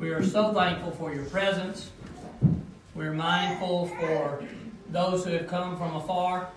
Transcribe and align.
We 0.00 0.12
are 0.12 0.24
so 0.24 0.54
thankful 0.54 0.92
for 0.92 1.12
your 1.12 1.26
presence. 1.26 1.90
We're 2.94 3.12
mindful 3.12 3.88
for 4.00 4.42
those 4.88 5.26
who 5.26 5.32
have 5.32 5.46
come 5.46 5.76
from 5.76 5.94
afar. 5.94 6.48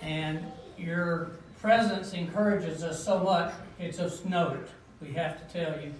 And 0.00 0.42
your 0.78 1.32
presence 1.60 2.14
encourages 2.14 2.82
us 2.82 3.04
so 3.04 3.18
much, 3.18 3.52
it's 3.78 3.98
of 3.98 4.24
note. 4.24 4.66
We 5.02 5.12
have 5.12 5.46
to 5.46 5.52
tell 5.52 5.78
you. 5.78 5.92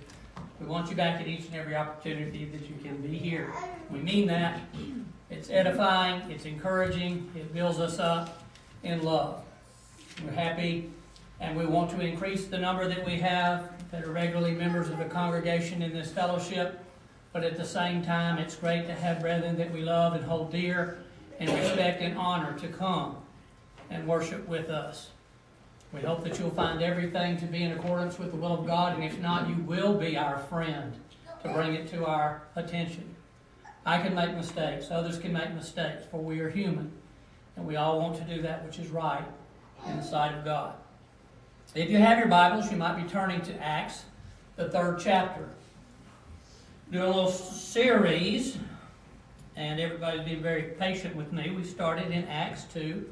We 0.59 0.65
want 0.65 0.89
you 0.89 0.97
back 0.97 1.21
at 1.21 1.29
each 1.29 1.49
and 1.49 1.55
every 1.55 1.77
opportunity 1.77 2.47
that 2.47 2.67
you 2.67 2.77
can 2.83 2.97
be 3.03 3.19
here. 3.19 3.53
We 3.91 3.99
mean 3.99 4.27
that. 4.29 4.63
It's 5.29 5.51
edifying, 5.51 6.31
it's 6.31 6.47
encouraging, 6.47 7.31
it 7.37 7.53
builds 7.53 7.79
us 7.79 7.99
up 7.99 8.43
in 8.83 9.03
love. 9.03 9.45
We're 10.25 10.33
happy 10.33 10.89
and 11.41 11.59
we 11.59 11.67
want 11.67 11.91
to 11.91 12.01
increase 12.01 12.47
the 12.47 12.57
number 12.57 12.89
that 12.89 13.05
we 13.05 13.17
have 13.17 13.76
that 13.91 14.05
are 14.05 14.13
regularly 14.13 14.55
members 14.55 14.89
of 14.89 14.99
the 14.99 15.05
congregation 15.05 15.83
in 15.83 15.93
this 15.93 16.11
fellowship. 16.11 16.81
But 17.33 17.45
at 17.45 17.57
the 17.57 17.65
same 17.65 18.03
time, 18.03 18.39
it's 18.39 18.57
great 18.57 18.87
to 18.87 18.95
have 18.95 19.21
brethren 19.21 19.57
that 19.59 19.73
we 19.73 19.83
love 19.83 20.15
and 20.15 20.25
hold 20.25 20.51
dear 20.51 20.99
and 21.39 21.51
respect 21.51 22.01
and 22.01 22.17
honor 22.17 22.59
to 22.59 22.69
come 22.69 23.17
and 23.91 24.07
worship 24.07 24.49
with 24.49 24.71
us. 24.71 25.11
We 25.93 26.01
hope 26.01 26.25
that 26.25 26.39
you'll 26.39 26.51
find 26.51 26.83
everything 26.83 27.37
to 27.39 27.47
be 27.47 27.63
in 27.63 27.73
accordance 27.73 28.19
with 28.19 28.33
the 28.33 28.37
will 28.37 28.55
of 28.55 28.67
God, 28.67 28.95
and 28.95 29.05
if 29.05 29.19
not, 29.21 29.49
you 29.49 29.57
will 29.57 29.95
be 29.95 30.17
our 30.17 30.39
friend 30.39 30.95
to 31.43 31.53
bring 31.53 31.75
it 31.75 31.89
to 31.91 32.05
our 32.07 32.43
attention. 32.57 33.15
I 33.85 33.99
can 33.99 34.15
make 34.15 34.35
mistakes, 34.35 34.91
others 34.91 35.19
can 35.19 35.33
make 35.33 35.55
mistakes, 35.55 36.05
for 36.11 36.19
we 36.19 36.41
are 36.41 36.51
human, 36.51 36.91
and 37.55 37.67
we 37.67 37.77
all 37.77 38.01
want 38.01 38.17
to 38.17 38.25
do 38.25 38.43
that 38.43 38.65
which 38.65 38.79
is 38.79 38.89
right 38.89 39.25
in 39.87 39.97
the 39.97 40.03
sight 40.03 40.35
of 40.37 40.45
God. 40.45 40.75
If 41.77 41.91
you 41.91 41.99
have 41.99 42.19
your 42.19 42.29
Bibles, 42.29 42.71
you 42.71 42.79
might 42.79 42.97
be 42.97 43.07
turning 43.07 43.43
to 43.43 43.63
Acts, 43.63 44.05
the 44.57 44.71
third 44.71 44.99
chapter. 44.99 45.47
Do 46.91 47.05
a 47.05 47.07
little 47.07 47.31
series, 47.31 48.57
and 49.57 49.79
everybody's 49.79 50.25
been 50.25 50.41
very 50.41 50.63
patient 50.79 51.15
with 51.15 51.35
me. 51.35 51.51
We 51.51 51.65
started 51.65 52.13
in 52.13 52.25
Acts 52.29 52.65
2. 52.73 53.07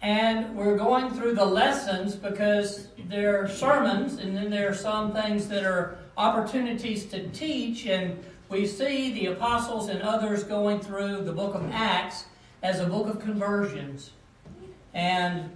And 0.00 0.54
we're 0.54 0.76
going 0.76 1.10
through 1.10 1.34
the 1.34 1.44
lessons 1.44 2.14
because 2.14 2.86
there 3.08 3.42
are 3.42 3.48
sermons, 3.48 4.20
and 4.20 4.36
then 4.36 4.48
there 4.48 4.70
are 4.70 4.74
some 4.74 5.12
things 5.12 5.48
that 5.48 5.64
are 5.64 5.98
opportunities 6.16 7.06
to 7.06 7.26
teach. 7.30 7.86
And 7.86 8.24
we 8.48 8.64
see 8.64 9.12
the 9.12 9.26
apostles 9.26 9.88
and 9.88 10.02
others 10.02 10.44
going 10.44 10.78
through 10.78 11.24
the 11.24 11.32
book 11.32 11.56
of 11.56 11.68
Acts 11.72 12.26
as 12.62 12.78
a 12.78 12.86
book 12.86 13.08
of 13.08 13.18
conversions. 13.18 14.12
And 14.94 15.50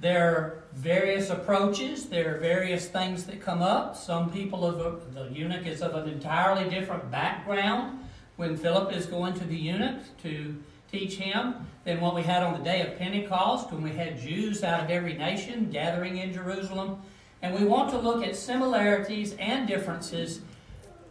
there 0.00 0.30
are 0.30 0.64
various 0.74 1.30
approaches, 1.30 2.06
there 2.06 2.34
are 2.34 2.38
various 2.38 2.86
things 2.88 3.24
that 3.24 3.40
come 3.40 3.62
up. 3.62 3.96
Some 3.96 4.30
people 4.30 4.64
of 4.64 5.14
the 5.14 5.28
eunuch 5.32 5.66
is 5.66 5.80
of 5.80 5.94
an 5.94 6.08
entirely 6.08 6.68
different 6.68 7.10
background 7.10 8.00
when 8.36 8.56
Philip 8.56 8.92
is 8.92 9.06
going 9.06 9.34
to 9.34 9.44
the 9.44 9.56
eunuch 9.56 10.02
to 10.22 10.62
teach 10.92 11.14
him 11.14 11.54
than 11.84 12.00
what 12.00 12.14
we 12.14 12.22
had 12.22 12.42
on 12.42 12.52
the 12.52 12.64
day 12.64 12.82
of 12.82 12.98
Pentecost 12.98 13.72
when 13.72 13.82
we 13.82 13.90
had 13.90 14.20
Jews 14.20 14.62
out 14.62 14.84
of 14.84 14.90
every 14.90 15.14
nation 15.14 15.70
gathering 15.70 16.18
in 16.18 16.32
Jerusalem. 16.32 17.00
And 17.40 17.54
we 17.54 17.64
want 17.64 17.90
to 17.90 17.98
look 17.98 18.22
at 18.22 18.36
similarities 18.36 19.34
and 19.38 19.66
differences 19.66 20.40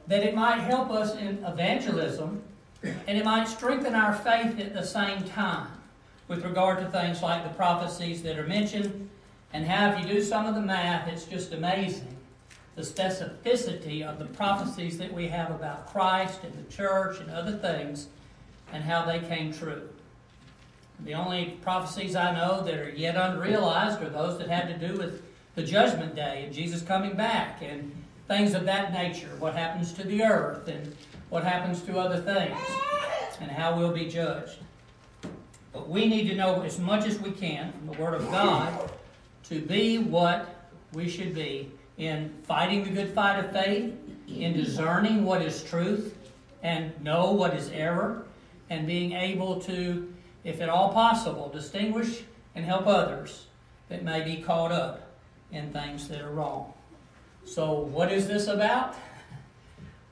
that 0.07 0.23
it 0.23 0.35
might 0.35 0.59
help 0.59 0.91
us 0.91 1.15
in 1.15 1.43
evangelism 1.43 2.43
and 2.83 3.17
it 3.17 3.25
might 3.25 3.47
strengthen 3.47 3.95
our 3.95 4.13
faith 4.13 4.59
at 4.59 4.73
the 4.73 4.83
same 4.83 5.23
time 5.23 5.67
with 6.27 6.43
regard 6.43 6.79
to 6.79 6.89
things 6.89 7.21
like 7.21 7.43
the 7.43 7.53
prophecies 7.55 8.23
that 8.23 8.37
are 8.37 8.47
mentioned, 8.47 9.09
and 9.53 9.65
how, 9.65 9.91
if 9.91 9.99
you 10.01 10.13
do 10.13 10.21
some 10.21 10.45
of 10.45 10.55
the 10.55 10.61
math, 10.61 11.07
it's 11.07 11.25
just 11.25 11.53
amazing 11.53 12.15
the 12.75 12.81
specificity 12.81 14.05
of 14.05 14.19
the 14.19 14.25
prophecies 14.25 14.97
that 14.97 15.13
we 15.13 15.27
have 15.27 15.49
about 15.49 15.87
Christ 15.87 16.41
and 16.43 16.53
the 16.53 16.71
church 16.71 17.19
and 17.19 17.31
other 17.31 17.57
things, 17.57 18.07
and 18.73 18.83
how 18.83 19.05
they 19.05 19.19
came 19.19 19.53
true. 19.53 19.87
The 21.01 21.13
only 21.13 21.57
prophecies 21.61 22.15
I 22.15 22.33
know 22.33 22.63
that 22.63 22.73
are 22.73 22.89
yet 22.89 23.15
unrealized 23.15 24.01
are 24.01 24.09
those 24.09 24.37
that 24.39 24.49
have 24.49 24.67
to 24.67 24.87
do 24.87 24.97
with 24.97 25.21
the 25.55 25.63
judgment 25.63 26.15
day 26.15 26.43
and 26.45 26.53
Jesus 26.53 26.81
coming 26.81 27.15
back 27.15 27.61
and 27.61 27.91
things 28.27 28.53
of 28.53 28.65
that 28.65 28.91
nature. 28.91 29.31
What 29.39 29.55
happens 29.55 29.93
to 29.93 30.03
the 30.03 30.23
earth 30.23 30.67
and 30.67 30.95
what 31.29 31.43
happens 31.43 31.81
to 31.83 31.97
other 31.97 32.21
things 32.21 32.59
and 33.39 33.51
how 33.51 33.77
we'll 33.77 33.91
be 33.91 34.07
judged. 34.07 34.57
But 35.75 35.89
we 35.89 36.07
need 36.07 36.29
to 36.29 36.35
know 36.35 36.61
as 36.61 36.79
much 36.79 37.05
as 37.05 37.19
we 37.19 37.31
can 37.31 37.73
from 37.73 37.87
the 37.87 38.01
Word 38.01 38.13
of 38.13 38.31
God 38.31 38.89
to 39.43 39.59
be 39.59 39.97
what 39.97 40.71
we 40.93 41.09
should 41.09 41.35
be 41.35 41.69
in 41.97 42.33
fighting 42.43 42.85
the 42.85 42.91
good 42.91 43.13
fight 43.13 43.43
of 43.43 43.51
faith, 43.51 43.93
in 44.29 44.53
discerning 44.53 45.25
what 45.25 45.41
is 45.41 45.61
truth 45.63 46.15
and 46.63 46.99
know 47.03 47.31
what 47.31 47.53
is 47.53 47.69
error, 47.71 48.25
and 48.69 48.87
being 48.87 49.11
able 49.11 49.59
to, 49.61 50.13
if 50.45 50.61
at 50.61 50.69
all 50.69 50.93
possible, 50.93 51.49
distinguish 51.49 52.23
and 52.55 52.63
help 52.63 52.87
others 52.87 53.47
that 53.89 54.01
may 54.01 54.23
be 54.23 54.41
caught 54.41 54.71
up 54.71 55.11
in 55.51 55.73
things 55.73 56.07
that 56.07 56.21
are 56.21 56.31
wrong. 56.31 56.73
So, 57.43 57.81
what 57.81 58.13
is 58.13 58.27
this 58.29 58.47
about? 58.47 58.95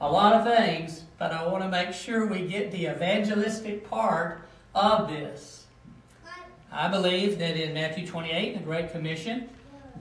A 0.02 0.12
lot 0.12 0.34
of 0.34 0.58
things, 0.58 1.06
but 1.18 1.32
I 1.32 1.48
want 1.48 1.64
to 1.64 1.70
make 1.70 1.94
sure 1.94 2.26
we 2.26 2.46
get 2.46 2.72
the 2.72 2.88
evangelistic 2.88 3.90
part 3.90 4.42
of 4.74 5.10
this. 5.10 5.66
I 6.72 6.88
believe 6.88 7.38
that 7.40 7.56
in 7.56 7.74
Matthew 7.74 8.08
28, 8.08 8.56
the 8.56 8.64
Great 8.64 8.92
Commission, 8.92 9.50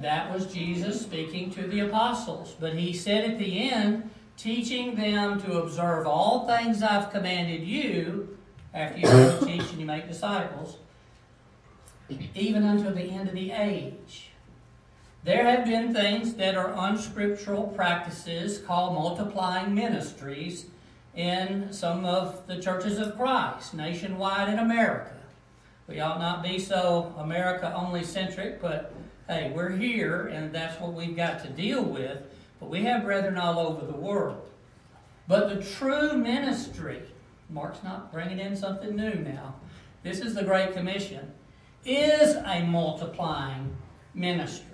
that 0.01 0.33
was 0.33 0.53
Jesus 0.53 1.03
speaking 1.03 1.51
to 1.51 1.67
the 1.67 1.81
apostles. 1.81 2.57
But 2.59 2.75
he 2.75 2.95
said 2.95 3.31
at 3.31 3.39
the 3.39 3.71
end, 3.71 4.11
teaching 4.37 4.95
them 4.95 5.41
to 5.43 5.59
observe 5.59 6.07
all 6.07 6.47
things 6.47 6.83
I've 6.83 7.11
commanded 7.11 7.63
you, 7.63 8.39
after 8.73 9.01
you 9.01 9.47
teach 9.47 9.71
and 9.71 9.81
you 9.81 9.87
make 9.87 10.09
disciples, 10.09 10.79
even 12.35 12.65
until 12.65 12.95
the 12.95 13.03
end 13.03 13.29
of 13.29 13.35
the 13.35 13.53
age. 13.53 14.31
There 15.25 15.45
have 15.45 15.67
been 15.67 15.95
things 15.95 16.35
that 16.35 16.57
are 16.57 16.75
unscriptural 16.77 17.69
practices 17.69 18.59
called 18.59 18.95
multiplying 18.95 19.75
ministries 19.75 20.67
in 21.15 21.73
some 21.73 22.05
of 22.05 22.47
the 22.47 22.61
churches 22.61 22.99
of 22.99 23.17
Christ, 23.17 23.75
nationwide 23.75 24.49
in 24.49 24.59
America. 24.59 25.13
We 25.87 26.01
ought 26.01 26.19
not 26.19 26.43
be 26.43 26.59
so 26.59 27.15
America 27.19 27.73
only 27.75 28.05
centric, 28.05 28.61
but 28.61 28.95
hey, 29.29 29.53
we're 29.55 29.71
here 29.71 30.29
and 30.29 30.55
that's 30.55 30.81
what 30.81 30.95
we've 30.95 31.17
got 31.17 31.43
to 31.45 31.51
deal 31.51 31.83
with. 31.83 32.19
But 32.61 32.71
we 32.71 32.85
have 32.85 33.05
brethren 33.05 33.37
all 33.37 33.59
over 33.59 33.85
the 33.85 33.99
world. 33.99 34.41
But 35.29 35.49
the 35.49 35.63
true 35.63 36.17
ministry, 36.17 37.03
Mark's 37.51 37.83
not 37.83 38.13
bringing 38.13 38.39
in 38.39 38.57
something 38.57 38.97
new 38.97 39.15
now. 39.15 39.57
This 40.03 40.21
is 40.21 40.35
the 40.35 40.45
Great 40.45 40.73
Commission, 40.73 41.33
is 41.85 42.37
a 42.37 42.65
multiplying 42.65 43.77
ministry. 44.15 44.69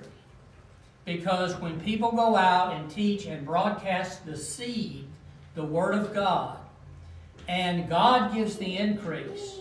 Because 1.05 1.59
when 1.59 1.81
people 1.81 2.13
go 2.13 2.37
out 2.37 2.75
and 2.75 2.91
teach 2.91 3.27
and 3.27 3.45
broadcast 3.45 4.25
the 4.27 4.37
seed, 4.37 5.08
the 5.59 5.65
Word 5.65 5.95
of 5.95 6.15
God, 6.15 6.57
and 7.49 7.89
God 7.89 8.33
gives 8.33 8.59
the 8.59 8.77
increase, 8.77 9.59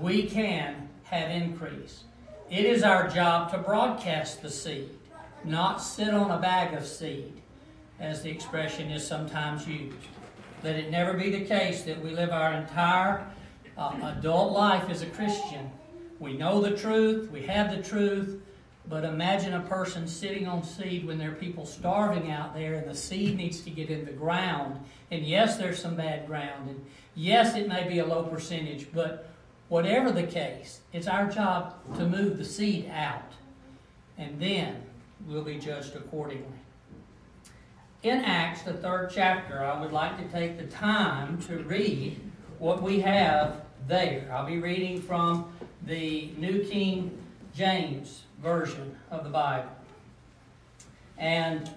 we 0.00 0.22
can 0.22 0.88
have 1.02 1.28
increase. 1.32 2.04
It 2.48 2.64
is 2.64 2.84
our 2.84 3.08
job 3.08 3.50
to 3.50 3.58
broadcast 3.58 4.40
the 4.40 4.48
seed, 4.48 4.88
not 5.42 5.82
sit 5.82 6.14
on 6.14 6.30
a 6.30 6.38
bag 6.38 6.74
of 6.74 6.86
seed, 6.86 7.32
as 7.98 8.22
the 8.22 8.30
expression 8.30 8.92
is 8.92 9.04
sometimes 9.04 9.66
used. 9.66 9.96
Let 10.62 10.76
it 10.76 10.92
never 10.92 11.14
be 11.14 11.30
the 11.30 11.44
case 11.44 11.82
that 11.82 12.00
we 12.00 12.10
live 12.10 12.30
our 12.30 12.52
entire 12.52 13.26
uh, 13.76 14.12
adult 14.16 14.52
life 14.52 14.88
as 14.88 15.02
a 15.02 15.06
Christian. 15.06 15.72
We 16.20 16.36
know 16.36 16.60
the 16.60 16.76
truth, 16.76 17.32
we 17.32 17.42
have 17.46 17.76
the 17.76 17.82
truth, 17.82 18.40
but 18.88 19.04
imagine 19.04 19.54
a 19.54 19.60
person 19.60 20.06
sitting 20.06 20.46
on 20.46 20.62
seed 20.62 21.06
when 21.06 21.18
there 21.18 21.32
are 21.32 21.34
people 21.34 21.66
starving 21.66 22.30
out 22.30 22.54
there 22.54 22.74
and 22.74 22.88
the 22.88 22.94
seed 22.94 23.36
needs 23.36 23.60
to 23.62 23.70
get 23.70 23.90
in 23.90 24.04
the 24.04 24.12
ground. 24.12 24.78
And 25.10 25.24
yes, 25.24 25.56
there's 25.56 25.80
some 25.80 25.96
bad 25.96 26.26
ground. 26.26 26.68
And 26.68 26.84
yes, 27.14 27.56
it 27.56 27.68
may 27.68 27.88
be 27.88 27.98
a 27.98 28.06
low 28.06 28.22
percentage, 28.24 28.86
but 28.92 29.28
whatever 29.68 30.12
the 30.12 30.22
case, 30.22 30.80
it's 30.92 31.08
our 31.08 31.28
job 31.28 31.74
to 31.96 32.06
move 32.06 32.38
the 32.38 32.44
seed 32.44 32.88
out. 32.92 33.32
And 34.18 34.40
then 34.40 34.82
we'll 35.26 35.42
be 35.42 35.58
judged 35.58 35.96
accordingly. 35.96 36.46
In 38.04 38.18
Acts, 38.18 38.62
the 38.62 38.74
third 38.74 39.10
chapter, 39.12 39.64
I 39.64 39.80
would 39.80 39.92
like 39.92 40.16
to 40.18 40.24
take 40.32 40.58
the 40.58 40.66
time 40.66 41.42
to 41.42 41.58
read 41.64 42.20
what 42.60 42.82
we 42.82 43.00
have 43.00 43.62
there. 43.88 44.30
I'll 44.32 44.46
be 44.46 44.58
reading 44.58 45.02
from 45.02 45.52
the 45.86 46.30
New 46.36 46.64
King 46.64 47.18
James 47.56 48.24
Version 48.42 48.94
of 49.10 49.24
the 49.24 49.30
Bible. 49.30 49.70
And 51.16 51.70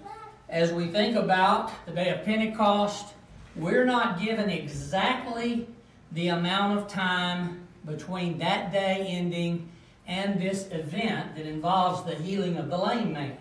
as 0.50 0.72
we 0.72 0.88
think 0.88 1.16
about 1.16 1.72
the 1.86 1.92
day 1.92 2.10
of 2.10 2.22
Pentecost, 2.22 3.14
we're 3.56 3.86
not 3.86 4.20
given 4.20 4.50
exactly 4.50 5.66
the 6.12 6.28
amount 6.28 6.78
of 6.78 6.86
time 6.86 7.66
between 7.86 8.36
that 8.38 8.70
day 8.70 9.06
ending 9.08 9.70
and 10.06 10.38
this 10.38 10.68
event 10.70 11.34
that 11.36 11.46
involves 11.46 12.04
the 12.04 12.14
healing 12.14 12.58
of 12.58 12.68
the 12.68 12.76
lame 12.76 13.14
man. 13.14 13.38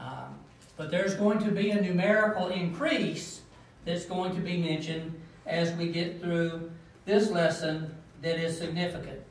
Um, 0.00 0.34
But 0.76 0.90
there's 0.90 1.14
going 1.14 1.38
to 1.40 1.52
be 1.52 1.70
a 1.70 1.80
numerical 1.80 2.48
increase 2.48 3.42
that's 3.84 4.06
going 4.06 4.34
to 4.34 4.40
be 4.40 4.56
mentioned 4.56 5.20
as 5.46 5.72
we 5.76 5.92
get 5.92 6.20
through 6.20 6.72
this 7.04 7.30
lesson 7.30 7.94
that 8.22 8.38
is 8.38 8.58
significant. 8.58 9.21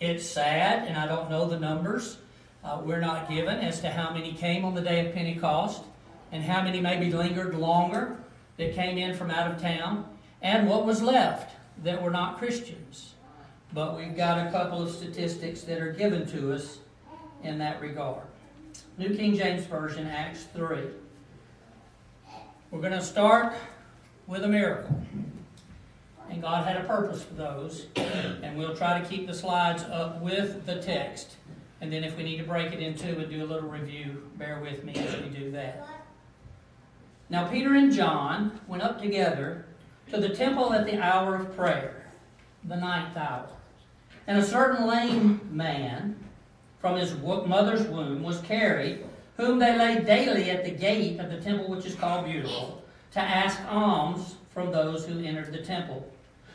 It's 0.00 0.24
sad, 0.24 0.86
and 0.86 0.96
I 0.96 1.08
don't 1.08 1.28
know 1.28 1.46
the 1.46 1.58
numbers. 1.58 2.18
Uh, 2.62 2.80
we're 2.84 3.00
not 3.00 3.28
given 3.28 3.58
as 3.58 3.80
to 3.80 3.90
how 3.90 4.12
many 4.12 4.32
came 4.32 4.64
on 4.64 4.76
the 4.76 4.80
day 4.80 5.04
of 5.04 5.12
Pentecost 5.12 5.82
and 6.30 6.44
how 6.44 6.62
many 6.62 6.80
maybe 6.80 7.10
lingered 7.10 7.54
longer 7.56 8.16
that 8.58 8.74
came 8.74 8.96
in 8.96 9.16
from 9.16 9.30
out 9.30 9.50
of 9.50 9.60
town 9.60 10.08
and 10.40 10.68
what 10.68 10.86
was 10.86 11.02
left 11.02 11.56
that 11.82 12.00
were 12.00 12.10
not 12.10 12.38
Christians. 12.38 13.14
But 13.72 13.96
we've 13.96 14.16
got 14.16 14.46
a 14.46 14.52
couple 14.52 14.80
of 14.80 14.90
statistics 14.90 15.62
that 15.62 15.80
are 15.80 15.92
given 15.92 16.26
to 16.28 16.52
us 16.52 16.78
in 17.42 17.58
that 17.58 17.80
regard. 17.80 18.22
New 18.98 19.16
King 19.16 19.36
James 19.36 19.66
Version, 19.66 20.06
Acts 20.06 20.44
3. 20.54 20.78
We're 22.70 22.80
going 22.80 22.92
to 22.92 23.02
start 23.02 23.54
with 24.28 24.44
a 24.44 24.48
miracle. 24.48 25.02
And 26.30 26.42
God 26.42 26.66
had 26.66 26.76
a 26.76 26.84
purpose 26.84 27.22
for 27.22 27.34
those. 27.34 27.86
And 27.96 28.56
we'll 28.58 28.76
try 28.76 29.00
to 29.00 29.08
keep 29.08 29.26
the 29.26 29.34
slides 29.34 29.82
up 29.84 30.20
with 30.20 30.66
the 30.66 30.80
text. 30.80 31.36
And 31.80 31.92
then 31.92 32.04
if 32.04 32.16
we 32.16 32.22
need 32.22 32.38
to 32.38 32.44
break 32.44 32.72
it 32.72 32.80
in 32.80 32.94
two 32.94 33.18
and 33.18 33.30
do 33.30 33.44
a 33.44 33.46
little 33.46 33.68
review, 33.68 34.30
bear 34.36 34.60
with 34.60 34.84
me 34.84 34.94
as 34.94 35.22
we 35.22 35.28
do 35.28 35.50
that. 35.52 35.86
Now 37.30 37.46
Peter 37.48 37.74
and 37.74 37.92
John 37.92 38.60
went 38.66 38.82
up 38.82 39.00
together 39.00 39.66
to 40.10 40.18
the 40.18 40.30
temple 40.30 40.72
at 40.72 40.86
the 40.86 41.00
hour 41.00 41.36
of 41.36 41.54
prayer, 41.54 42.06
the 42.64 42.76
ninth 42.76 43.16
hour. 43.16 43.48
And 44.26 44.38
a 44.38 44.44
certain 44.44 44.86
lame 44.86 45.40
man 45.52 46.16
from 46.80 46.96
his 46.96 47.14
mother's 47.16 47.86
womb 47.86 48.22
was 48.22 48.40
carried, 48.40 49.04
whom 49.36 49.58
they 49.58 49.76
laid 49.76 50.06
daily 50.06 50.50
at 50.50 50.64
the 50.64 50.70
gate 50.70 51.20
of 51.20 51.30
the 51.30 51.40
temple 51.40 51.68
which 51.68 51.86
is 51.86 51.94
called 51.94 52.24
Beautiful, 52.24 52.82
to 53.12 53.20
ask 53.20 53.60
alms 53.70 54.36
from 54.50 54.72
those 54.72 55.06
who 55.06 55.22
entered 55.22 55.52
the 55.52 55.62
temple. 55.62 56.10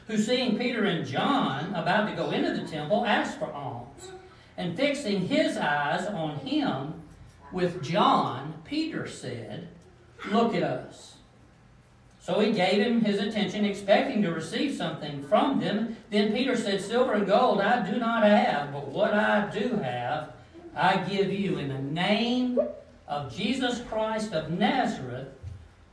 Who, 0.08 0.18
seeing 0.18 0.58
Peter 0.58 0.84
and 0.84 1.06
John 1.06 1.74
about 1.74 2.10
to 2.10 2.16
go 2.16 2.32
into 2.32 2.54
the 2.54 2.68
temple, 2.68 3.06
asked 3.06 3.40
for 3.40 3.52
alms. 3.52 4.12
And 4.58 4.76
fixing 4.76 5.28
his 5.28 5.58
eyes 5.58 6.06
on 6.08 6.38
him 6.38 7.02
with 7.52 7.82
John, 7.82 8.54
Peter 8.66 9.08
said, 9.08 9.70
Look 10.32 10.54
at 10.56 10.64
us. 10.64 11.16
So 12.24 12.40
he 12.40 12.54
gave 12.54 12.82
him 12.82 13.02
his 13.02 13.20
attention, 13.20 13.66
expecting 13.66 14.22
to 14.22 14.32
receive 14.32 14.76
something 14.76 15.24
from 15.24 15.60
them. 15.60 15.98
Then 16.10 16.32
Peter 16.32 16.56
said, 16.56 16.80
Silver 16.80 17.14
and 17.14 17.28
gold 17.28 17.60
I 17.60 17.90
do 17.90 17.98
not 17.98 18.24
have, 18.24 18.72
but 18.72 18.88
what 18.88 19.14
I 19.14 19.50
do 19.50 19.76
have, 19.78 20.32
I 20.74 20.98
give 20.98 21.34
you. 21.34 21.58
In 21.58 21.68
the 21.68 21.80
name 21.80 22.60
of 23.10 23.36
Jesus 23.36 23.82
Christ 23.82 24.34
of 24.34 24.52
Nazareth, 24.52 25.28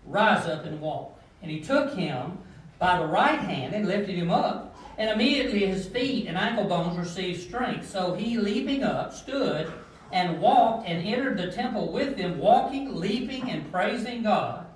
rise 0.06 0.46
up 0.46 0.64
and 0.64 0.80
walk. 0.80 1.20
And 1.42 1.50
he 1.50 1.60
took 1.60 1.94
him 1.94 2.38
by 2.80 2.98
the 2.98 3.06
right 3.06 3.38
hand 3.38 3.74
and 3.74 3.86
lifted 3.86 4.16
him 4.16 4.32
up. 4.32 4.76
And 4.98 5.08
immediately 5.08 5.64
his 5.66 5.86
feet 5.86 6.26
and 6.26 6.36
ankle 6.36 6.64
bones 6.64 6.98
received 6.98 7.42
strength. 7.42 7.88
So 7.88 8.14
he, 8.14 8.36
leaping 8.36 8.82
up, 8.82 9.14
stood 9.14 9.72
and 10.10 10.40
walked 10.40 10.88
and 10.88 11.06
entered 11.06 11.38
the 11.38 11.52
temple 11.52 11.92
with 11.92 12.16
them, 12.16 12.38
walking, 12.38 12.96
leaping, 12.96 13.48
and 13.48 13.70
praising 13.70 14.24
God. 14.24 14.66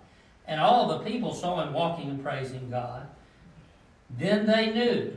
And 0.47 0.61
all 0.61 0.87
the 0.87 0.99
people 1.01 1.35
saw 1.35 1.63
him 1.63 1.73
walking 1.73 2.09
and 2.11 2.23
praising 2.23 2.71
God. 2.71 3.09
Then 4.17 4.47
they 4.47 4.73
knew 4.73 5.17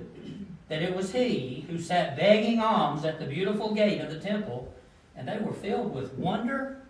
that 0.70 0.82
it 0.82 0.96
was 0.96 1.14
he 1.14 1.66
who 1.70 1.80
sat 1.80 2.18
begging 2.18 2.60
alms 2.60 3.06
at 3.06 3.20
the 3.20 3.26
beautiful 3.26 3.74
gate 3.74 4.02
of 4.02 4.10
the 4.10 4.20
temple, 4.20 4.74
and 5.16 5.28
they 5.28 5.38
were 5.38 5.54
filled 5.54 5.94
with 5.94 6.14
wonder 6.14 6.82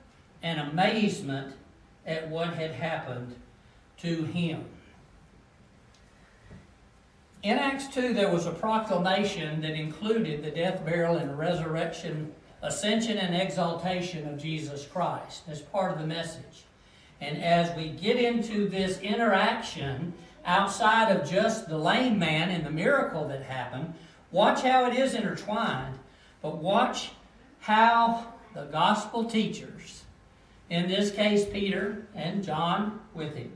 and 0.41 0.59
amazement 0.59 1.55
at 2.05 2.29
what 2.29 2.53
had 2.53 2.71
happened 2.71 3.35
to 3.97 4.23
him. 4.23 4.65
In 7.47 7.57
Acts 7.57 7.87
2, 7.95 8.13
there 8.13 8.29
was 8.29 8.45
a 8.45 8.51
proclamation 8.51 9.61
that 9.61 9.71
included 9.71 10.43
the 10.43 10.51
death, 10.51 10.83
burial, 10.83 11.15
and 11.15 11.39
resurrection 11.39 12.33
ascension 12.61 13.17
and 13.17 13.33
exaltation 13.33 14.27
of 14.27 14.37
Jesus 14.37 14.85
Christ 14.85 15.43
as 15.47 15.61
part 15.61 15.93
of 15.93 15.97
the 15.97 16.05
message. 16.05 16.65
And 17.21 17.41
as 17.41 17.73
we 17.77 17.87
get 17.87 18.17
into 18.17 18.67
this 18.67 18.99
interaction 18.99 20.13
outside 20.43 21.09
of 21.09 21.29
just 21.29 21.69
the 21.69 21.77
lame 21.77 22.19
man 22.19 22.49
and 22.49 22.65
the 22.65 22.69
miracle 22.69 23.25
that 23.29 23.43
happened, 23.43 23.93
watch 24.29 24.63
how 24.63 24.85
it 24.91 24.97
is 24.97 25.13
intertwined, 25.13 25.97
but 26.41 26.57
watch 26.57 27.11
how 27.61 28.33
the 28.55 28.65
gospel 28.65 29.23
teachers, 29.23 30.03
in 30.69 30.89
this 30.89 31.11
case 31.11 31.45
Peter 31.45 32.07
and 32.13 32.43
John 32.43 32.99
with 33.13 33.35
him, 33.35 33.53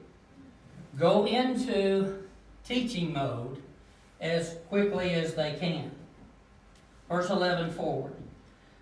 go 0.98 1.28
into 1.28 2.24
teaching 2.64 3.12
mode 3.12 3.51
as 4.22 4.58
quickly 4.70 5.12
as 5.12 5.34
they 5.34 5.56
can. 5.60 5.92
Verse 7.10 7.30
11 7.30 7.72
forward. 7.72 8.14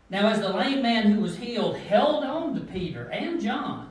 Now, 0.10 0.28
as 0.28 0.42
the 0.42 0.50
lame 0.50 0.82
man 0.82 1.12
who 1.12 1.22
was 1.22 1.38
healed 1.38 1.78
held 1.78 2.24
on 2.24 2.54
to 2.56 2.62
Peter 2.62 3.10
and 3.10 3.42
John, 3.42 3.90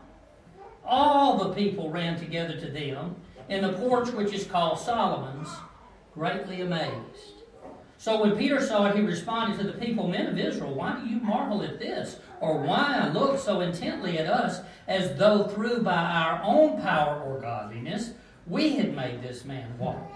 all 0.85 1.39
the 1.39 1.55
people 1.55 1.91
ran 1.91 2.19
together 2.19 2.59
to 2.61 2.71
them 2.71 3.17
in 3.49 3.63
the 3.63 3.73
porch 3.73 4.11
which 4.11 4.33
is 4.33 4.45
called 4.45 4.79
Solomon's, 4.79 5.49
greatly 6.15 6.61
amazed. 6.61 7.39
So 7.99 8.21
when 8.21 8.37
Peter 8.37 8.61
saw 8.61 8.87
it, 8.87 8.97
he 8.97 9.03
responded 9.03 9.59
to 9.59 9.67
the 9.67 9.79
people, 9.79 10.07
Men 10.07 10.27
of 10.27 10.39
Israel, 10.39 10.75
why 10.75 11.01
do 11.01 11.09
you 11.09 11.19
marvel 11.19 11.63
at 11.63 11.81
this? 11.81 12.21
Or 12.41 12.59
why 12.59 13.09
look 13.09 13.39
so 13.39 13.61
intently 13.61 14.19
at 14.19 14.27
us 14.27 14.61
as 14.87 15.19
though 15.19 15.45
through 15.49 15.83
by 15.83 15.97
our 15.97 16.41
own 16.45 16.81
power 16.81 17.21
or 17.21 17.41
godliness 17.41 18.13
we 18.47 18.77
had 18.77 18.95
made 18.95 19.23
this 19.23 19.45
man 19.45 19.77
walk? 19.79 20.11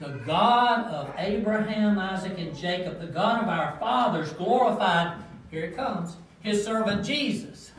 The 0.00 0.10
God 0.26 0.86
of 0.86 1.12
Abraham, 1.18 1.98
Isaac, 1.98 2.38
and 2.38 2.56
Jacob, 2.56 3.00
the 3.00 3.06
God 3.06 3.42
of 3.42 3.48
our 3.48 3.76
fathers, 3.78 4.32
glorified, 4.32 5.18
here 5.50 5.64
it 5.64 5.76
comes, 5.76 6.16
his 6.40 6.64
servant 6.64 7.04
Jesus. 7.04 7.72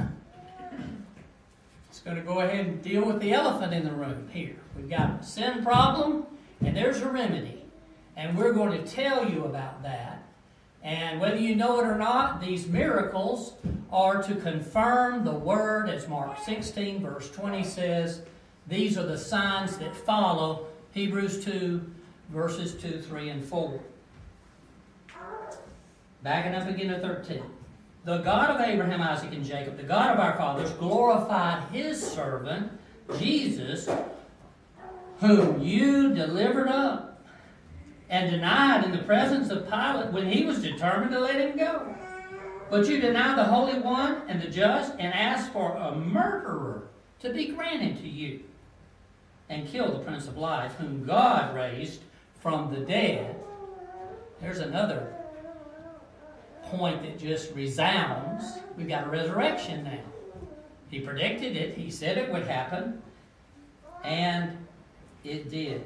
It's 1.89 1.99
going 2.01 2.17
to 2.17 2.23
go 2.23 2.39
ahead 2.39 2.65
and 2.65 2.81
deal 2.81 3.05
with 3.05 3.19
the 3.19 3.33
elephant 3.33 3.73
in 3.73 3.83
the 3.83 3.91
room 3.91 4.27
here. 4.31 4.57
We've 4.75 4.89
got 4.89 5.21
a 5.21 5.23
sin 5.23 5.63
problem, 5.63 6.25
and 6.61 6.75
there's 6.75 7.01
a 7.01 7.09
remedy. 7.09 7.63
And 8.15 8.37
we're 8.37 8.53
going 8.53 8.71
to 8.71 8.89
tell 8.89 9.29
you 9.29 9.45
about 9.45 9.81
that. 9.83 10.23
And 10.83 11.19
whether 11.19 11.37
you 11.37 11.55
know 11.55 11.79
it 11.79 11.85
or 11.85 11.97
not, 11.97 12.41
these 12.41 12.67
miracles 12.67 13.53
are 13.91 14.21
to 14.23 14.35
confirm 14.35 15.23
the 15.23 15.33
word, 15.33 15.89
as 15.89 16.07
Mark 16.07 16.37
16, 16.43 17.01
verse 17.01 17.29
20 17.31 17.63
says. 17.63 18.21
These 18.67 18.97
are 18.97 19.05
the 19.05 19.17
signs 19.17 19.77
that 19.77 19.95
follow 19.95 20.67
Hebrews 20.91 21.43
2, 21.43 21.81
verses 22.29 22.73
2, 22.81 23.01
3, 23.01 23.29
and 23.29 23.43
4. 23.43 23.79
Backing 26.23 26.55
up 26.55 26.67
again 26.67 26.89
to 26.89 26.99
13. 26.99 27.43
The 28.05 28.19
God 28.19 28.51
of 28.51 28.61
Abraham, 28.61 29.01
Isaac, 29.01 29.33
and 29.33 29.45
Jacob, 29.45 29.77
the 29.77 29.83
God 29.83 30.13
of 30.13 30.19
our 30.19 30.35
fathers, 30.37 30.71
glorified 30.71 31.63
his 31.71 32.01
servant, 32.01 32.71
Jesus, 33.17 33.89
whom 35.19 35.61
you 35.61 36.13
delivered 36.13 36.69
up 36.69 37.21
and 38.09 38.31
denied 38.31 38.85
in 38.85 38.91
the 38.91 39.03
presence 39.03 39.49
of 39.49 39.69
Pilate 39.69 40.11
when 40.11 40.27
he 40.27 40.45
was 40.45 40.61
determined 40.61 41.11
to 41.11 41.19
let 41.19 41.39
him 41.39 41.57
go. 41.57 41.95
But 42.69 42.87
you 42.87 42.99
denied 42.99 43.37
the 43.37 43.43
Holy 43.43 43.79
One 43.79 44.21
and 44.27 44.41
the 44.41 44.47
just 44.47 44.93
and 44.99 45.13
asked 45.13 45.51
for 45.51 45.75
a 45.75 45.95
murderer 45.95 46.83
to 47.19 47.33
be 47.33 47.47
granted 47.47 47.97
to 47.97 48.07
you 48.07 48.41
and 49.49 49.67
killed 49.67 49.95
the 49.95 49.99
Prince 49.99 50.27
of 50.27 50.37
Life, 50.37 50.75
whom 50.75 51.05
God 51.05 51.55
raised 51.55 52.01
from 52.39 52.73
the 52.73 52.79
dead, 52.81 53.35
there's 54.41 54.59
another 54.59 55.13
point 56.63 57.01
that 57.03 57.19
just 57.19 57.53
resounds. 57.53 58.59
We've 58.77 58.87
got 58.87 59.07
a 59.07 59.09
resurrection 59.09 59.83
now. 59.83 59.99
He 60.89 60.99
predicted 60.99 61.55
it, 61.55 61.77
he 61.77 61.91
said 61.91 62.17
it 62.17 62.31
would 62.31 62.47
happen, 62.47 63.01
and 64.03 64.57
it 65.23 65.49
did 65.49 65.85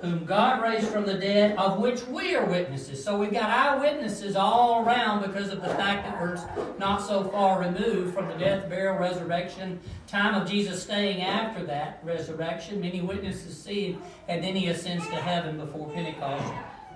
whom 0.00 0.24
God 0.24 0.62
raised 0.62 0.88
from 0.88 1.06
the 1.06 1.14
dead, 1.14 1.56
of 1.56 1.78
which 1.78 2.06
we 2.06 2.36
are 2.36 2.44
witnesses. 2.44 3.02
So 3.02 3.18
we've 3.18 3.32
got 3.32 3.50
eyewitnesses 3.50 4.36
all 4.36 4.84
around 4.84 5.22
because 5.26 5.50
of 5.50 5.60
the 5.60 5.68
fact 5.70 6.04
that 6.06 6.20
we're 6.20 6.38
not 6.78 7.02
so 7.02 7.24
far 7.24 7.60
removed 7.60 8.14
from 8.14 8.28
the 8.28 8.34
death, 8.34 8.68
burial, 8.68 8.96
resurrection, 8.96 9.80
time 10.06 10.40
of 10.40 10.48
Jesus 10.48 10.82
staying 10.82 11.22
after 11.22 11.64
that 11.66 12.00
resurrection. 12.04 12.80
Many 12.80 13.00
witnesses 13.00 13.60
see 13.60 13.92
him, 13.92 14.02
and 14.28 14.44
then 14.44 14.54
he 14.54 14.68
ascends 14.68 15.06
to 15.08 15.16
heaven 15.16 15.58
before 15.58 15.90
Pentecost. 15.90 16.52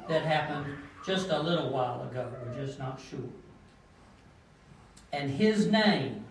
That 0.08 0.22
happened 0.22 0.66
just 1.06 1.30
a 1.30 1.40
little 1.40 1.70
while 1.70 2.02
ago. 2.02 2.30
We're 2.46 2.64
just 2.66 2.78
not 2.78 3.00
sure. 3.00 3.20
And 5.12 5.30
his 5.30 5.66
name, 5.66 6.24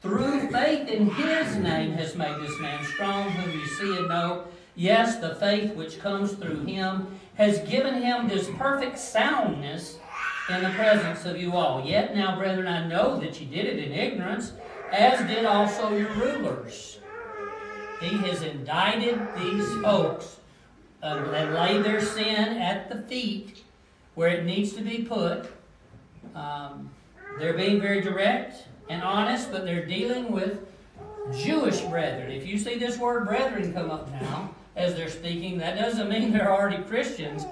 through 0.00 0.50
faith 0.50 0.88
in 0.88 1.10
his 1.10 1.56
name, 1.56 1.92
has 1.92 2.14
made 2.14 2.40
this 2.40 2.58
man 2.60 2.84
strong, 2.84 3.30
whom 3.30 3.58
you 3.58 3.66
see 3.66 3.96
and 3.96 4.08
know 4.08 4.44
Yes, 4.78 5.16
the 5.16 5.34
faith 5.34 5.74
which 5.74 5.98
comes 5.98 6.34
through 6.34 6.64
him 6.64 7.08
has 7.34 7.58
given 7.68 8.00
him 8.00 8.28
this 8.28 8.48
perfect 8.56 8.96
soundness 8.96 9.98
in 10.48 10.62
the 10.62 10.70
presence 10.70 11.24
of 11.24 11.36
you 11.36 11.56
all. 11.56 11.84
Yet 11.84 12.14
now, 12.14 12.38
brethren, 12.38 12.68
I 12.68 12.86
know 12.86 13.18
that 13.18 13.40
you 13.40 13.48
did 13.48 13.66
it 13.66 13.80
in 13.80 13.90
ignorance, 13.90 14.52
as 14.92 15.26
did 15.26 15.44
also 15.44 15.96
your 15.96 16.10
rulers. 16.10 17.00
He 18.00 18.18
has 18.18 18.42
indicted 18.42 19.20
these 19.36 19.68
folks 19.82 20.38
uh, 21.02 21.24
and 21.34 21.54
laid 21.54 21.82
their 21.82 22.00
sin 22.00 22.58
at 22.58 22.88
the 22.88 23.02
feet 23.02 23.64
where 24.14 24.28
it 24.28 24.44
needs 24.44 24.74
to 24.74 24.82
be 24.82 25.02
put. 25.02 25.50
Um, 26.36 26.88
they're 27.40 27.58
being 27.58 27.80
very 27.80 28.00
direct 28.00 28.68
and 28.88 29.02
honest, 29.02 29.50
but 29.50 29.64
they're 29.64 29.86
dealing 29.86 30.30
with 30.30 30.68
Jewish 31.36 31.80
brethren. 31.80 32.30
If 32.30 32.46
you 32.46 32.60
see 32.60 32.78
this 32.78 32.96
word 32.96 33.26
brethren 33.26 33.72
come 33.72 33.90
up 33.90 34.08
now 34.12 34.54
as 34.78 34.94
they're 34.94 35.10
speaking, 35.10 35.58
that 35.58 35.76
doesn't 35.76 36.08
mean 36.08 36.32
they're 36.32 36.52
already 36.52 36.82
Christians. 36.84 37.44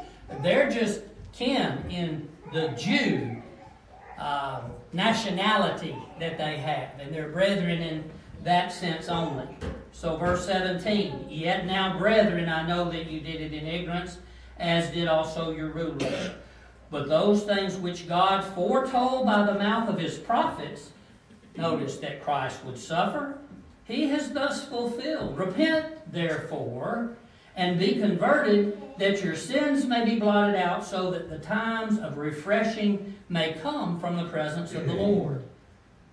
They're 0.42 0.70
just 0.70 1.02
kin 1.32 1.84
in 1.90 2.28
the 2.52 2.68
Jew 2.68 3.42
uh, 4.18 4.62
nationality 4.92 5.96
that 6.20 6.38
they 6.38 6.56
have, 6.56 6.98
and 7.00 7.12
they're 7.14 7.28
brethren 7.28 7.82
in 7.82 8.10
that 8.44 8.72
sense 8.72 9.08
only. 9.08 9.48
So, 9.92 10.16
verse 10.16 10.46
17 10.46 11.26
Yet 11.28 11.66
now, 11.66 11.98
brethren, 11.98 12.48
I 12.48 12.66
know 12.66 12.90
that 12.90 13.10
you 13.10 13.20
did 13.20 13.40
it 13.40 13.52
in 13.52 13.66
ignorance, 13.66 14.18
as 14.58 14.90
did 14.90 15.08
also 15.08 15.50
your 15.50 15.70
rulers. 15.70 16.30
But 16.90 17.08
those 17.08 17.42
things 17.42 17.76
which 17.76 18.08
God 18.08 18.44
foretold 18.54 19.26
by 19.26 19.44
the 19.44 19.54
mouth 19.54 19.88
of 19.88 19.98
his 19.98 20.16
prophets, 20.16 20.92
notice 21.56 21.96
that 21.98 22.22
Christ 22.22 22.64
would 22.64 22.78
suffer, 22.78 23.38
he 23.86 24.08
has 24.08 24.32
thus 24.32 24.64
fulfilled. 24.64 25.38
Repent, 25.38 26.12
therefore, 26.12 27.16
and 27.54 27.78
be 27.78 27.94
converted, 27.94 28.76
that 28.98 29.22
your 29.22 29.36
sins 29.36 29.86
may 29.86 30.04
be 30.04 30.18
blotted 30.18 30.56
out, 30.56 30.84
so 30.84 31.10
that 31.10 31.30
the 31.30 31.38
times 31.38 31.98
of 31.98 32.18
refreshing 32.18 33.14
may 33.28 33.52
come 33.54 33.98
from 33.98 34.16
the 34.16 34.28
presence 34.28 34.74
of 34.74 34.86
the 34.86 34.94
Lord. 34.94 35.42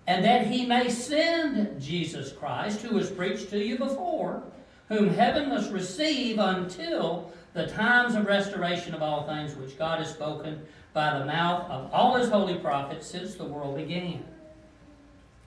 And 0.06 0.24
that 0.24 0.46
he 0.46 0.66
may 0.66 0.88
send 0.88 1.80
Jesus 1.80 2.32
Christ, 2.32 2.82
who 2.82 2.94
was 2.94 3.10
preached 3.10 3.50
to 3.50 3.58
you 3.58 3.76
before, 3.78 4.42
whom 4.88 5.08
heaven 5.08 5.48
must 5.48 5.72
receive 5.72 6.38
until 6.38 7.32
the 7.54 7.66
times 7.66 8.14
of 8.14 8.26
restoration 8.26 8.94
of 8.94 9.02
all 9.02 9.26
things 9.26 9.54
which 9.54 9.78
God 9.78 9.98
has 9.98 10.10
spoken 10.10 10.60
by 10.92 11.18
the 11.18 11.24
mouth 11.24 11.68
of 11.70 11.92
all 11.92 12.16
his 12.16 12.28
holy 12.28 12.56
prophets 12.56 13.06
since 13.06 13.34
the 13.34 13.44
world 13.44 13.76
began. 13.76 14.24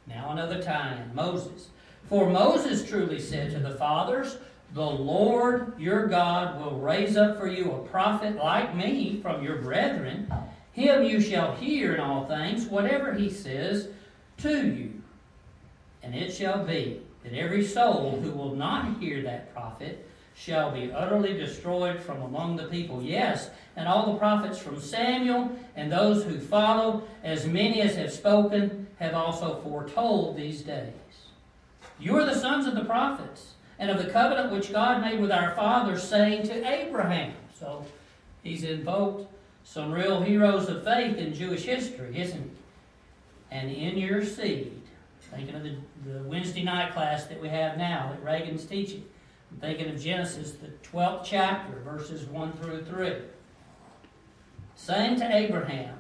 Now 0.07 0.31
another 0.31 0.61
time, 0.61 1.11
Moses. 1.13 1.69
For 2.09 2.29
Moses 2.29 2.87
truly 2.87 3.19
said 3.19 3.51
to 3.51 3.59
the 3.59 3.75
fathers, 3.75 4.37
The 4.73 4.85
Lord 4.85 5.77
your 5.77 6.07
God 6.07 6.59
will 6.59 6.79
raise 6.79 7.17
up 7.17 7.37
for 7.37 7.47
you 7.47 7.71
a 7.71 7.87
prophet 7.89 8.37
like 8.37 8.75
me 8.75 9.19
from 9.21 9.43
your 9.43 9.57
brethren. 9.57 10.31
Him 10.71 11.03
you 11.03 11.19
shall 11.19 11.55
hear 11.55 11.95
in 11.95 11.99
all 11.99 12.25
things, 12.25 12.67
whatever 12.67 13.13
he 13.13 13.29
says 13.29 13.89
to 14.37 14.67
you. 14.67 15.01
And 16.01 16.15
it 16.15 16.31
shall 16.31 16.63
be 16.63 17.01
that 17.23 17.33
every 17.33 17.65
soul 17.65 18.19
who 18.21 18.31
will 18.31 18.55
not 18.55 18.99
hear 18.99 19.21
that 19.23 19.53
prophet 19.53 20.07
shall 20.33 20.71
be 20.71 20.91
utterly 20.91 21.33
destroyed 21.33 21.99
from 21.99 22.21
among 22.21 22.55
the 22.55 22.67
people. 22.67 23.01
Yes, 23.01 23.49
and 23.75 23.87
all 23.87 24.13
the 24.13 24.19
prophets 24.19 24.59
from 24.59 24.79
Samuel 24.79 25.51
and 25.75 25.91
those 25.91 26.23
who 26.23 26.39
follow, 26.39 27.03
as 27.23 27.45
many 27.45 27.81
as 27.81 27.95
have 27.95 28.13
spoken, 28.13 28.87
have 28.99 29.15
also 29.15 29.59
foretold 29.61 30.37
these 30.37 30.61
days. 30.61 30.93
You 31.99 32.17
are 32.17 32.25
the 32.25 32.35
sons 32.35 32.67
of 32.67 32.75
the 32.75 32.85
prophets, 32.85 33.53
and 33.79 33.89
of 33.89 34.03
the 34.03 34.11
covenant 34.11 34.51
which 34.51 34.71
God 34.71 35.01
made 35.01 35.19
with 35.19 35.31
our 35.31 35.55
fathers, 35.55 36.03
saying 36.03 36.47
to 36.47 36.67
Abraham. 36.67 37.33
So 37.59 37.85
he's 38.43 38.63
invoked 38.63 39.31
some 39.63 39.91
real 39.91 40.21
heroes 40.21 40.69
of 40.69 40.83
faith 40.83 41.17
in 41.17 41.33
Jewish 41.33 41.63
history, 41.63 42.17
isn't 42.17 42.41
he? 42.41 42.49
And 43.51 43.71
in 43.71 43.97
your 43.97 44.23
seed, 44.25 44.81
thinking 45.31 45.55
of 45.55 45.63
the, 45.63 45.75
the 46.05 46.23
Wednesday 46.23 46.63
night 46.63 46.93
class 46.93 47.25
that 47.25 47.41
we 47.41 47.49
have 47.49 47.77
now 47.77 48.11
that 48.11 48.23
Reagan's 48.23 48.65
teaching. 48.65 49.03
I'm 49.51 49.59
thinking 49.59 49.89
of 49.89 50.01
Genesis, 50.01 50.53
the 50.53 50.69
12th 50.89 51.23
chapter, 51.25 51.79
verses 51.79 52.25
1 52.25 52.53
through 52.53 52.83
3. 52.85 53.13
Saying 54.75 55.19
to 55.19 55.35
Abraham, 55.35 55.95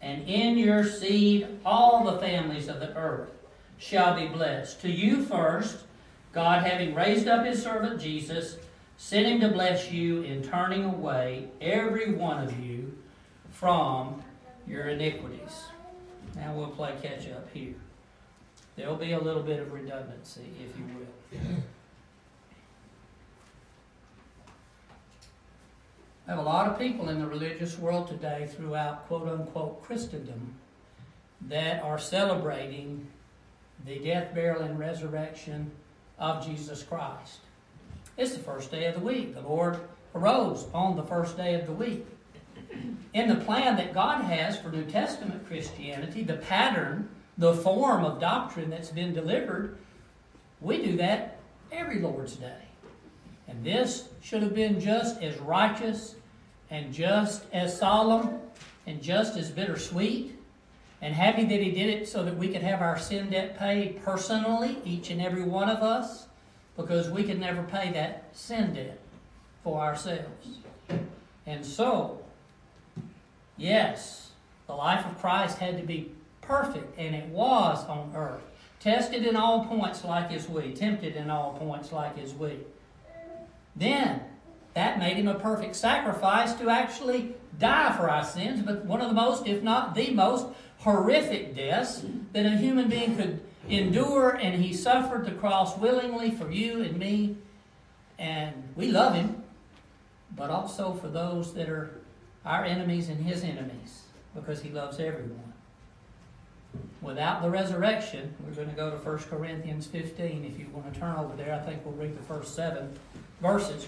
and 0.00 0.26
in 0.28 0.56
your 0.56 0.84
seed 0.84 1.60
all 1.64 2.04
the 2.04 2.18
families 2.18 2.68
of 2.68 2.80
the 2.80 2.94
earth 2.96 3.30
shall 3.80 4.14
be 4.14 4.26
blessed. 4.26 4.80
To 4.82 4.90
you 4.90 5.24
first, 5.24 5.78
God 6.32 6.64
having 6.64 6.94
raised 6.94 7.26
up 7.26 7.44
his 7.44 7.62
servant 7.62 8.00
Jesus, 8.00 8.58
sent 8.98 9.26
him 9.26 9.40
to 9.40 9.48
bless 9.48 9.90
you 9.90 10.22
in 10.22 10.42
turning 10.42 10.84
away 10.84 11.48
every 11.60 12.12
one 12.12 12.44
of 12.44 12.60
you 12.60 12.96
from 13.50 14.22
your 14.66 14.88
iniquities. 14.88 15.64
Now 16.36 16.54
we'll 16.54 16.68
play 16.68 16.94
catch 17.02 17.26
up 17.30 17.48
here. 17.52 17.74
There'll 18.76 18.96
be 18.96 19.12
a 19.12 19.18
little 19.18 19.42
bit 19.42 19.58
of 19.58 19.72
redundancy, 19.72 20.44
if 20.62 20.78
you 20.78 20.84
will. 20.94 21.62
I 26.26 26.30
have 26.30 26.38
a 26.38 26.42
lot 26.42 26.68
of 26.68 26.78
people 26.78 27.08
in 27.08 27.18
the 27.18 27.26
religious 27.26 27.78
world 27.78 28.08
today 28.08 28.48
throughout 28.54 29.08
quote 29.08 29.26
unquote 29.26 29.82
Christendom 29.82 30.54
that 31.48 31.82
are 31.82 31.98
celebrating 31.98 33.08
the 33.86 33.98
death, 33.98 34.34
burial, 34.34 34.62
and 34.62 34.78
resurrection 34.78 35.70
of 36.18 36.44
Jesus 36.44 36.82
Christ. 36.82 37.40
It's 38.16 38.32
the 38.32 38.42
first 38.42 38.70
day 38.70 38.86
of 38.86 38.94
the 38.94 39.00
week. 39.00 39.34
The 39.34 39.40
Lord 39.40 39.80
arose 40.14 40.66
on 40.74 40.96
the 40.96 41.02
first 41.02 41.36
day 41.36 41.54
of 41.54 41.66
the 41.66 41.72
week. 41.72 42.06
In 43.14 43.28
the 43.28 43.36
plan 43.36 43.76
that 43.76 43.94
God 43.94 44.24
has 44.24 44.58
for 44.58 44.70
New 44.70 44.84
Testament 44.84 45.46
Christianity, 45.46 46.22
the 46.22 46.34
pattern, 46.34 47.08
the 47.38 47.54
form 47.54 48.04
of 48.04 48.20
doctrine 48.20 48.70
that's 48.70 48.90
been 48.90 49.14
delivered, 49.14 49.78
we 50.60 50.84
do 50.84 50.96
that 50.98 51.38
every 51.72 52.00
Lord's 52.00 52.36
Day. 52.36 52.62
And 53.48 53.64
this 53.64 54.08
should 54.20 54.42
have 54.42 54.54
been 54.54 54.80
just 54.80 55.20
as 55.22 55.38
righteous 55.38 56.14
and 56.70 56.92
just 56.92 57.44
as 57.52 57.76
solemn 57.76 58.38
and 58.86 59.02
just 59.02 59.36
as 59.36 59.50
bittersweet 59.50 60.38
and 61.02 61.14
happy 61.14 61.44
that 61.44 61.60
he 61.60 61.70
did 61.70 61.88
it 61.88 62.08
so 62.08 62.24
that 62.24 62.36
we 62.36 62.48
could 62.48 62.62
have 62.62 62.82
our 62.82 62.98
sin 62.98 63.30
debt 63.30 63.58
paid 63.58 64.02
personally, 64.04 64.78
each 64.84 65.10
and 65.10 65.20
every 65.20 65.42
one 65.42 65.68
of 65.68 65.82
us, 65.82 66.26
because 66.76 67.10
we 67.10 67.24
could 67.24 67.40
never 67.40 67.62
pay 67.62 67.90
that 67.92 68.24
sin 68.32 68.74
debt 68.74 68.98
for 69.64 69.80
ourselves. 69.80 70.58
And 71.46 71.64
so, 71.64 72.22
yes, 73.56 74.30
the 74.66 74.74
life 74.74 75.06
of 75.06 75.18
Christ 75.18 75.58
had 75.58 75.78
to 75.78 75.86
be 75.86 76.12
perfect, 76.42 76.98
and 76.98 77.14
it 77.14 77.26
was 77.28 77.84
on 77.86 78.12
earth. 78.14 78.42
Tested 78.78 79.26
in 79.26 79.36
all 79.36 79.64
points 79.64 80.04
like 80.04 80.32
as 80.32 80.48
we, 80.48 80.72
tempted 80.72 81.16
in 81.16 81.30
all 81.30 81.54
points 81.54 81.92
like 81.92 82.18
as 82.18 82.34
we. 82.34 82.58
Then, 83.76 84.20
that 84.74 84.98
made 84.98 85.16
him 85.16 85.28
a 85.28 85.34
perfect 85.34 85.76
sacrifice 85.76 86.54
to 86.54 86.70
actually 86.70 87.34
die 87.58 87.94
for 87.96 88.08
our 88.08 88.24
sins, 88.24 88.62
but 88.62 88.84
one 88.84 89.00
of 89.00 89.08
the 89.08 89.14
most, 89.14 89.46
if 89.46 89.62
not 89.62 89.94
the 89.94 90.12
most, 90.12 90.46
horrific 90.80 91.54
deaths 91.54 92.04
that 92.32 92.46
a 92.46 92.50
human 92.50 92.88
being 92.88 93.16
could 93.16 93.40
endure, 93.68 94.30
and 94.30 94.62
he 94.62 94.72
suffered 94.72 95.26
the 95.26 95.32
cross 95.32 95.76
willingly 95.78 96.30
for 96.30 96.50
you 96.50 96.82
and 96.82 96.96
me. 96.96 97.36
And 98.18 98.54
we 98.76 98.90
love 98.90 99.14
him, 99.14 99.42
but 100.36 100.50
also 100.50 100.94
for 100.94 101.08
those 101.08 101.54
that 101.54 101.68
are 101.68 102.00
our 102.44 102.64
enemies 102.64 103.08
and 103.08 103.24
his 103.24 103.44
enemies, 103.44 104.02
because 104.34 104.62
he 104.62 104.70
loves 104.70 104.98
everyone. 104.98 105.52
Without 107.02 107.42
the 107.42 107.50
resurrection, 107.50 108.34
we're 108.46 108.54
going 108.54 108.70
to 108.70 108.76
go 108.76 108.90
to 108.90 108.96
1 108.96 109.18
Corinthians 109.18 109.86
15. 109.86 110.44
If 110.44 110.58
you 110.58 110.66
want 110.72 110.92
to 110.92 111.00
turn 111.00 111.16
over 111.16 111.34
there, 111.36 111.54
I 111.54 111.58
think 111.66 111.84
we'll 111.84 111.94
read 111.94 112.16
the 112.16 112.22
first 112.22 112.54
seven 112.54 112.96
verses. 113.40 113.86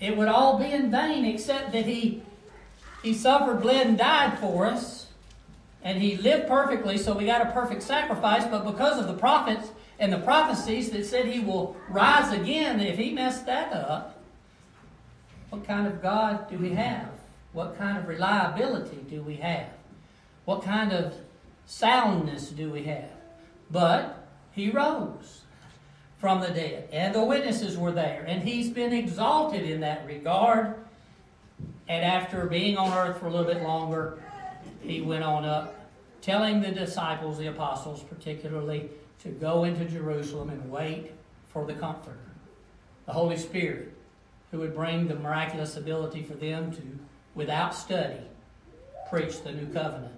It 0.00 0.16
would 0.16 0.28
all 0.28 0.58
be 0.58 0.72
in 0.72 0.90
vain 0.90 1.24
except 1.24 1.72
that 1.72 1.86
he, 1.86 2.22
he 3.02 3.14
suffered, 3.14 3.62
bled, 3.62 3.86
and 3.86 3.98
died 3.98 4.38
for 4.38 4.66
us 4.66 5.03
and 5.84 6.00
he 6.00 6.16
lived 6.16 6.48
perfectly, 6.48 6.96
so 6.96 7.14
we 7.14 7.26
got 7.26 7.46
a 7.46 7.52
perfect 7.52 7.82
sacrifice. 7.82 8.44
But 8.46 8.64
because 8.64 8.98
of 8.98 9.06
the 9.06 9.14
prophets 9.14 9.70
and 9.98 10.10
the 10.10 10.18
prophecies 10.18 10.90
that 10.90 11.04
said 11.04 11.26
he 11.26 11.40
will 11.40 11.76
rise 11.88 12.32
again, 12.32 12.80
if 12.80 12.96
he 12.96 13.12
messed 13.12 13.44
that 13.46 13.72
up, 13.72 14.22
what 15.50 15.66
kind 15.66 15.86
of 15.86 16.02
God 16.02 16.48
do 16.48 16.56
we 16.56 16.70
have? 16.70 17.10
What 17.52 17.78
kind 17.78 17.98
of 17.98 18.08
reliability 18.08 19.04
do 19.08 19.22
we 19.22 19.36
have? 19.36 19.68
What 20.46 20.64
kind 20.64 20.92
of 20.92 21.14
soundness 21.66 22.48
do 22.48 22.70
we 22.70 22.84
have? 22.84 23.10
But 23.70 24.26
he 24.52 24.70
rose 24.70 25.42
from 26.18 26.40
the 26.40 26.48
dead, 26.48 26.88
and 26.90 27.14
the 27.14 27.22
witnesses 27.22 27.76
were 27.76 27.92
there, 27.92 28.24
and 28.26 28.42
he's 28.42 28.70
been 28.70 28.94
exalted 28.94 29.62
in 29.62 29.80
that 29.80 30.06
regard. 30.06 30.76
And 31.86 32.02
after 32.02 32.46
being 32.46 32.78
on 32.78 32.96
earth 32.96 33.20
for 33.20 33.26
a 33.26 33.30
little 33.30 33.46
bit 33.46 33.62
longer, 33.62 34.23
he 34.84 35.00
went 35.00 35.24
on 35.24 35.44
up, 35.44 35.90
telling 36.20 36.60
the 36.60 36.70
disciples, 36.70 37.38
the 37.38 37.46
apostles 37.46 38.02
particularly, 38.02 38.88
to 39.22 39.28
go 39.28 39.64
into 39.64 39.84
Jerusalem 39.84 40.50
and 40.50 40.70
wait 40.70 41.12
for 41.48 41.64
the 41.64 41.74
Comforter, 41.74 42.18
the 43.06 43.12
Holy 43.12 43.36
Spirit, 43.36 43.92
who 44.50 44.58
would 44.58 44.74
bring 44.74 45.08
the 45.08 45.14
miraculous 45.14 45.76
ability 45.76 46.22
for 46.22 46.34
them 46.34 46.72
to, 46.72 46.82
without 47.34 47.74
study, 47.74 48.20
preach 49.10 49.42
the 49.42 49.52
new 49.52 49.66
covenant 49.72 50.14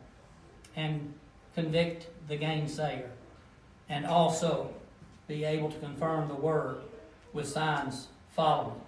and 0.74 1.12
convict 1.54 2.08
the 2.28 2.36
gainsayer, 2.36 3.08
and 3.88 4.04
also 4.04 4.70
be 5.26 5.44
able 5.44 5.70
to 5.70 5.78
confirm 5.78 6.28
the 6.28 6.34
word 6.34 6.78
with 7.32 7.46
signs 7.46 8.08
following. 8.34 8.80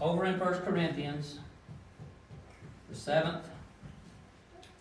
Over 0.00 0.26
in 0.26 0.38
1 0.38 0.54
Corinthians, 0.60 1.38
the 2.96 3.02
seventh 3.02 3.44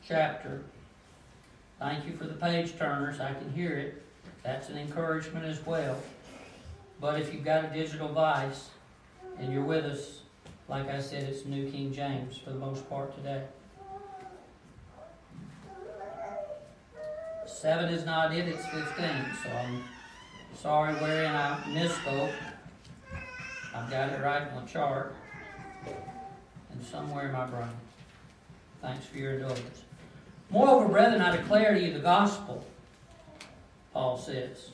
chapter. 0.07 0.61
Thank 1.79 2.05
you 2.05 2.15
for 2.15 2.23
the 2.23 2.33
page 2.33 2.77
turners. 2.77 3.19
I 3.19 3.33
can 3.33 3.51
hear 3.51 3.77
it. 3.77 4.01
That's 4.41 4.69
an 4.69 4.77
encouragement 4.77 5.45
as 5.45 5.65
well. 5.65 5.97
But 7.01 7.19
if 7.19 7.33
you've 7.33 7.43
got 7.43 7.65
a 7.65 7.67
digital 7.67 8.07
device 8.07 8.69
and 9.37 9.51
you're 9.51 9.65
with 9.65 9.83
us, 9.83 10.21
like 10.69 10.89
I 10.89 11.01
said, 11.01 11.23
it's 11.23 11.45
New 11.45 11.69
King 11.69 11.91
James 11.91 12.37
for 12.37 12.51
the 12.51 12.59
most 12.59 12.89
part 12.89 13.13
today. 13.17 13.43
Seven 17.45 17.93
is 17.93 18.05
not 18.05 18.33
it, 18.33 18.47
it's 18.47 18.65
15. 18.67 18.85
So 19.43 19.49
I'm 19.49 19.83
sorry 20.57 20.93
wherein 20.95 21.35
I 21.35 21.59
misspoke. 21.67 22.33
I've 23.75 23.89
got 23.89 24.09
it 24.09 24.21
right 24.21 24.47
on 24.53 24.65
the 24.65 24.71
chart 24.71 25.13
and 26.71 26.85
somewhere 26.85 27.25
in 27.25 27.33
my 27.33 27.45
brain. 27.45 27.67
Thanks 28.85 29.07
for 29.07 29.17
your 29.17 29.33
indulgence. 29.33 29.81
Moreover, 30.51 30.87
brethren, 30.87 31.19
I 31.19 31.35
declare 31.35 31.73
to 31.73 31.81
you 31.81 31.91
the 31.91 31.99
gospel, 31.99 32.63
Paul 33.93 34.15
says, 34.15 34.69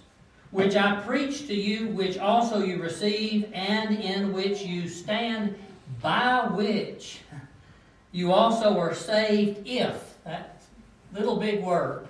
which 0.51 0.75
I 0.75 0.99
preach 0.99 1.47
to 1.47 1.53
you, 1.53 1.87
which 1.87 2.17
also 2.17 2.61
you 2.61 2.81
receive, 2.81 3.49
and 3.53 3.97
in 3.97 4.33
which 4.33 4.63
you 4.63 4.89
stand, 4.89 5.55
by 6.01 6.45
which 6.47 7.21
you 8.11 8.33
also 8.33 8.77
are 8.77 8.93
saved, 8.93 9.65
if, 9.65 10.17
that 10.25 10.61
little 11.13 11.37
big 11.37 11.63
word, 11.63 12.05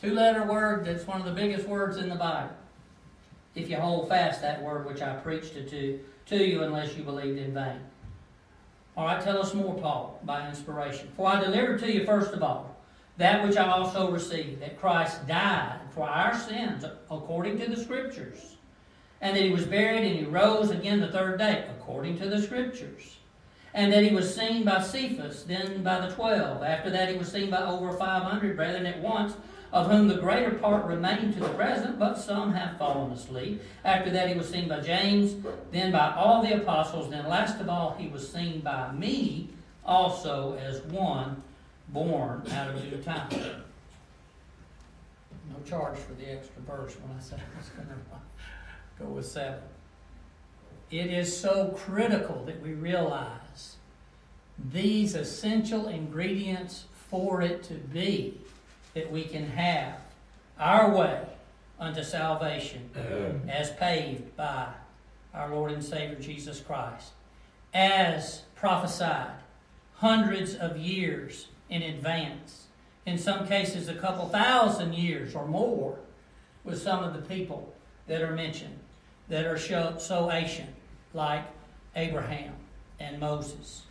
two 0.00 0.14
letter 0.14 0.44
word 0.44 0.84
that's 0.84 1.04
one 1.04 1.18
of 1.18 1.26
the 1.26 1.32
biggest 1.32 1.66
words 1.66 1.96
in 1.96 2.08
the 2.08 2.14
Bible. 2.14 2.54
If 3.56 3.68
you 3.68 3.76
hold 3.76 4.08
fast 4.08 4.40
that 4.42 4.62
word 4.62 4.86
which 4.86 5.02
I 5.02 5.16
preached 5.16 5.54
to, 5.54 6.00
to 6.26 6.36
you, 6.36 6.62
unless 6.62 6.96
you 6.96 7.02
believed 7.02 7.38
in 7.38 7.52
vain. 7.52 7.80
All 8.96 9.06
right, 9.06 9.20
tell 9.20 9.38
us 9.38 9.54
more, 9.54 9.74
Paul, 9.74 10.20
by 10.24 10.48
inspiration. 10.48 11.10
For 11.16 11.28
I 11.28 11.40
delivered 11.40 11.80
to 11.80 11.92
you, 11.92 12.04
first 12.04 12.32
of 12.32 12.42
all, 12.42 12.76
that 13.16 13.44
which 13.44 13.56
I 13.56 13.68
also 13.68 14.10
received, 14.10 14.60
that 14.60 14.80
Christ 14.80 15.26
died 15.26 15.80
for 15.90 16.08
our 16.08 16.36
sins 16.38 16.84
according 17.10 17.58
to 17.58 17.68
the 17.68 17.76
Scriptures, 17.76 18.56
and 19.20 19.36
that 19.36 19.42
he 19.42 19.50
was 19.50 19.64
buried 19.66 20.04
and 20.04 20.18
he 20.18 20.24
rose 20.24 20.70
again 20.70 21.00
the 21.00 21.08
third 21.08 21.38
day 21.38 21.64
according 21.76 22.18
to 22.18 22.28
the 22.28 22.40
Scriptures, 22.40 23.16
and 23.72 23.92
that 23.92 24.04
he 24.04 24.14
was 24.14 24.32
seen 24.32 24.64
by 24.64 24.80
Cephas, 24.80 25.44
then 25.44 25.82
by 25.82 26.06
the 26.06 26.14
twelve. 26.14 26.62
After 26.62 26.90
that, 26.90 27.08
he 27.08 27.18
was 27.18 27.32
seen 27.32 27.50
by 27.50 27.64
over 27.64 27.92
five 27.92 28.22
hundred 28.22 28.54
brethren 28.54 28.86
at 28.86 29.00
once, 29.00 29.34
of 29.74 29.90
whom 29.90 30.06
the 30.06 30.14
greater 30.14 30.52
part 30.52 30.86
remain 30.86 31.32
to 31.32 31.40
the 31.40 31.48
present, 31.48 31.98
but 31.98 32.14
some 32.14 32.54
have 32.54 32.78
fallen 32.78 33.10
asleep. 33.10 33.60
After 33.84 34.08
that, 34.12 34.28
he 34.28 34.38
was 34.38 34.48
seen 34.48 34.68
by 34.68 34.78
James, 34.78 35.34
then 35.72 35.90
by 35.90 36.14
all 36.14 36.42
the 36.42 36.54
apostles, 36.54 37.10
then 37.10 37.26
last 37.26 37.60
of 37.60 37.68
all, 37.68 37.96
he 37.98 38.06
was 38.06 38.32
seen 38.32 38.60
by 38.60 38.92
me 38.92 39.48
also 39.84 40.56
as 40.64 40.80
one 40.82 41.42
born 41.88 42.44
out 42.52 42.70
of 42.70 42.88
due 42.88 42.98
time. 42.98 43.28
No 45.50 45.60
charge 45.68 45.98
for 45.98 46.14
the 46.14 46.30
extra 46.30 46.62
verse 46.62 46.94
when 47.00 47.18
I 47.18 47.20
said 47.20 47.40
I 47.40 47.58
was 47.58 47.68
going 47.70 47.88
to 47.88 49.04
go 49.04 49.10
with 49.10 49.26
seven. 49.26 49.58
It 50.92 51.06
is 51.06 51.36
so 51.36 51.76
critical 51.76 52.44
that 52.46 52.62
we 52.62 52.74
realize 52.74 53.74
these 54.72 55.16
essential 55.16 55.88
ingredients 55.88 56.84
for 57.10 57.42
it 57.42 57.64
to 57.64 57.74
be 57.74 58.38
that 58.94 59.10
we 59.10 59.24
can 59.24 59.48
have 59.48 59.98
our 60.58 60.94
way 60.94 61.20
unto 61.78 62.02
salvation 62.02 62.90
as 63.48 63.70
paved 63.72 64.36
by 64.36 64.68
our 65.34 65.50
Lord 65.50 65.72
and 65.72 65.84
Savior 65.84 66.16
Jesus 66.16 66.60
Christ, 66.60 67.12
as 67.72 68.42
prophesied 68.54 69.32
hundreds 69.96 70.54
of 70.54 70.76
years 70.76 71.48
in 71.68 71.82
advance. 71.82 72.66
In 73.04 73.18
some 73.18 73.46
cases, 73.46 73.88
a 73.88 73.94
couple 73.94 74.28
thousand 74.28 74.94
years 74.94 75.34
or 75.34 75.46
more 75.46 75.98
with 76.62 76.80
some 76.80 77.02
of 77.02 77.12
the 77.12 77.22
people 77.22 77.74
that 78.06 78.22
are 78.22 78.34
mentioned 78.34 78.78
that 79.28 79.44
are 79.44 79.58
so 79.58 80.30
ancient, 80.30 80.70
like 81.12 81.44
Abraham 81.96 82.54
and 83.00 83.18
Moses. 83.18 83.82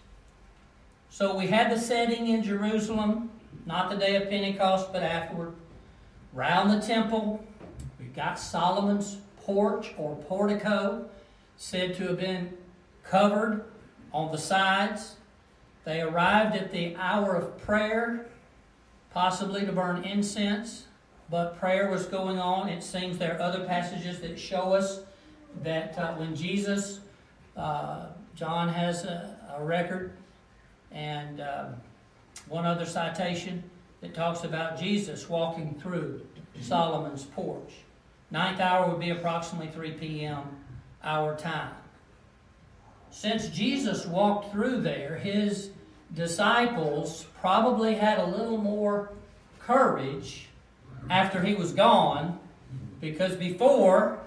So 1.10 1.36
we 1.36 1.48
had 1.48 1.72
the 1.72 1.80
setting 1.80 2.28
in 2.28 2.44
Jerusalem, 2.44 3.30
not 3.66 3.90
the 3.90 3.96
day 3.96 4.16
of 4.16 4.30
Pentecost, 4.30 4.92
but 4.92 5.04
afterward. 5.04 5.54
Round 6.34 6.72
the 6.72 6.86
temple, 6.86 7.46
we've 8.00 8.16
got 8.16 8.40
Solomon's 8.40 9.18
porch 9.44 9.94
or 9.98 10.16
portico, 10.16 11.10
said 11.58 11.96
to 11.96 12.08
have 12.08 12.20
been 12.20 12.58
covered 13.04 13.66
on 14.12 14.32
the 14.32 14.38
sides 14.38 15.16
they 15.84 16.02
arrived 16.02 16.56
at 16.56 16.72
the 16.72 16.96
hour 16.96 17.36
of 17.36 17.58
prayer, 17.62 18.28
possibly 19.14 19.66
to 19.66 19.72
burn 19.72 20.04
incense, 20.04 20.86
but 21.30 21.60
prayer 21.60 21.90
was 21.90 22.06
going 22.06 22.40
on. 22.40 22.70
It 22.70 22.84
seems 22.84 23.18
there 23.18 23.38
are 23.38 23.42
other 23.42 23.66
passages 23.66 24.22
that 24.22 24.40
show 24.40 24.74
us 24.74 25.02
that 25.62 25.98
uh, 25.98 26.14
when 26.14 26.36
Jesus, 26.36 27.02
uh, 27.58 28.08
John 28.34 28.70
has 28.70 29.04
a, 29.04 29.38
a 29.58 29.64
record, 29.64 30.14
and 30.92 31.42
um, 31.42 31.76
one 32.48 32.66
other 32.66 32.86
citation 32.86 33.64
that 34.02 34.14
talks 34.14 34.44
about 34.44 34.80
Jesus 34.80 35.30
walking 35.30 35.80
through 35.82 36.26
Solomon's 36.62 37.24
porch. 37.24 37.74
Ninth 38.32 38.60
hour 38.60 38.90
would 38.90 39.00
be 39.00 39.12
approximately 39.12 39.68
3 39.70 39.92
p.m. 39.92 40.44
our 41.04 41.36
time. 41.36 41.74
Since 43.12 43.50
Jesus 43.50 44.06
walked 44.06 44.52
through 44.52 44.82
there, 44.82 45.18
his 45.18 45.70
disciples 46.14 47.26
probably 47.40 47.96
had 47.96 48.20
a 48.20 48.26
little 48.26 48.58
more 48.58 49.12
courage 49.60 50.48
after 51.10 51.42
he 51.42 51.54
was 51.54 51.72
gone 51.74 52.40
because 53.00 53.36
before 53.36 54.20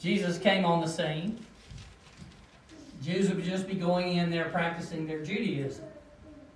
Jesus 0.00 0.38
came 0.38 0.64
on 0.64 0.80
the 0.80 0.88
scene, 0.88 1.44
Jews 3.02 3.30
would 3.30 3.44
just 3.44 3.66
be 3.66 3.74
going 3.74 4.16
in 4.16 4.30
there 4.30 4.46
practicing 4.46 5.06
their 5.06 5.22
Judaism. 5.22 5.84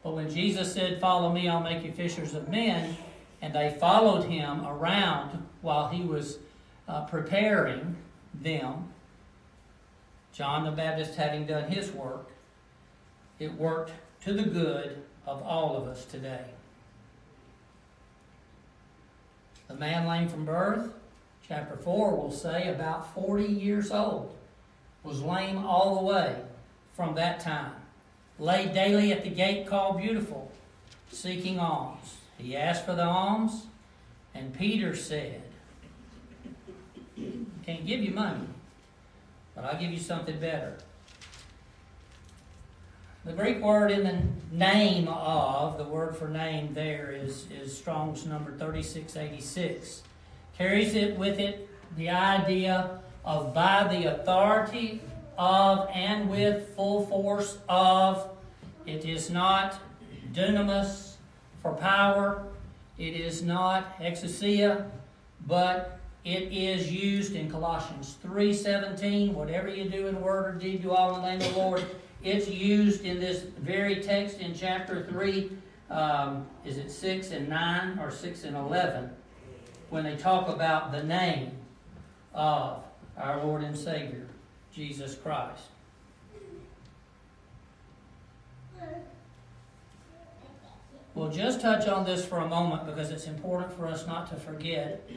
But 0.03 0.15
when 0.15 0.31
Jesus 0.31 0.73
said, 0.73 1.01
Follow 1.01 1.33
me, 1.33 1.49
I'll 1.49 1.61
make 1.61 1.85
you 1.85 1.93
fishers 1.93 2.35
of 2.35 2.49
men, 2.49 2.97
and 3.43 3.55
they 3.55 3.77
followed 3.79 4.25
him 4.25 4.67
around 4.67 5.47
while 5.61 5.89
he 5.89 6.03
was 6.03 6.39
uh, 6.87 7.05
preparing 7.05 7.97
them, 8.35 8.89
John 10.33 10.65
the 10.65 10.71
Baptist 10.71 11.17
having 11.17 11.47
done 11.47 11.71
his 11.71 11.91
work, 11.91 12.31
it 13.39 13.53
worked 13.55 13.93
to 14.23 14.33
the 14.33 14.45
good 14.45 15.03
of 15.27 15.43
all 15.43 15.77
of 15.77 15.87
us 15.87 16.05
today. 16.05 16.45
The 19.69 19.75
man 19.75 20.07
lame 20.07 20.29
from 20.29 20.45
birth, 20.45 20.93
chapter 21.47 21.77
4 21.77 22.17
will 22.17 22.33
say 22.33 22.69
about 22.69 23.15
40 23.15 23.45
years 23.45 23.91
old, 23.91 24.35
was 25.03 25.23
lame 25.23 25.59
all 25.59 25.97
the 25.97 26.05
way 26.07 26.37
from 26.95 27.15
that 27.17 27.41
time. 27.41 27.73
Lay 28.39 28.67
daily 28.67 29.13
at 29.13 29.25
the 29.25 29.31
gate 29.31 29.67
called 29.67 30.01
Beautiful, 30.01 30.53
seeking 31.11 31.59
alms. 31.59 32.19
He 32.39 32.57
asked 32.57 32.87
for 32.87 32.95
the 32.95 33.05
alms, 33.05 33.67
and 34.33 34.57
Peter 34.57 34.95
said, 34.95 35.43
I 37.19 37.23
Can't 37.67 37.85
give 37.85 38.01
you 38.01 38.13
money, 38.13 38.47
but 39.57 39.65
I'll 39.65 39.81
give 39.81 39.91
you 39.91 39.99
something 39.99 40.39
better. 40.39 40.79
The 43.25 43.33
Greek 43.33 43.61
word 43.61 43.91
in 43.91 44.05
the 44.05 44.23
name 44.57 45.09
of, 45.09 45.77
the 45.77 45.85
word 45.85 46.17
for 46.17 46.29
name 46.29 46.73
there 46.73 47.11
is, 47.11 47.47
is 47.51 47.77
Strong's 47.77 48.25
number 48.25 48.53
3686. 48.53 50.03
Carries 50.57 50.95
it 50.95 51.19
with 51.19 51.41
it 51.41 51.69
the 51.97 52.09
idea 52.09 53.01
of 53.25 53.53
by 53.53 53.87
the 53.89 54.15
authority 54.15 55.03
of 55.39 55.89
and 55.95 56.29
with 56.29 56.75
full 56.77 57.07
force 57.07 57.59
of. 57.69 58.29
It 58.85 59.07
is 59.07 59.31
not 59.31 59.81
dunamis 60.33 61.15
for 61.63 61.73
power. 61.73 62.45
It 62.99 63.15
is 63.15 63.43
not 63.43 63.99
exousia, 64.01 64.91
but 65.47 65.99
it 66.25 66.53
is 66.53 66.93
used 66.93 67.35
in 67.35 67.51
Colossians 67.51 68.17
3.17. 68.25 69.33
Whatever 69.33 69.69
you 69.69 69.89
do 69.89 70.09
in 70.09 70.21
word 70.21 70.57
or 70.57 70.59
deed, 70.59 70.83
do 70.83 70.91
all 70.91 71.17
in 71.17 71.23
the 71.23 71.29
name 71.29 71.41
of 71.41 71.55
the 71.55 71.59
Lord 71.59 71.85
it's 72.23 72.49
used 72.49 73.05
in 73.05 73.21
this 73.21 73.43
very 73.43 73.97
text 73.97 74.41
in 74.41 74.55
chapter 74.55 75.05
3. 75.05 75.51
Um, 75.91 76.47
is 76.65 76.77
it 76.77 76.91
6 76.91 77.31
and 77.31 77.49
9 77.49 77.99
or 78.01 78.11
6 78.11 78.45
and 78.45 78.57
11? 78.57 79.11
When 79.91 80.05
they 80.05 80.17
talk 80.17 80.49
about 80.49 80.93
the 80.93 81.03
name 81.03 81.53
of 82.35 82.83
our 83.17 83.43
Lord 83.45 83.63
and 83.63 83.77
Savior, 83.77 84.27
Jesus 84.75 85.15
Christ. 85.15 85.63
We'll 91.15 91.31
just 91.31 91.61
touch 91.61 91.89
on 91.89 92.05
this 92.05 92.25
for 92.25 92.39
a 92.39 92.49
moment 92.49 92.87
because 92.87 93.11
it's 93.11 93.27
important 93.27 93.73
for 93.73 93.89
us 93.89 94.07
not 94.07 94.31
to 94.31 94.37
forget 94.37 95.09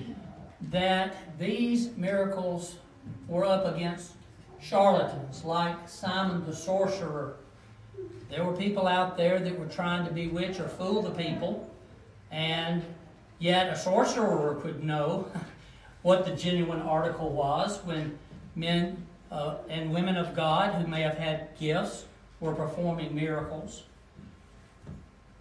that 0.71 1.15
these 1.37 1.95
miracles 1.95 2.77
were 3.27 3.45
up 3.45 3.75
against 3.75 4.13
charlatans 4.59 5.43
like 5.43 5.87
Simon 5.87 6.45
the 6.45 6.55
sorcerer. 6.55 7.35
There 8.29 8.43
were 8.43 8.55
people 8.55 8.87
out 8.87 9.17
there 9.17 9.39
that 9.39 9.59
were 9.59 9.67
trying 9.67 10.05
to 10.05 10.11
bewitch 10.11 10.59
or 10.59 10.67
fool 10.67 11.01
the 11.01 11.11
people, 11.11 11.69
and 12.31 12.83
yet 13.39 13.69
a 13.69 13.77
sorcerer 13.77 14.55
could 14.61 14.83
know 14.83 15.27
what 16.01 16.25
the 16.25 16.31
genuine 16.31 16.81
article 16.81 17.29
was 17.29 17.79
when 17.83 18.17
men 18.55 19.00
uh, 19.31 19.55
and 19.69 19.93
women 19.93 20.17
of 20.17 20.35
God 20.35 20.75
who 20.75 20.87
may 20.87 21.01
have 21.01 21.17
had 21.17 21.57
gifts 21.57 22.05
were 22.39 22.53
performing 22.53 23.15
miracles. 23.15 23.83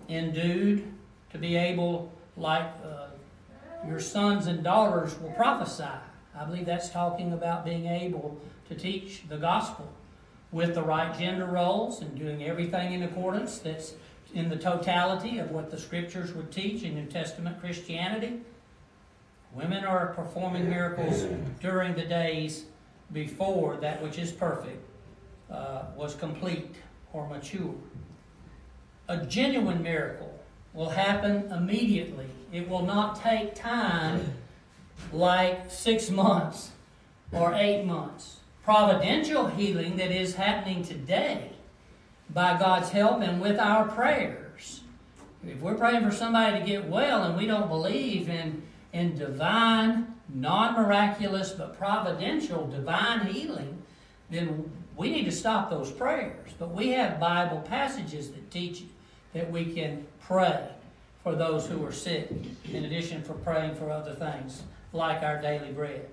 Endued 0.08 0.84
to 1.32 1.38
be 1.38 1.56
able, 1.56 2.12
like 2.36 2.68
uh, 2.84 3.08
your 3.86 4.00
sons 4.00 4.46
and 4.46 4.62
daughters 4.62 5.18
will 5.18 5.30
prophesy. 5.30 5.84
I 6.36 6.44
believe 6.44 6.66
that's 6.66 6.90
talking 6.90 7.32
about 7.32 7.64
being 7.64 7.86
able 7.86 8.40
to 8.68 8.74
teach 8.74 9.28
the 9.28 9.36
gospel 9.36 9.90
with 10.52 10.74
the 10.74 10.82
right 10.82 11.16
gender 11.18 11.46
roles 11.46 12.00
and 12.00 12.16
doing 12.18 12.44
everything 12.44 12.92
in 12.92 13.02
accordance 13.02 13.58
that's 13.58 13.94
in 14.34 14.48
the 14.48 14.56
totality 14.56 15.38
of 15.38 15.50
what 15.50 15.70
the 15.70 15.78
scriptures 15.78 16.32
would 16.32 16.52
teach 16.52 16.82
in 16.82 16.94
New 16.94 17.06
Testament 17.06 17.60
Christianity. 17.60 18.40
Women 19.52 19.84
are 19.84 20.08
performing 20.08 20.68
miracles 20.68 21.26
during 21.60 21.94
the 21.94 22.04
days 22.04 22.66
before 23.12 23.76
that 23.76 24.02
which 24.02 24.18
is 24.18 24.32
perfect 24.32 24.82
uh, 25.50 25.84
was 25.96 26.14
complete 26.14 26.74
or 27.12 27.28
mature. 27.28 27.74
A 29.08 29.24
genuine 29.26 29.82
miracle 29.82 30.38
will 30.72 30.90
happen 30.90 31.50
immediately. 31.50 32.26
It 32.52 32.68
will 32.68 32.84
not 32.84 33.20
take 33.20 33.54
time 33.54 34.34
like 35.12 35.70
six 35.70 36.10
months 36.10 36.70
or 37.32 37.54
eight 37.54 37.84
months. 37.84 38.38
Providential 38.64 39.48
healing 39.48 39.96
that 39.96 40.12
is 40.12 40.34
happening 40.34 40.84
today 40.84 41.50
by 42.32 42.56
God's 42.58 42.90
help 42.90 43.20
and 43.22 43.40
with 43.40 43.58
our 43.58 43.88
prayers. 43.88 44.82
If 45.46 45.60
we're 45.60 45.74
praying 45.74 46.04
for 46.04 46.14
somebody 46.14 46.60
to 46.60 46.64
get 46.64 46.86
well 46.86 47.24
and 47.24 47.36
we 47.36 47.46
don't 47.46 47.68
believe 47.68 48.28
in, 48.28 48.62
in 48.92 49.16
divine, 49.16 50.14
non 50.28 50.74
miraculous, 50.74 51.52
but 51.52 51.78
providential 51.78 52.66
divine 52.66 53.26
healing, 53.26 53.82
then 54.30 54.70
we 54.96 55.10
need 55.10 55.24
to 55.24 55.32
stop 55.32 55.70
those 55.70 55.90
prayers. 55.90 56.52
But 56.58 56.72
we 56.72 56.88
have 56.90 57.20
Bible 57.20 57.60
passages 57.60 58.30
that 58.32 58.50
teach 58.50 58.82
that 59.32 59.50
we 59.50 59.64
can 59.64 60.06
pray 60.20 60.68
for 61.22 61.34
those 61.34 61.66
who 61.66 61.84
are 61.84 61.92
sick, 61.92 62.30
in 62.72 62.84
addition 62.84 63.22
for 63.22 63.34
praying 63.34 63.74
for 63.74 63.90
other 63.90 64.14
things, 64.14 64.62
like 64.92 65.22
our 65.22 65.40
daily 65.40 65.72
bread. 65.72 66.08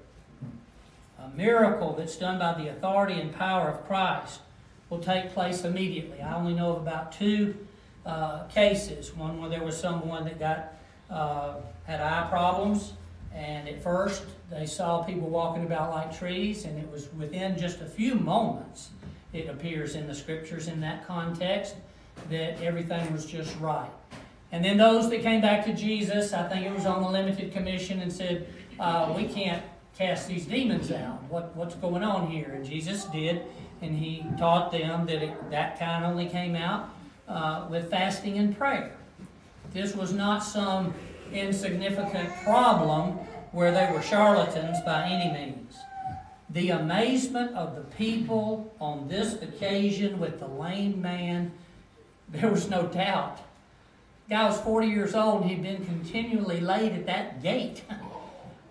A 1.20 1.30
miracle 1.36 1.94
that's 1.94 2.16
done 2.16 2.38
by 2.38 2.54
the 2.54 2.70
authority 2.70 3.20
and 3.20 3.34
power 3.34 3.70
of 3.70 3.88
Christ 3.88 4.42
will 4.90 5.00
take 5.00 5.34
place 5.34 5.63
immediately. 5.63 6.22
I 6.22 6.36
only 6.36 6.54
know 6.54 6.74
of 6.74 6.82
about 6.82 7.12
two 7.12 7.56
uh, 8.06 8.44
cases. 8.46 9.16
One 9.16 9.42
where 9.42 9.50
there 9.50 9.63
was 9.63 9.78
someone 9.78 10.26
that 10.26 10.40
got 10.40 10.74
uh, 11.10 11.56
had 11.86 12.02
eye 12.02 12.28
problems, 12.30 12.93
and 13.34 13.67
at 13.67 13.82
first 13.82 14.24
they 14.50 14.65
saw 14.65 15.04
people 15.04 15.30
walking 15.30 15.63
about 15.63 15.91
like 15.91 16.17
trees, 16.17 16.65
and 16.65 16.78
it 16.80 16.89
was 16.91 17.12
within 17.13 17.58
just 17.58 17.82
a 17.82 17.86
few 17.86 18.15
moments. 18.15 18.89
It 19.34 19.50
appears 19.50 19.96
in 19.96 20.08
the 20.08 20.15
scriptures 20.15 20.67
in 20.67 20.80
that 20.82 21.06
context 21.06 21.76
that 22.30 22.62
everything 22.62 23.12
was 23.13 23.26
just 23.26 23.58
right. 23.60 23.89
And 24.52 24.63
then 24.63 24.78
those 24.78 25.10
that 25.10 25.22
came 25.22 25.41
back 25.41 25.65
to 25.65 25.74
Jesus, 25.74 26.34
I 26.34 26.48
think 26.48 26.65
it 26.65 26.74
was 26.74 26.86
on 26.86 27.02
the 27.02 27.10
limited 27.10 27.52
commission, 27.52 28.00
and 28.00 28.12
said, 28.12 28.48
uh, 28.80 29.13
"We 29.15 29.26
can't 29.26 29.63
cast 29.98 30.28
these 30.28 30.46
demons 30.46 30.91
out. 30.91 31.24
What, 31.30 31.56
what's 31.56 31.76
going 31.76 32.04
on 32.04 32.28
here?" 32.28 32.52
And 32.54 32.65
Jesus 32.65 33.06
did 33.06 33.43
and 33.82 33.96
he 33.96 34.26
taught 34.38 34.72
them 34.72 35.06
that 35.06 35.24
it, 35.24 35.52
that 35.52 35.80
kind 35.80 36.06
only 36.06 36.28
came 36.28 36.56
out 36.56 36.89
uh, 37.28 37.67
with 37.70 37.89
fasting 37.89 38.38
and 38.38 38.58
prayer. 38.58 38.97
This 39.74 39.96
was 39.96 40.14
not 40.14 40.40
some 40.40 40.94
insignificant 41.32 42.30
problem 42.44 43.14
where 43.52 43.72
they 43.72 43.92
were 43.92 44.02
charlatans 44.02 44.78
by 44.86 45.04
any 45.04 45.32
means. 45.32 45.78
The 46.50 46.70
amazement 46.70 47.56
of 47.56 47.76
the 47.76 47.82
people 47.82 48.74
on 48.80 49.08
this 49.08 49.34
occasion 49.42 50.20
with 50.20 50.40
the 50.40 50.48
lame 50.48 51.02
man, 51.02 51.52
there 52.30 52.50
was 52.50 52.70
no 52.70 52.88
doubt. 52.88 53.38
The 54.28 54.36
guy 54.36 54.46
was 54.46 54.60
40 54.62 54.88
years 54.88 55.14
old 55.16 55.46
he'd 55.46 55.64
been 55.64 55.86
continually 55.86 56.60
laid 56.60 56.94
at 56.94 57.06
that 57.06 57.42
gate. 57.42 57.84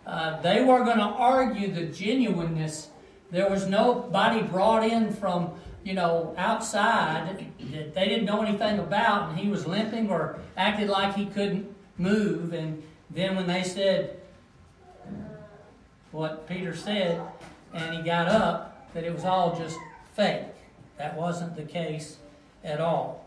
Uh, 0.07 0.41
they 0.41 0.63
were 0.63 0.85
going 0.85 0.99
to 0.99 1.03
argue 1.03 1.69
the 1.69 1.87
genuineness 1.87 2.91
there 3.31 3.51
was 3.51 3.67
nobody 3.67 4.43
brought 4.43 4.85
in 4.85 5.13
from, 5.13 5.53
you 5.87 5.95
know, 5.95 6.35
outside 6.37 7.29
that 7.29 7.95
they 7.95 8.09
didn't 8.09 8.25
know 8.25 8.43
anything 8.43 8.81
about, 8.81 9.31
and 9.31 9.39
he 9.39 9.49
was 9.49 9.69
limping 9.69 10.11
or 10.11 10.41
acted 10.57 10.89
like 10.89 11.15
he 11.15 11.27
couldn't 11.27 11.73
move. 11.97 12.53
And 12.53 12.83
then 13.09 13.37
when 13.37 13.47
they 13.47 13.63
said 13.63 14.21
what 16.11 16.49
Peter 16.49 16.75
said, 16.75 17.23
and 17.73 17.95
he 17.95 18.03
got 18.03 18.27
up, 18.27 18.93
that 18.95 19.05
it 19.05 19.15
was 19.15 19.25
all 19.25 19.57
just 19.57 19.79
fake. 20.17 20.43
That 20.99 21.17
wasn't 21.17 21.55
the 21.55 21.63
case 21.63 22.17
at 22.65 22.81
all. 22.81 23.25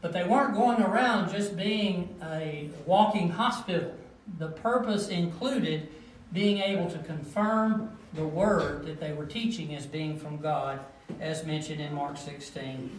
But 0.00 0.12
they 0.12 0.24
weren't 0.24 0.54
going 0.56 0.82
around 0.82 1.30
just 1.30 1.56
being 1.56 2.16
a 2.20 2.68
walking 2.84 3.28
hospital. 3.28 3.94
The 4.38 4.48
purpose 4.48 5.06
included 5.06 5.88
being 6.32 6.58
able 6.58 6.90
to 6.90 6.98
confirm 6.98 7.96
the 8.14 8.26
word 8.26 8.86
that 8.86 9.00
they 9.00 9.12
were 9.12 9.26
teaching 9.26 9.74
as 9.74 9.86
being 9.86 10.18
from 10.18 10.38
God, 10.38 10.80
as 11.20 11.44
mentioned 11.44 11.80
in 11.80 11.94
Mark 11.94 12.16
16 12.16 12.90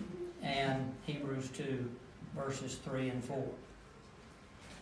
and 0.42 0.92
Hebrews 1.06 1.50
2, 1.50 1.90
verses 2.36 2.76
3 2.84 3.10
and 3.10 3.24
4. 3.24 3.44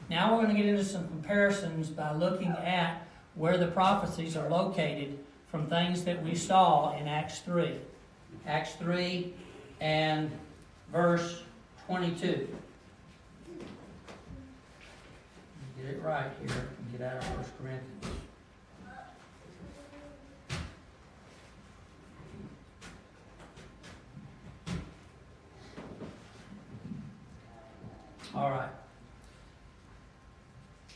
Now 0.10 0.36
we're 0.36 0.44
going 0.44 0.56
to 0.56 0.62
get 0.62 0.70
into 0.70 0.86
some 0.86 1.08
comparisons 1.08 1.89
by 1.89 2.13
looking 2.13 2.52
at 2.52 3.08
where 3.36 3.58
the 3.58 3.67
prophecies 3.67 4.36
are 4.36 4.50
located 4.50 5.17
from 5.50 5.67
things 5.67 6.04
that 6.06 6.24
we 6.24 6.36
saw 6.36 6.98
in 6.98 7.08
Acts 7.08 7.39
3. 7.39 7.76
Acts 8.48 8.74
3 8.76 9.34
and 9.80 10.32
verse 10.91 11.44
22. 11.88 12.48
Get 15.78 15.86
it 15.86 16.02
right 16.02 16.30
here. 16.41 16.67
Get 16.91 17.02
out 17.02 17.17
of 17.17 17.30
1 17.30 17.46
Corinthians. 17.62 18.21
All 28.34 28.50
right. 28.50 28.70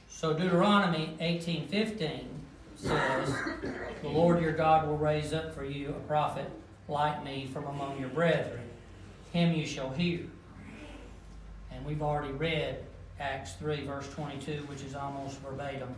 So 0.08 0.34
Deuteronomy 0.34 1.18
18:15 1.20 2.30
says, 2.76 3.36
"The 4.02 4.08
Lord 4.08 4.42
your 4.42 4.54
God 4.54 4.88
will 4.88 4.98
raise 4.98 5.34
up 5.34 5.54
for 5.54 5.66
you 5.66 5.90
a 5.90 6.08
prophet 6.08 6.50
like 6.88 7.24
me 7.24 7.46
from 7.46 7.66
among 7.66 8.00
your 8.00 8.10
brethren. 8.10 8.70
Him 9.34 9.54
you 9.54 9.66
shall 9.66 9.90
hear." 9.90 10.22
And 11.72 11.86
we've 11.86 12.02
already 12.02 12.32
read 12.32 12.86
Acts 13.20 13.54
3 13.56 13.86
verse 13.86 14.10
22, 14.14 14.64
which 14.68 14.82
is 14.82 14.96
almost 14.96 15.40
verbatim 15.40 15.94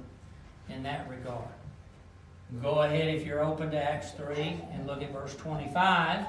in 0.70 0.82
that 0.84 1.08
regard. 1.08 1.50
Go 2.62 2.82
ahead 2.82 3.10
if 3.10 3.26
you're 3.26 3.44
open 3.44 3.70
to 3.72 3.78
Acts 3.78 4.12
3 4.12 4.60
and 4.72 4.88
look 4.88 5.04
at 5.04 5.12
verse 5.12 5.36
25. 5.36 6.26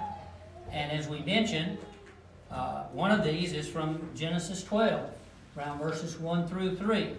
And 0.71 0.93
as 0.93 1.09
we 1.09 1.21
mentioned, 1.21 1.79
uh, 2.51 2.85
one 2.93 3.11
of 3.11 3.25
these 3.25 3.53
is 3.53 3.69
from 3.69 4.01
Genesis 4.17 4.63
12, 4.63 5.11
around 5.57 5.79
verses 5.79 6.19
1 6.19 6.49
through 6.49 6.77
3. 6.77 7.11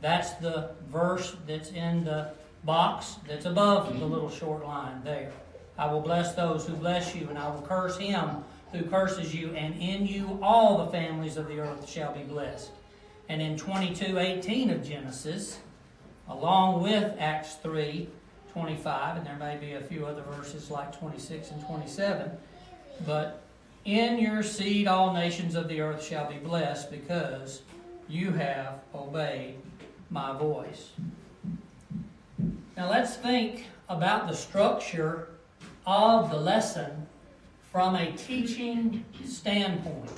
That's 0.00 0.32
the 0.34 0.70
verse 0.90 1.36
that's 1.46 1.70
in 1.72 2.04
the 2.04 2.30
box 2.64 3.16
that's 3.26 3.46
above 3.46 3.98
the 3.98 4.04
little 4.04 4.30
short 4.30 4.64
line 4.64 5.02
there. 5.04 5.32
I 5.78 5.90
will 5.90 6.00
bless 6.00 6.34
those 6.34 6.66
who 6.66 6.74
bless 6.74 7.14
you, 7.14 7.26
and 7.28 7.38
I 7.38 7.48
will 7.48 7.62
curse 7.62 7.96
him 7.96 8.44
who 8.72 8.84
curses 8.84 9.34
you, 9.34 9.50
and 9.54 9.74
in 9.80 10.06
you 10.06 10.38
all 10.42 10.84
the 10.84 10.92
families 10.92 11.36
of 11.36 11.48
the 11.48 11.58
earth 11.58 11.88
shall 11.88 12.12
be 12.12 12.22
blessed. 12.22 12.70
And 13.28 13.40
in 13.42 13.56
22:18 13.56 14.70
of 14.70 14.86
Genesis, 14.86 15.58
along 16.28 16.82
with 16.82 17.16
Acts 17.18 17.56
3, 17.56 18.08
25, 18.52 19.16
and 19.16 19.26
there 19.26 19.36
may 19.36 19.56
be 19.56 19.72
a 19.72 19.80
few 19.80 20.06
other 20.06 20.22
verses 20.22 20.70
like 20.70 20.96
26 20.98 21.50
and 21.50 21.64
27, 21.66 22.30
but 23.06 23.40
in 23.84 24.18
your 24.18 24.42
seed 24.42 24.86
all 24.86 25.12
nations 25.12 25.54
of 25.54 25.68
the 25.68 25.80
earth 25.80 26.04
shall 26.04 26.28
be 26.28 26.36
blessed 26.36 26.90
because 26.90 27.62
you 28.08 28.32
have 28.32 28.80
obeyed 28.94 29.56
my 30.10 30.36
voice. 30.36 30.90
Now 32.76 32.90
let's 32.90 33.16
think 33.16 33.66
about 33.88 34.28
the 34.28 34.34
structure 34.34 35.28
of 35.86 36.30
the 36.30 36.36
lesson 36.36 37.06
from 37.72 37.94
a 37.94 38.12
teaching 38.12 39.04
standpoint. 39.24 40.10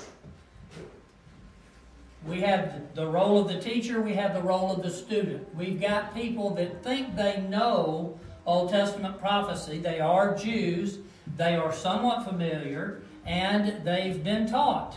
We 2.27 2.41
have 2.41 2.95
the 2.95 3.07
role 3.07 3.41
of 3.41 3.49
the 3.49 3.59
teacher, 3.59 4.01
we 4.01 4.15
have 4.15 4.35
the 4.35 4.43
role 4.43 4.73
of 4.73 4.83
the 4.83 4.91
student. 4.91 5.55
We've 5.55 5.81
got 5.81 6.15
people 6.15 6.51
that 6.55 6.83
think 6.85 7.17
they 7.17 7.41
know 7.49 8.19
Old 8.47 8.71
Testament 8.71 9.21
prophecy. 9.21 9.79
They 9.79 10.01
are 10.01 10.37
Jews, 10.37 10.99
they 11.37 11.57
are 11.57 11.73
somewhat 11.73 12.25
familiar, 12.25 13.03
and 13.25 13.85
they've 13.85 14.23
been 14.23 14.47
taught. 14.47 14.97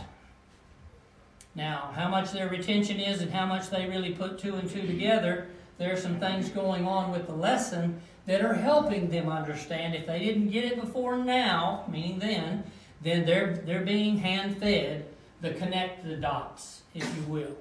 Now, 1.54 1.90
how 1.94 2.08
much 2.08 2.32
their 2.32 2.48
retention 2.48 3.00
is 3.00 3.22
and 3.22 3.30
how 3.30 3.46
much 3.46 3.70
they 3.70 3.86
really 3.86 4.12
put 4.12 4.38
two 4.38 4.56
and 4.56 4.68
two 4.68 4.86
together, 4.86 5.48
there 5.78 5.92
are 5.92 5.96
some 5.96 6.20
things 6.20 6.48
going 6.50 6.86
on 6.86 7.10
with 7.10 7.26
the 7.26 7.34
lesson 7.34 8.00
that 8.26 8.44
are 8.44 8.54
helping 8.54 9.08
them 9.08 9.28
understand. 9.28 9.94
If 9.94 10.06
they 10.06 10.18
didn't 10.18 10.50
get 10.50 10.64
it 10.64 10.80
before 10.80 11.16
now, 11.16 11.84
meaning 11.90 12.18
then, 12.18 12.64
then 13.02 13.24
they're, 13.24 13.62
they're 13.64 13.84
being 13.84 14.18
hand 14.18 14.58
fed 14.58 15.06
the 15.40 15.50
connect 15.50 16.04
the 16.04 16.16
dots, 16.16 16.82
if 16.94 17.04
you 17.16 17.22
will. 17.22 17.56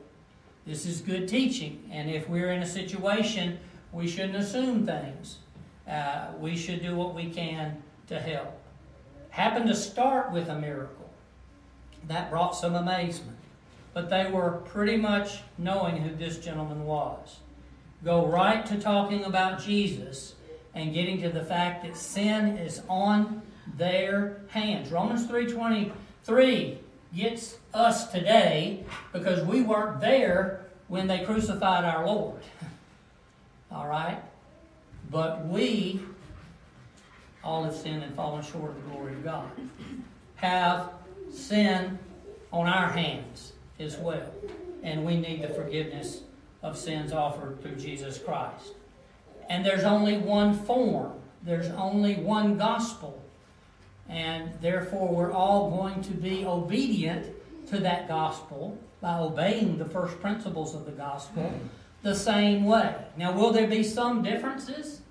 This 0.66 0.86
is 0.86 1.02
good 1.02 1.28
teaching, 1.28 1.88
and 1.92 2.10
if 2.10 2.28
we're 2.28 2.52
in 2.52 2.64
a 2.64 2.66
situation, 2.66 3.60
we 3.92 4.08
shouldn't 4.08 4.36
assume 4.36 4.86
things. 4.86 5.38
Uh, 5.88 6.30
we 6.40 6.58
should 6.58 6.82
do 6.82 6.96
what 6.96 7.14
we 7.14 7.30
can 7.30 7.82
to 8.08 8.20
help. 8.20 8.55
Happened 9.36 9.68
to 9.68 9.76
start 9.76 10.32
with 10.32 10.48
a 10.48 10.58
miracle. 10.58 11.10
That 12.08 12.30
brought 12.30 12.56
some 12.56 12.74
amazement. 12.74 13.38
But 13.94 14.10
they 14.10 14.32
were 14.32 14.62
pretty 14.64 14.96
much 14.96 15.42
knowing 15.58 15.98
who 15.98 16.16
this 16.16 16.38
gentleman 16.38 16.86
was. 16.86 17.40
Go 18.06 18.26
right 18.28 18.66
to 18.66 18.80
talking 18.80 19.26
about 19.26 19.62
Jesus 19.62 20.36
and 20.74 20.94
getting 20.94 21.22
to 21.22 21.28
the 21.28 21.44
fact 21.44 21.84
that 21.84 21.98
sin 21.98 22.56
is 22.56 22.82
on 22.88 23.42
their 23.76 24.38
hands. 24.48 24.90
Romans 24.90 25.28
3:23 25.28 26.78
gets 27.14 27.58
us 27.74 28.10
today 28.14 28.86
because 29.12 29.44
we 29.44 29.64
weren't 29.64 30.00
there 30.00 30.62
when 30.88 31.08
they 31.08 31.26
crucified 31.26 31.84
our 31.84 32.08
Lord. 32.08 32.40
All 33.70 33.88
right? 33.88 34.24
But 35.12 35.46
we 35.46 36.00
all 37.46 37.64
have 37.64 37.76
sinned 37.76 38.04
and 38.04 38.14
fallen 38.16 38.44
short 38.44 38.72
of 38.72 38.84
the 38.84 38.90
glory 38.90 39.14
of 39.14 39.24
God. 39.24 39.50
Have 40.36 40.90
sin 41.32 41.98
on 42.52 42.68
our 42.68 42.90
hands 42.90 43.54
as 43.80 43.98
well. 43.98 44.32
And 44.84 45.06
we 45.06 45.16
need 45.18 45.44
the 45.44 45.50
forgiveness 45.50 46.22
of 46.64 46.78
sins 46.78 47.14
offered 47.14 47.62
through 47.62 47.76
Jesus 47.76 48.18
Christ. 48.18 48.74
And 49.50 49.64
there's 49.64 49.84
only 49.84 50.18
one 50.18 50.54
form, 50.54 51.14
there's 51.44 51.70
only 51.72 52.16
one 52.16 52.58
gospel. 52.58 53.22
And 54.10 54.52
therefore, 54.62 55.08
we're 55.08 55.32
all 55.32 55.70
going 55.70 56.02
to 56.04 56.12
be 56.12 56.46
obedient 56.46 57.28
to 57.68 57.80
that 57.80 58.08
gospel 58.08 58.78
by 59.02 59.18
obeying 59.20 59.78
the 59.78 59.86
first 59.86 60.20
principles 60.20 60.76
of 60.76 60.86
the 60.86 60.92
gospel 60.92 61.54
the 62.04 62.16
same 62.16 62.66
way. 62.66 62.96
Now, 63.18 63.32
will 63.34 63.52
there 63.52 63.68
be 63.68 63.84
some 63.84 64.22
differences? 64.22 65.02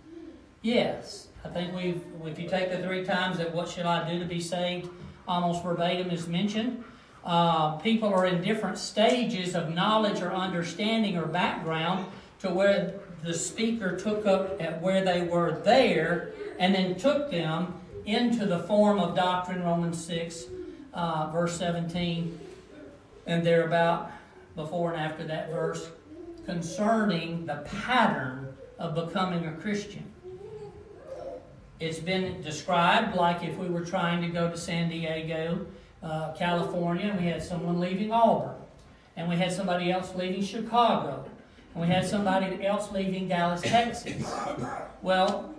Yes. 0.63 1.24
I 1.45 1.49
think 1.49 1.75
we've, 1.75 2.03
if 2.25 2.39
you 2.39 2.49
take 2.49 2.71
the 2.71 2.79
three 2.79 3.05
times 3.05 3.37
that 3.39 3.55
what 3.55 3.69
should 3.69 3.85
I 3.85 4.09
do 4.11 4.19
to 4.19 4.25
be 4.25 4.41
saved, 4.41 4.89
almost 5.29 5.63
verbatim 5.63 6.11
is 6.11 6.27
mentioned. 6.27 6.83
Uh, 7.23 7.77
people 7.77 8.09
are 8.09 8.27
in 8.27 8.43
different 8.43 8.79
stages 8.79 9.55
of 9.55 9.75
knowledge 9.75 10.23
or 10.23 10.33
understanding 10.33 11.17
or 11.17 11.27
background 11.27 12.07
to 12.41 12.51
where 12.51 12.95
the 13.23 13.35
speaker 13.35 13.97
took 13.97 14.27
up 14.27 14.61
at 14.61 14.81
where 14.81 15.05
they 15.05 15.23
were 15.23 15.61
there 15.65 16.33
and 16.59 16.75
then 16.75 16.95
took 16.97 17.31
them 17.31 17.75
into 18.07 18.47
the 18.47 18.61
form 18.61 18.99
of 18.99 19.15
doctrine, 19.15 19.63
Romans 19.63 20.03
6, 20.05 20.45
uh, 20.93 21.31
verse 21.31 21.59
17, 21.59 22.39
and 23.27 23.45
thereabout, 23.45 24.11
before 24.57 24.93
and 24.93 25.01
after 25.01 25.25
that 25.25 25.51
verse, 25.51 25.91
concerning 26.45 27.47
the 27.47 27.57
pattern 27.65 28.55
of 28.79 28.95
becoming 28.95 29.47
a 29.47 29.53
Christian. 29.53 30.14
It's 31.81 31.99
been 31.99 32.41
described 32.43 33.17
like 33.17 33.43
if 33.43 33.57
we 33.57 33.69
were 33.69 33.85
trying 33.85 34.23
to 34.23 34.29
go 34.29 34.51
to 34.51 34.57
San 34.57 34.89
Diego, 34.89 35.67
uh, 36.03 36.33
California, 36.33 37.11
and 37.11 37.21
we 37.21 37.27
had 37.27 37.43
someone 37.43 37.81
leaving 37.81 38.13
Auburn, 38.13 38.55
and 39.17 39.29
we 39.29 39.37
had 39.37 39.53
somebody 39.53 39.91
else 39.91 40.15
leaving 40.15 40.43
Chicago, 40.43 41.25
and 41.75 41.83
we 41.83 41.89
had 41.89 42.07
somebody 42.07 42.65
else 42.65 42.93
leaving 42.93 43.29
Dallas, 43.29 43.61
Texas. 43.63 44.33
Well, 45.03 45.55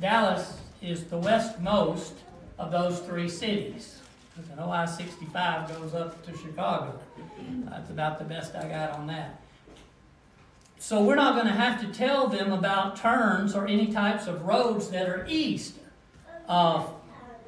Dallas 0.00 0.58
is 0.82 1.04
the 1.04 1.16
westmost 1.16 2.14
of 2.58 2.70
those 2.70 3.00
three 3.00 3.28
cities. 3.28 4.00
Because 4.34 4.50
I 4.50 4.54
know 4.56 4.70
I 4.70 4.86
65 4.86 5.68
goes 5.68 5.94
up 5.94 6.24
to 6.26 6.36
Chicago. 6.36 6.98
That's 7.68 7.90
about 7.90 8.18
the 8.18 8.24
best 8.24 8.54
I 8.54 8.66
got 8.66 8.92
on 8.92 9.06
that. 9.08 9.41
So 10.82 11.00
we're 11.00 11.14
not 11.14 11.36
going 11.36 11.46
to 11.46 11.52
have 11.52 11.80
to 11.82 11.86
tell 11.96 12.26
them 12.26 12.52
about 12.52 12.96
turns 12.96 13.54
or 13.54 13.68
any 13.68 13.92
types 13.92 14.26
of 14.26 14.42
roads 14.44 14.90
that 14.90 15.08
are 15.08 15.24
east 15.28 15.76
of 16.48 16.92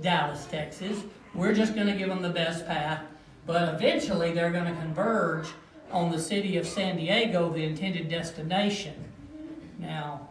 Dallas, 0.00 0.46
Texas. 0.46 1.02
We're 1.34 1.52
just 1.52 1.74
going 1.74 1.88
to 1.88 1.94
give 1.94 2.08
them 2.08 2.22
the 2.22 2.30
best 2.30 2.64
path. 2.64 3.00
But 3.44 3.74
eventually 3.74 4.30
they're 4.30 4.52
going 4.52 4.72
to 4.72 4.80
converge 4.80 5.48
on 5.90 6.12
the 6.12 6.18
city 6.20 6.58
of 6.58 6.64
San 6.64 6.96
Diego, 6.96 7.52
the 7.52 7.64
intended 7.64 8.08
destination. 8.08 8.94
Now, 9.80 10.28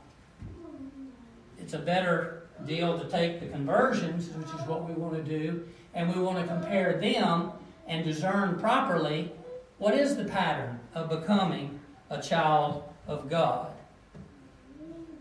it's 1.60 1.74
a 1.74 1.80
better 1.80 2.44
deal 2.66 2.98
to 2.98 3.10
take 3.10 3.42
the 3.42 3.48
conversions, 3.48 4.30
which 4.30 4.48
is 4.48 4.66
what 4.66 4.88
we 4.88 4.94
want 4.94 5.14
to 5.16 5.24
do, 5.24 5.68
and 5.94 6.16
we 6.16 6.22
want 6.22 6.38
to 6.40 6.48
compare 6.48 6.98
them 7.02 7.52
and 7.86 8.06
discern 8.06 8.58
properly 8.62 9.34
what 9.78 9.94
is 9.94 10.16
the 10.16 10.24
pattern 10.24 10.80
of 10.96 11.10
becoming 11.10 11.82
a 12.10 12.22
child 12.22 12.86
of 13.08 13.30
God. 13.30 13.72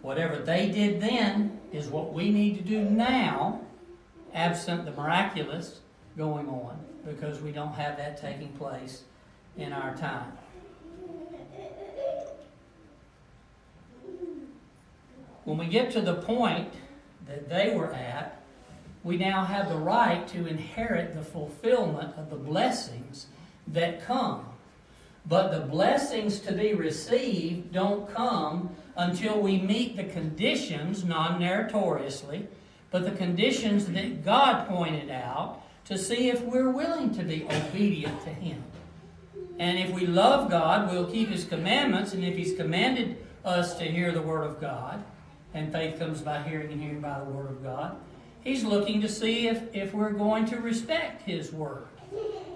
Whatever 0.03 0.37
they 0.37 0.71
did 0.71 1.01
then 1.01 1.61
is 1.73 1.89
what 1.89 2.13
we 2.13 2.31
need 2.31 2.57
to 2.57 2.63
do 2.63 2.83
now, 2.83 3.61
absent 4.35 4.85
the 4.85 4.93
miraculous 4.93 5.81
going 6.17 6.49
on, 6.49 6.79
because 7.05 7.41
we 7.41 7.53
don't 7.53 7.75
have 7.75 7.97
that 7.97 8.21
taking 8.21 8.49
place 8.53 9.03
in 9.57 9.73
our 9.73 9.95
time. 9.97 10.33
When 15.45 15.59
we 15.59 15.67
get 15.67 15.91
to 15.93 16.01
the 16.01 16.15
point 16.15 16.73
that 17.27 17.49
they 17.49 17.75
were 17.75 17.93
at, 17.93 18.41
we 19.03 19.17
now 19.17 19.45
have 19.45 19.69
the 19.69 19.77
right 19.77 20.27
to 20.29 20.47
inherit 20.47 21.15
the 21.15 21.23
fulfillment 21.23 22.17
of 22.17 22.31
the 22.31 22.37
blessings 22.37 23.27
that 23.67 24.05
come 24.05 24.47
but 25.27 25.53
the 25.53 25.61
blessings 25.61 26.41
to 26.41 26.53
be 26.53 26.75
received 26.75 27.73
don't 27.73 28.13
come 28.13 28.75
until 28.97 29.41
we 29.41 29.59
meet 29.59 29.97
the 29.97 30.05
conditions, 30.05 31.05
non 31.05 31.39
meritoriously, 31.39 32.49
but 32.91 33.05
the 33.05 33.13
conditions 33.13 33.87
that 33.87 34.25
God 34.25 34.69
pointed 34.69 35.11
out 35.11 35.63
to 35.87 35.97
see 35.97 36.29
if 36.29 36.43
we're 36.43 36.71
willing 36.71 37.15
to 37.15 37.23
be 37.23 37.45
obedient 37.45 38.23
to 38.25 38.31
Him. 38.31 38.63
And 39.59 39.79
if 39.79 39.91
we 39.91 40.07
love 40.07 40.51
God, 40.51 40.91
we'll 40.91 41.11
keep 41.11 41.29
His 41.29 41.45
commandments, 41.45 42.13
and 42.13 42.25
if 42.25 42.37
He's 42.37 42.55
commanded 42.55 43.17
us 43.45 43.77
to 43.79 43.85
hear 43.85 44.13
the 44.13 44.23
Word 44.23 44.45
of 44.45 44.61
God, 44.61 45.03
and 45.55 45.73
faith 45.73 45.99
comes 45.99 46.21
by 46.21 46.43
hearing 46.43 46.73
and 46.73 46.81
hearing 46.81 47.01
by 47.01 47.19
the 47.21 47.27
Word 47.27 47.51
of 47.51 47.63
God, 47.63 47.97
He's 48.43 48.65
looking 48.65 49.01
to 49.03 49.09
see 49.09 49.47
if, 49.47 49.63
if 49.73 49.95
we're 49.95 50.13
going 50.13 50.47
to 50.47 50.57
respect 50.57 51.23
His 51.23 51.53
Word. 51.53 51.87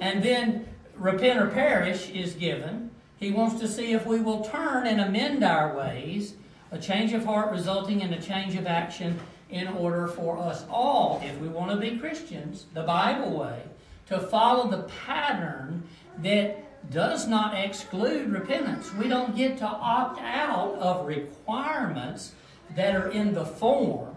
And 0.00 0.22
then 0.22 0.66
repent 0.98 1.40
or 1.40 1.48
perish 1.48 2.10
is 2.10 2.34
given. 2.34 2.90
He 3.18 3.30
wants 3.30 3.60
to 3.60 3.68
see 3.68 3.92
if 3.92 4.06
we 4.06 4.20
will 4.20 4.44
turn 4.44 4.86
and 4.86 5.00
amend 5.00 5.42
our 5.42 5.76
ways, 5.76 6.34
a 6.70 6.78
change 6.78 7.12
of 7.12 7.24
heart 7.24 7.50
resulting 7.50 8.00
in 8.00 8.12
a 8.12 8.20
change 8.20 8.54
of 8.56 8.66
action 8.66 9.18
in 9.48 9.68
order 9.68 10.06
for 10.08 10.38
us 10.38 10.64
all, 10.68 11.22
if 11.24 11.38
we 11.38 11.48
want 11.48 11.70
to 11.70 11.76
be 11.76 11.98
Christians, 11.98 12.66
the 12.74 12.82
Bible 12.82 13.38
way, 13.38 13.62
to 14.06 14.18
follow 14.18 14.68
the 14.68 14.82
pattern 15.06 15.82
that 16.18 16.90
does 16.90 17.26
not 17.26 17.54
exclude 17.54 18.30
repentance. 18.30 18.92
We 18.94 19.08
don't 19.08 19.36
get 19.36 19.58
to 19.58 19.66
opt 19.66 20.20
out 20.20 20.74
of 20.74 21.06
requirements 21.06 22.32
that 22.74 22.94
are 22.94 23.10
in 23.10 23.34
the 23.34 23.44
form. 23.44 24.14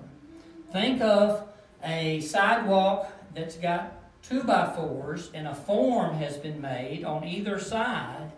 Think 0.71 1.01
of 1.01 1.47
a 1.83 2.21
sidewalk 2.21 3.11
that's 3.33 3.55
got 3.55 3.98
two 4.29 4.43
by 4.43 4.71
fours 4.75 5.31
and 5.33 5.47
a 5.47 5.55
form 5.55 6.15
has 6.15 6.37
been 6.37 6.61
made 6.61 7.03
on 7.03 7.23
either 7.23 7.59
side. 7.59 8.31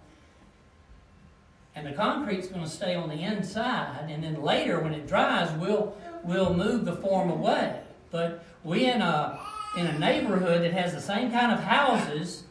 And 1.76 1.86
the 1.86 1.92
concrete's 1.92 2.48
going 2.48 2.64
to 2.64 2.70
stay 2.70 2.96
on 2.96 3.10
the 3.10 3.22
inside 3.22 4.10
and 4.10 4.24
then 4.24 4.42
later 4.42 4.80
when 4.80 4.94
it 4.94 5.08
dries 5.08 5.52
we'll 5.58 5.96
we'll 6.24 6.54
move 6.54 6.86
the 6.86 6.96
form 6.96 7.30
away. 7.30 7.82
But 8.10 8.44
we 8.64 8.86
in 8.86 9.02
a 9.02 9.40
in 9.78 9.88
a 9.88 10.00
neighborhood 10.00 10.64
that 10.64 10.74
has 10.74 10.94
the 10.94 11.02
same 11.02 11.32
kind 11.32 11.52
of 11.52 11.60
houses 11.64 12.44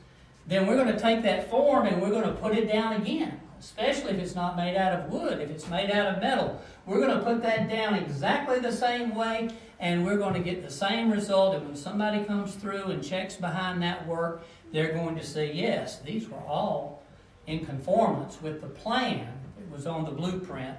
then 0.47 0.67
we're 0.67 0.77
going 0.77 0.93
to 0.93 0.99
take 0.99 1.23
that 1.23 1.51
form 1.51 1.87
and 1.87 2.01
we're 2.01 2.11
going 2.11 2.25
to 2.25 2.33
put 2.33 2.57
it 2.57 2.67
down 2.67 2.95
again 2.95 3.39
especially 3.61 4.13
if 4.13 4.19
it's 4.19 4.35
not 4.35 4.57
made 4.57 4.75
out 4.75 4.99
of 4.99 5.11
wood 5.11 5.39
if 5.39 5.51
it's 5.51 5.69
made 5.69 5.91
out 5.91 6.15
of 6.15 6.23
metal. 6.23 6.61
We're 6.87 7.01
going 7.07 7.17
to 7.19 7.23
put 7.23 7.43
that 7.43 7.69
down 7.69 7.95
exactly 7.95 8.59
the 8.59 8.73
same 8.73 9.15
way 9.15 9.51
and 9.81 10.05
we're 10.05 10.19
going 10.19 10.35
to 10.35 10.41
get 10.41 10.63
the 10.63 10.71
same 10.71 11.11
result. 11.11 11.57
And 11.57 11.67
when 11.67 11.77
somebody 11.77 12.23
comes 12.25 12.55
through 12.55 12.85
and 12.85 13.03
checks 13.03 13.37
behind 13.37 13.83
that 13.83 14.07
work, 14.07 14.45
they're 14.73 14.93
going 14.93 15.17
to 15.17 15.25
say, 15.25 15.53
yes, 15.53 15.99
these 16.01 16.29
were 16.29 16.39
all 16.39 17.03
in 17.47 17.65
conformance 17.65 18.41
with 18.41 18.61
the 18.61 18.69
plan 18.69 19.27
that 19.59 19.71
was 19.75 19.87
on 19.87 20.05
the 20.05 20.11
blueprint 20.11 20.77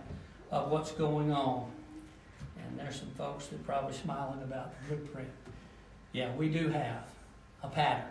of 0.51 0.69
what's 0.69 0.91
going 0.91 1.31
on. 1.31 1.69
And 2.57 2.79
there's 2.79 2.97
some 2.97 3.09
folks 3.17 3.47
that 3.47 3.55
are 3.55 3.63
probably 3.63 3.93
smiling 3.93 4.43
about 4.43 4.71
the 4.87 4.95
blueprint. 4.95 5.29
Yeah, 6.13 6.33
we 6.35 6.49
do 6.49 6.69
have 6.69 7.05
a 7.63 7.67
pattern, 7.67 8.05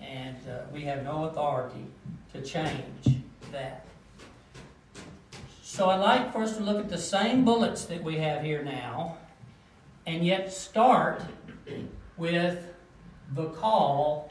and 0.00 0.36
uh, 0.48 0.62
we 0.72 0.82
have 0.82 1.02
no 1.02 1.24
authority 1.24 1.86
to 2.32 2.42
change 2.42 3.22
that. 3.50 3.84
So 5.62 5.90
I'd 5.90 6.00
like 6.00 6.32
for 6.32 6.42
us 6.42 6.56
to 6.56 6.62
look 6.62 6.78
at 6.78 6.88
the 6.88 6.98
same 6.98 7.44
bullets 7.44 7.86
that 7.86 8.02
we 8.02 8.16
have 8.18 8.42
here 8.42 8.62
now, 8.62 9.16
and 10.06 10.24
yet 10.24 10.52
start 10.52 11.22
with 12.16 12.74
the 13.32 13.46
call 13.50 14.30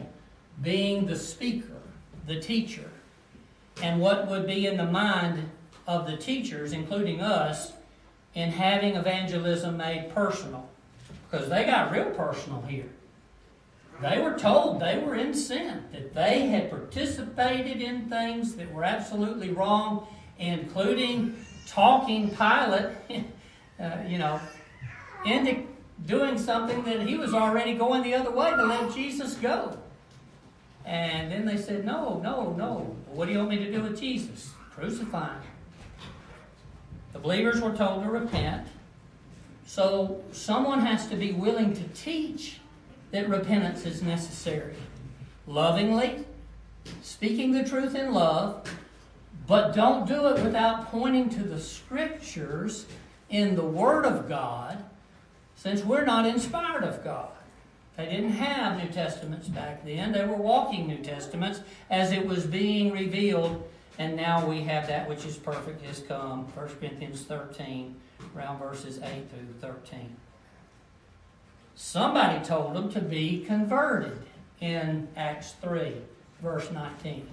being 0.62 1.06
the 1.06 1.16
speaker, 1.16 1.82
the 2.28 2.40
teacher, 2.40 2.90
and 3.82 4.00
what 4.00 4.28
would 4.28 4.46
be 4.46 4.68
in 4.68 4.78
the 4.78 4.86
mind 4.86 5.50
of 5.88 6.08
the 6.08 6.16
teachers, 6.16 6.72
including 6.72 7.22
us, 7.22 7.74
in 8.34 8.50
having 8.52 8.96
evangelism 8.96 9.78
made 9.78 10.12
personal. 10.14 10.70
Because 11.30 11.50
they 11.50 11.66
got 11.66 11.92
real 11.92 12.12
personal 12.12 12.62
here. 12.62 12.90
They 14.02 14.20
were 14.20 14.38
told 14.38 14.80
they 14.80 14.98
were 14.98 15.16
in 15.16 15.34
sin, 15.34 15.84
that 15.92 16.14
they 16.14 16.48
had 16.48 16.70
participated 16.70 17.82
in 17.82 18.10
things 18.10 18.56
that 18.56 18.72
were 18.72 18.84
absolutely 18.84 19.50
wrong, 19.50 20.08
including 20.40 21.36
talking 21.68 22.30
Pilate, 22.30 22.96
uh, 23.80 23.98
you 24.08 24.18
know, 24.18 24.40
into 25.26 25.64
doing 26.06 26.38
something 26.38 26.84
that 26.84 27.02
he 27.02 27.18
was 27.18 27.34
already 27.34 27.74
going 27.76 28.04
the 28.04 28.14
other 28.14 28.32
way 28.32 28.52
to 28.52 28.64
let 28.64 28.94
Jesus 28.94 29.36
go. 29.36 29.78
And 30.86 31.32
then 31.32 31.46
they 31.46 31.58
said, 31.58 31.86
No, 31.86 32.20
no, 32.20 32.54
no. 32.54 32.96
What 33.08 33.28
do 33.28 33.32
you 33.32 33.38
want 33.40 33.52
me 33.52 33.58
to 33.60 33.72
do 33.72 33.82
with 33.82 34.00
Jesus? 34.00 34.52
Crucify 34.72 35.34
him. 35.34 35.42
The 37.14 37.20
believers 37.20 37.62
were 37.62 37.76
told 37.76 38.04
to 38.04 38.10
repent. 38.10 38.68
So 39.66 40.24
someone 40.32 40.82
has 40.82 41.08
to 41.08 41.16
be 41.16 41.32
willing 41.32 41.74
to 41.74 41.84
teach 41.90 42.60
that 43.12 43.30
repentance 43.30 43.86
is 43.86 44.02
necessary. 44.02 44.76
Lovingly, 45.48 46.26
speaking 47.02 47.52
the 47.52 47.64
truth 47.64 47.96
in 47.96 48.14
love, 48.14 48.68
but 49.48 49.74
don't 49.74 50.08
do 50.08 50.28
it 50.28 50.44
without 50.44 50.90
pointing 50.90 51.30
to 51.30 51.44
the 51.44 51.60
scriptures 51.60 52.86
in 53.30 53.56
the 53.56 53.64
Word 53.64 54.06
of 54.06 54.28
God, 54.28 54.84
since 55.64 55.82
we're 55.82 56.04
not 56.04 56.26
inspired 56.26 56.84
of 56.84 57.02
God. 57.06 57.30
They 57.96 58.06
didn't 58.08 58.32
have 58.32 58.84
New 58.84 58.90
Testaments 58.90 59.48
back 59.48 59.86
then. 59.86 60.12
They 60.12 60.26
were 60.26 60.36
walking 60.36 60.88
New 60.88 60.98
Testaments 60.98 61.62
as 61.90 62.12
it 62.12 62.26
was 62.26 62.46
being 62.46 62.92
revealed, 62.92 63.66
and 63.98 64.18
now 64.18 64.46
we 64.46 64.64
have 64.64 64.88
that 64.88 65.08
which 65.08 65.26
is 65.26 65.38
perfect 65.38 65.82
has 65.86 66.00
come. 66.02 66.48
1 66.54 66.68
Corinthians 66.82 67.22
13, 67.22 67.96
around 68.36 68.60
verses 68.60 69.00
8 69.02 69.30
through 69.30 69.70
13. 69.70 70.18
Somebody 71.76 72.44
told 72.44 72.76
them 72.76 72.92
to 72.92 73.00
be 73.00 73.46
converted 73.46 74.22
in 74.60 75.08
Acts 75.16 75.54
3, 75.62 75.94
verse 76.42 76.70
19. 76.72 77.26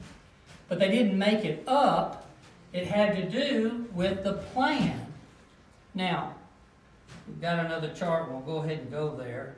But 0.68 0.78
they 0.78 0.88
didn't 0.88 1.18
make 1.18 1.44
it 1.44 1.64
up. 1.66 2.28
It 2.72 2.86
had 2.86 3.16
to 3.16 3.28
do 3.28 3.88
with 3.92 4.22
the 4.22 4.34
plan. 4.34 5.08
Now, 5.94 6.36
we've 7.26 7.40
got 7.40 7.64
another 7.64 7.92
chart. 7.94 8.30
We'll 8.30 8.40
go 8.40 8.58
ahead 8.58 8.80
and 8.80 8.90
go 8.90 9.14
there. 9.16 9.56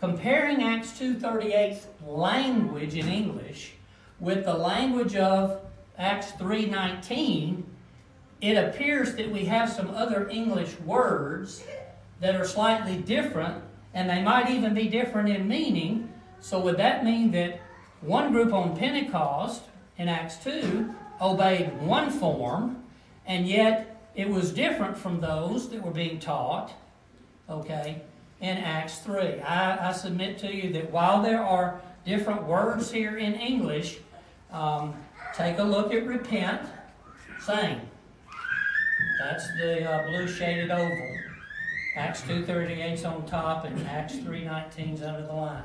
Comparing 0.00 0.62
Acts 0.62 0.92
2.38's 0.92 1.86
language 2.06 2.94
in 2.94 3.08
English 3.08 3.72
with 4.20 4.44
the 4.44 4.54
language 4.54 5.16
of 5.16 5.60
Acts 5.96 6.32
3.19, 6.32 7.62
it 8.40 8.56
appears 8.56 9.14
that 9.14 9.30
we 9.30 9.46
have 9.46 9.70
some 9.70 9.90
other 9.90 10.28
English 10.28 10.78
words 10.80 11.64
that 12.20 12.36
are 12.36 12.44
slightly 12.44 12.96
different 12.98 13.62
and 13.94 14.10
they 14.10 14.20
might 14.20 14.50
even 14.50 14.74
be 14.74 14.88
different 14.88 15.28
in 15.28 15.46
meaning. 15.48 16.12
So, 16.40 16.58
would 16.60 16.76
that 16.76 17.04
mean 17.04 17.30
that 17.30 17.60
one 18.00 18.32
group 18.32 18.52
on 18.52 18.76
Pentecost 18.76 19.62
in 19.96 20.08
Acts 20.08 20.36
2 20.38 20.92
obeyed 21.20 21.80
one 21.80 22.10
form, 22.10 22.82
and 23.24 23.46
yet 23.46 24.10
it 24.14 24.28
was 24.28 24.52
different 24.52 24.96
from 24.98 25.20
those 25.20 25.70
that 25.70 25.80
were 25.80 25.92
being 25.92 26.18
taught, 26.18 26.72
okay, 27.48 28.02
in 28.40 28.56
Acts 28.56 28.98
3? 29.00 29.40
I, 29.40 29.88
I 29.88 29.92
submit 29.92 30.38
to 30.38 30.54
you 30.54 30.72
that 30.72 30.90
while 30.90 31.22
there 31.22 31.42
are 31.42 31.80
different 32.04 32.44
words 32.44 32.90
here 32.90 33.16
in 33.16 33.34
English, 33.34 33.98
um, 34.52 34.94
take 35.34 35.58
a 35.58 35.64
look 35.64 35.92
at 35.92 36.06
repent, 36.06 36.62
same. 37.40 37.80
That's 39.18 39.46
the 39.58 39.90
uh, 39.90 40.06
blue 40.08 40.28
shaded 40.28 40.70
oval. 40.70 41.16
Acts 41.96 42.22
2.38's 42.22 43.04
on 43.04 43.24
top 43.26 43.64
and 43.64 43.86
Acts 43.86 44.14
3.19's 44.14 45.02
under 45.02 45.26
the 45.26 45.32
line. 45.32 45.62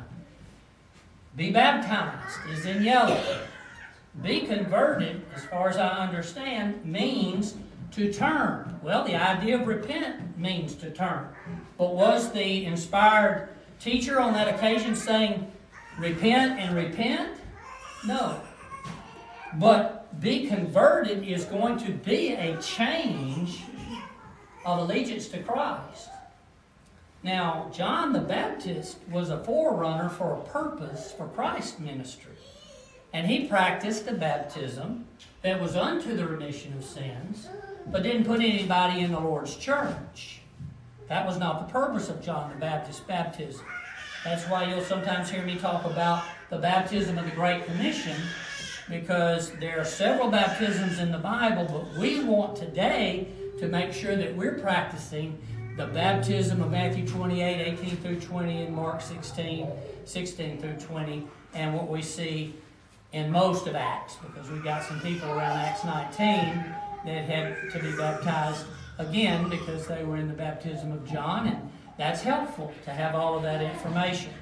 Be 1.36 1.52
baptized 1.52 2.38
is 2.52 2.66
in 2.66 2.84
yellow. 2.84 3.22
Be 4.22 4.42
converted, 4.42 5.22
as 5.36 5.46
far 5.46 5.70
as 5.70 5.78
I 5.78 5.88
understand, 5.88 6.84
means 6.86 7.56
to 7.92 8.14
turn. 8.14 8.80
Well, 8.82 9.04
the 9.04 9.16
idea 9.16 9.60
of 9.60 9.68
repent 9.68 10.38
means 10.38 10.76
to 10.76 10.92
turn. 10.92 11.30
But 11.78 11.96
was 11.96 12.32
the 12.32 12.66
inspired 12.66 13.50
teacher 13.80 14.20
on 14.20 14.34
that 14.34 14.48
occasion 14.48 14.96
saying, 14.96 15.52
repent 15.98 16.60
and 16.60 16.76
repent? 16.76 17.38
No. 18.06 18.42
But 19.56 20.20
be 20.20 20.48
converted 20.48 21.28
is 21.28 21.46
going 21.46 21.78
to 21.80 21.92
be 21.92 22.34
a 22.34 22.62
change 22.62 23.64
of 24.66 24.80
allegiance 24.80 25.28
to 25.30 25.42
Christ. 25.42 26.10
Now, 27.24 27.70
John 27.74 28.14
the 28.14 28.20
Baptist 28.20 28.98
was 29.10 29.30
a 29.30 29.44
forerunner 29.44 30.10
for 30.10 30.34
a 30.34 30.42
purpose 30.42 31.12
for 31.12 31.28
Christ's 31.28 31.80
ministry. 31.80 32.34
And 33.12 33.28
he 33.28 33.48
practiced 33.48 34.08
a 34.08 34.14
baptism 34.14 35.06
that 35.42 35.60
was 35.60 35.76
unto 35.76 36.16
the 36.16 36.28
remission 36.28 36.74
of 36.78 36.84
sins, 36.84 37.50
but 37.88 38.04
didn't 38.04 38.26
put 38.26 38.40
anybody 38.40 39.02
in 39.02 39.12
the 39.12 39.20
Lord's 39.20 39.56
church. 39.56 40.42
That 41.08 41.26
was 41.26 41.40
not 41.40 41.68
the 41.68 41.72
purpose 41.74 42.10
of 42.10 42.24
John 42.24 42.52
the 42.52 42.56
Baptist's 42.58 43.02
baptism. 43.02 43.66
That's 44.24 44.46
why 44.46 44.66
you'll 44.66 44.82
sometimes 44.82 45.30
hear 45.30 45.44
me 45.44 45.58
talk 45.58 45.86
about 45.86 46.24
the 46.50 46.58
baptism 46.58 47.18
of 47.18 47.26
the 47.26 47.32
Great 47.32 47.66
Commission, 47.66 48.16
because 48.90 49.52
there 49.54 49.80
are 49.80 49.86
several 49.86 50.30
baptisms 50.30 51.00
in 51.00 51.12
the 51.12 51.18
Bible, 51.18 51.66
but 51.66 52.00
we 52.00 52.24
want 52.24 52.56
today 52.56 53.28
to 53.60 53.68
make 53.68 53.94
sure 53.94 54.16
that 54.16 54.36
we're 54.36 54.60
practicing 54.60 55.38
the 55.78 55.88
baptism 55.88 56.62
of 56.62 56.72
Matthew 56.72 57.08
28, 57.08 57.80
18 57.80 57.98
through 57.98 58.20
20, 58.20 58.64
and 58.64 58.76
Mark 58.76 59.02
16, 59.02 59.68
16 60.06 60.60
through 60.60 60.74
20, 60.74 61.28
and 61.54 61.74
what 61.74 61.88
we 61.88 62.02
see 62.02 62.54
in 63.14 63.32
most 63.32 63.66
of 63.66 63.76
Acts, 63.76 64.16
because 64.18 64.52
we've 64.52 64.64
got 64.64 64.84
some 64.84 65.00
people 65.00 65.30
around 65.30 65.58
Acts 65.58 65.84
19 65.84 66.76
that 67.06 67.26
had 67.26 67.70
to 67.72 67.80
be 67.80 67.92
baptized 67.96 68.66
again 68.98 69.50
because 69.50 69.88
they 69.88 70.04
were 70.04 70.18
in 70.18 70.28
the 70.28 70.34
baptism 70.34 70.92
of 70.92 71.10
John, 71.10 71.48
and 71.48 71.72
that's 71.98 72.22
helpful 72.22 72.74
to 72.86 72.92
have 72.92 73.16
all 73.16 73.36
of 73.36 73.44
that 73.44 73.62
information. 73.62 74.34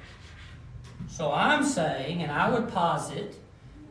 So 1.06 1.32
I'm 1.32 1.64
saying, 1.64 2.22
and 2.22 2.32
I 2.32 2.50
would 2.50 2.68
posit, 2.68 3.36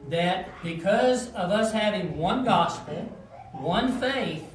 that 0.09 0.49
because 0.63 1.27
of 1.31 1.51
us 1.51 1.71
having 1.71 2.17
one 2.17 2.45
gospel, 2.45 3.11
one 3.51 3.99
faith, 3.99 4.45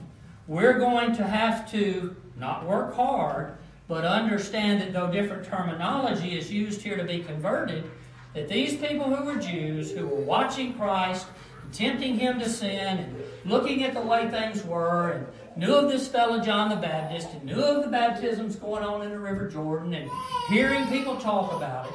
we're 0.46 0.78
going 0.78 1.14
to 1.16 1.24
have 1.24 1.70
to 1.72 2.16
not 2.36 2.66
work 2.66 2.94
hard, 2.94 3.56
but 3.88 4.04
understand 4.04 4.80
that 4.80 4.92
though 4.92 5.10
different 5.10 5.44
terminology 5.44 6.38
is 6.38 6.50
used 6.50 6.80
here 6.82 6.96
to 6.96 7.04
be 7.04 7.20
converted, 7.20 7.90
that 8.34 8.48
these 8.48 8.76
people 8.76 9.14
who 9.14 9.24
were 9.24 9.36
Jews, 9.36 9.92
who 9.92 10.06
were 10.06 10.20
watching 10.20 10.74
Christ, 10.74 11.26
tempting 11.72 12.18
him 12.18 12.38
to 12.38 12.48
sin, 12.48 12.98
and 12.98 13.22
looking 13.44 13.84
at 13.84 13.94
the 13.94 14.00
way 14.00 14.28
things 14.30 14.64
were, 14.64 15.10
and 15.10 15.26
knew 15.56 15.74
of 15.74 15.90
this 15.90 16.08
fellow 16.08 16.40
John 16.40 16.70
the 16.70 16.76
Baptist, 16.76 17.28
and 17.32 17.44
knew 17.44 17.60
of 17.60 17.84
the 17.84 17.90
baptisms 17.90 18.56
going 18.56 18.84
on 18.84 19.02
in 19.02 19.10
the 19.10 19.18
River 19.18 19.48
Jordan, 19.48 19.94
and 19.94 20.10
hearing 20.48 20.86
people 20.88 21.16
talk 21.16 21.52
about 21.52 21.86
it, 21.86 21.94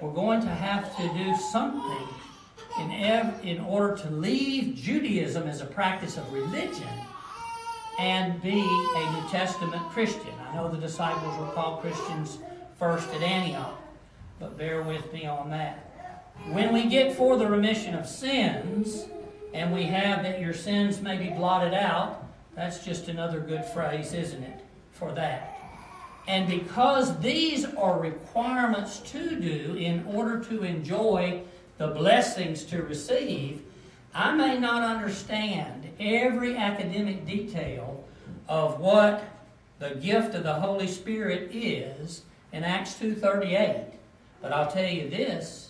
we're 0.00 0.12
going 0.12 0.40
to 0.40 0.48
have 0.48 0.96
to 0.96 1.08
do 1.14 1.36
something 1.50 2.08
in, 2.78 2.92
ev- 2.92 3.40
in 3.42 3.60
order 3.60 3.96
to 3.96 4.10
leave 4.10 4.76
Judaism 4.76 5.48
as 5.48 5.60
a 5.60 5.66
practice 5.66 6.16
of 6.16 6.32
religion 6.32 6.88
and 7.98 8.40
be 8.40 8.60
a 8.60 9.12
New 9.12 9.28
Testament 9.28 9.82
Christian. 9.90 10.32
I 10.48 10.54
know 10.54 10.68
the 10.68 10.78
disciples 10.78 11.36
were 11.38 11.52
called 11.52 11.80
Christians 11.80 12.38
first 12.78 13.08
at 13.12 13.22
Antioch, 13.22 13.76
but 14.38 14.56
bear 14.56 14.82
with 14.82 15.12
me 15.12 15.26
on 15.26 15.50
that. 15.50 15.87
When 16.46 16.72
we 16.72 16.86
get 16.86 17.14
for 17.14 17.36
the 17.36 17.46
remission 17.46 17.94
of 17.94 18.06
sins, 18.06 19.06
and 19.52 19.72
we 19.72 19.84
have 19.84 20.22
that 20.22 20.40
your 20.40 20.54
sins 20.54 21.00
may 21.00 21.18
be 21.18 21.30
blotted 21.30 21.74
out, 21.74 22.24
that's 22.54 22.84
just 22.84 23.08
another 23.08 23.40
good 23.40 23.64
phrase, 23.66 24.12
isn't 24.12 24.42
it, 24.42 24.60
for 24.92 25.12
that? 25.12 25.54
And 26.26 26.48
because 26.48 27.18
these 27.20 27.64
are 27.64 27.98
requirements 27.98 28.98
to 29.12 29.40
do 29.40 29.74
in 29.74 30.04
order 30.06 30.40
to 30.44 30.62
enjoy 30.62 31.42
the 31.78 31.88
blessings 31.88 32.64
to 32.64 32.82
receive, 32.82 33.62
I 34.14 34.34
may 34.34 34.58
not 34.58 34.82
understand 34.82 35.88
every 35.98 36.56
academic 36.56 37.26
detail 37.26 38.04
of 38.48 38.80
what 38.80 39.24
the 39.78 39.94
gift 39.94 40.34
of 40.34 40.42
the 40.42 40.54
Holy 40.54 40.88
Spirit 40.88 41.50
is 41.54 42.22
in 42.52 42.64
Acts 42.64 42.94
2:38. 42.94 43.92
But 44.42 44.52
I'll 44.52 44.70
tell 44.70 44.90
you 44.90 45.08
this, 45.08 45.67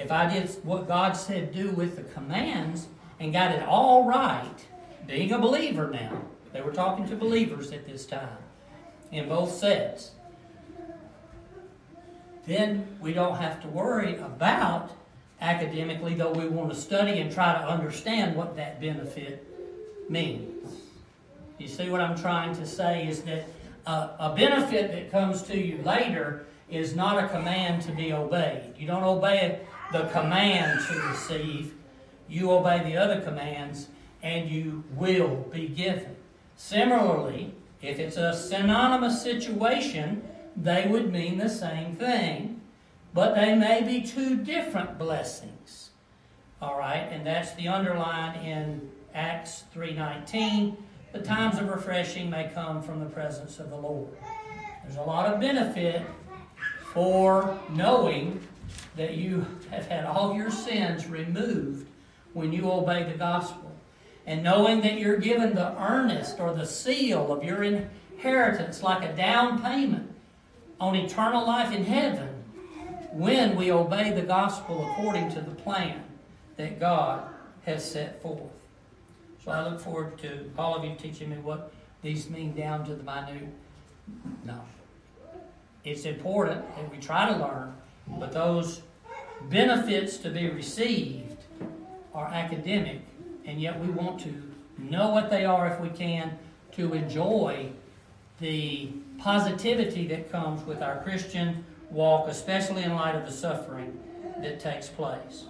if 0.00 0.10
I 0.10 0.32
did 0.32 0.48
what 0.64 0.88
God 0.88 1.12
said 1.12 1.52
do 1.52 1.70
with 1.70 1.96
the 1.96 2.02
commands 2.02 2.88
and 3.18 3.32
got 3.32 3.52
it 3.52 3.62
all 3.62 4.04
right, 4.04 4.66
being 5.06 5.32
a 5.32 5.38
believer 5.38 5.90
now, 5.90 6.22
they 6.52 6.62
were 6.62 6.72
talking 6.72 7.06
to 7.08 7.16
believers 7.16 7.70
at 7.70 7.86
this 7.86 8.06
time 8.06 8.38
in 9.12 9.28
both 9.28 9.52
sets, 9.52 10.12
then 12.46 12.86
we 13.00 13.12
don't 13.12 13.36
have 13.36 13.60
to 13.62 13.68
worry 13.68 14.16
about 14.16 14.90
academically, 15.40 16.14
though 16.14 16.32
we 16.32 16.48
want 16.48 16.70
to 16.70 16.76
study 16.76 17.20
and 17.20 17.30
try 17.32 17.52
to 17.52 17.60
understand 17.60 18.34
what 18.34 18.56
that 18.56 18.80
benefit 18.80 19.46
means. 20.08 20.80
You 21.58 21.68
see 21.68 21.90
what 21.90 22.00
I'm 22.00 22.16
trying 22.16 22.54
to 22.56 22.66
say 22.66 23.06
is 23.06 23.22
that 23.22 23.48
a 23.86 24.34
benefit 24.34 24.92
that 24.92 25.10
comes 25.10 25.42
to 25.42 25.58
you 25.58 25.82
later 25.82 26.46
is 26.70 26.94
not 26.94 27.22
a 27.22 27.28
command 27.28 27.82
to 27.82 27.92
be 27.92 28.12
obeyed. 28.12 28.74
You 28.78 28.86
don't 28.86 29.02
obey 29.02 29.60
the 29.92 30.04
command 30.08 30.80
to 30.86 31.00
receive, 31.08 31.74
you 32.28 32.50
obey 32.50 32.82
the 32.84 32.96
other 32.96 33.20
commands, 33.20 33.88
and 34.22 34.48
you 34.48 34.84
will 34.94 35.36
be 35.52 35.68
given. 35.68 36.16
Similarly, 36.56 37.54
if 37.82 37.98
it's 37.98 38.16
a 38.16 38.34
synonymous 38.34 39.22
situation, 39.22 40.22
they 40.56 40.86
would 40.86 41.12
mean 41.12 41.38
the 41.38 41.48
same 41.48 41.96
thing, 41.96 42.60
but 43.14 43.34
they 43.34 43.54
may 43.54 43.82
be 43.82 44.02
two 44.02 44.36
different 44.36 44.98
blessings. 44.98 45.90
All 46.60 46.78
right, 46.78 47.08
and 47.10 47.26
that's 47.26 47.54
the 47.54 47.68
underline 47.68 48.36
in 48.44 48.90
Acts 49.14 49.64
3:19. 49.72 50.76
The 51.12 51.20
times 51.20 51.58
of 51.58 51.68
refreshing 51.68 52.30
may 52.30 52.48
come 52.54 52.82
from 52.82 53.00
the 53.00 53.06
presence 53.06 53.58
of 53.58 53.70
the 53.70 53.76
Lord. 53.76 54.10
There's 54.82 54.96
a 54.96 55.02
lot 55.02 55.26
of 55.32 55.40
benefit 55.40 56.02
for 56.92 57.58
knowing 57.70 58.46
that 58.96 59.14
you 59.14 59.46
have 59.70 59.86
had 59.86 60.04
all 60.04 60.34
your 60.34 60.50
sins 60.50 61.06
removed 61.06 61.86
when 62.32 62.52
you 62.52 62.70
obey 62.70 63.04
the 63.04 63.16
gospel. 63.18 63.72
And 64.26 64.42
knowing 64.42 64.82
that 64.82 64.98
you're 64.98 65.16
given 65.16 65.54
the 65.54 65.76
earnest 65.80 66.38
or 66.38 66.54
the 66.54 66.66
seal 66.66 67.32
of 67.32 67.42
your 67.42 67.62
inheritance 67.62 68.82
like 68.82 69.02
a 69.02 69.16
down 69.16 69.62
payment 69.62 70.12
on 70.78 70.94
eternal 70.94 71.46
life 71.46 71.72
in 71.74 71.84
heaven 71.84 72.28
when 73.12 73.56
we 73.56 73.72
obey 73.72 74.12
the 74.12 74.22
gospel 74.22 74.88
according 74.90 75.30
to 75.32 75.40
the 75.40 75.50
plan 75.50 76.04
that 76.56 76.78
God 76.78 77.28
has 77.64 77.88
set 77.88 78.22
forth. 78.22 78.52
So 79.44 79.50
I 79.50 79.68
look 79.68 79.80
forward 79.80 80.18
to 80.18 80.50
all 80.58 80.76
of 80.76 80.84
you 80.84 80.94
teaching 80.96 81.30
me 81.30 81.36
what 81.38 81.72
these 82.02 82.28
mean 82.30 82.54
down 82.54 82.84
to 82.86 82.94
the 82.94 83.02
minute. 83.02 83.48
No. 84.44 84.60
It's 85.84 86.04
important 86.04 86.64
that 86.76 86.90
we 86.90 86.98
try 86.98 87.32
to 87.32 87.38
learn, 87.38 87.74
but 88.18 88.32
those 88.32 88.82
benefits 89.48 90.18
to 90.18 90.30
be 90.30 90.48
received 90.48 91.44
are 92.14 92.26
academic, 92.26 93.00
and 93.44 93.60
yet 93.60 93.78
we 93.80 93.88
want 93.88 94.20
to 94.20 94.42
know 94.78 95.10
what 95.10 95.30
they 95.30 95.44
are 95.44 95.68
if 95.68 95.80
we 95.80 95.88
can 95.88 96.38
to 96.72 96.94
enjoy 96.94 97.70
the 98.40 98.90
positivity 99.18 100.06
that 100.08 100.30
comes 100.30 100.64
with 100.66 100.82
our 100.82 101.02
Christian 101.02 101.64
walk, 101.90 102.28
especially 102.28 102.82
in 102.82 102.94
light 102.94 103.14
of 103.14 103.26
the 103.26 103.32
suffering 103.32 103.98
that 104.42 104.60
takes 104.60 104.88
place. 104.88 105.44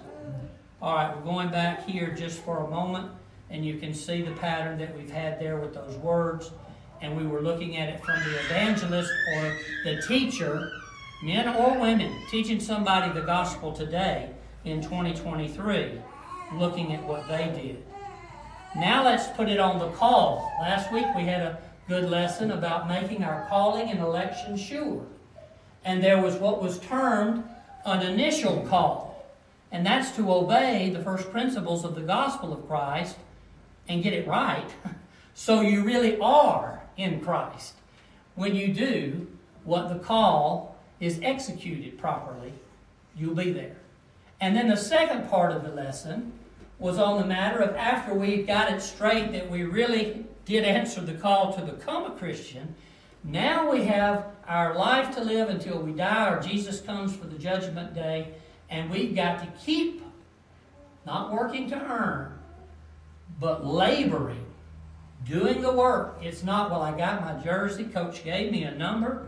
All 0.83 0.95
right, 0.95 1.15
we're 1.17 1.23
going 1.23 1.51
back 1.51 1.87
here 1.87 2.11
just 2.11 2.41
for 2.41 2.61
a 2.61 2.69
moment, 2.69 3.11
and 3.51 3.65
you 3.65 3.79
can 3.79 3.95
see 3.95 4.23
the 4.23 4.33
pattern 4.33 4.79
that 4.79 4.97
we've 4.97 5.11
had 5.11 5.39
there 5.39 5.59
with 5.59 5.75
those 5.75 5.95
words 5.97 6.51
and 7.03 7.17
we 7.17 7.27
were 7.27 7.41
looking 7.41 7.77
at 7.77 7.89
it 7.89 8.05
from 8.05 8.21
the 8.21 8.39
evangelist 8.41 9.13
or 9.37 9.57
the 9.85 10.03
teacher, 10.03 10.71
men 11.23 11.49
or 11.49 11.79
women, 11.79 12.15
teaching 12.31 12.61
somebody 12.61 13.13
the 13.13 13.25
gospel 13.25 13.73
today 13.73 14.31
in 14.65 14.81
2023, 14.83 16.01
looking 16.55 16.95
at 16.95 17.03
what 17.05 17.29
they 17.29 17.53
did. 17.55 17.85
Now 18.75 19.05
let's 19.05 19.27
put 19.37 19.49
it 19.49 19.61
on 19.61 19.79
the 19.79 19.91
call. 19.91 20.51
Last 20.61 20.93
week 20.93 21.07
we 21.17 21.25
had 21.25 21.43
a 21.43 21.59
good 21.89 22.09
lesson 22.09 22.53
about 22.53 22.89
making 22.89 23.23
our 23.23 23.47
calling 23.49 23.91
and 23.91 24.01
election 24.01 24.57
sure. 24.57 25.05
And 25.85 26.03
there 26.03 26.23
was 26.23 26.37
what 26.37 26.63
was 26.63 26.79
termed 26.79 27.45
an 27.85 28.03
initial 28.03 28.67
call. 28.69 29.27
And 29.73 29.85
that's 29.85 30.13
to 30.17 30.33
obey 30.33 30.91
the 30.91 31.03
first 31.03 31.31
principles 31.31 31.85
of 31.85 31.95
the 31.95 32.01
gospel 32.01 32.53
of 32.53 32.67
Christ 32.67 33.17
and 33.89 34.03
get 34.03 34.13
it 34.13 34.27
right. 34.27 34.69
So 35.33 35.63
you 35.63 35.85
really 35.85 36.19
are 36.21 36.83
in 36.99 37.21
Christ. 37.21 37.75
When 38.35 38.55
you 38.55 38.75
do 38.75 39.27
what 39.65 39.89
the 39.89 39.99
call 39.99 40.70
is 41.01 41.19
executed 41.23 41.99
properly, 41.99 42.53
you'll 43.17 43.35
be 43.35 43.53
there. 43.53 43.77
And 44.41 44.55
then 44.55 44.69
the 44.69 44.77
second 44.77 45.29
part 45.29 45.53
of 45.53 45.63
the 45.63 45.71
lesson 45.71 46.33
was 46.79 46.99
on 46.99 47.21
the 47.21 47.27
matter 47.27 47.59
of 47.59 47.75
after 47.77 48.15
we 48.15 48.43
got 48.43 48.73
it 48.73 48.81
straight 48.81 49.33
that 49.33 49.51
we 49.51 49.65
really 49.65 50.25
did 50.45 50.65
answer 50.65 51.01
the 51.01 51.15
call 51.15 51.53
to 51.53 51.63
become 51.63 52.05
a 52.05 52.11
Christian, 52.13 52.75
now 53.23 53.71
we 53.71 53.85
have 53.85 54.25
our 54.47 54.75
life 54.75 55.15
to 55.15 55.23
live 55.23 55.51
until 55.51 55.79
we 55.79 55.93
die 55.93 56.31
or 56.31 56.41
Jesus 56.41 56.81
comes 56.81 57.15
for 57.15 57.27
the 57.27 57.39
judgment 57.39 57.95
day, 57.95 58.33
and 58.71 58.91
we've 58.91 59.15
got 59.15 59.41
to 59.41 59.47
keep 59.63 60.03
not 61.05 61.33
working 61.33 61.69
to 61.69 61.77
earn, 61.77 62.33
but 63.39 63.67
laboring 63.67 64.47
doing 65.25 65.61
the 65.61 65.73
work. 65.73 66.19
It's 66.23 66.43
not, 66.43 66.71
well, 66.71 66.83
I 66.83 66.97
got 66.97 67.21
my 67.21 67.43
jersey, 67.43 67.85
coach 67.85 68.25
gave 68.25 68.51
me 68.51 68.65
a 68.65 68.75
number, 68.75 69.27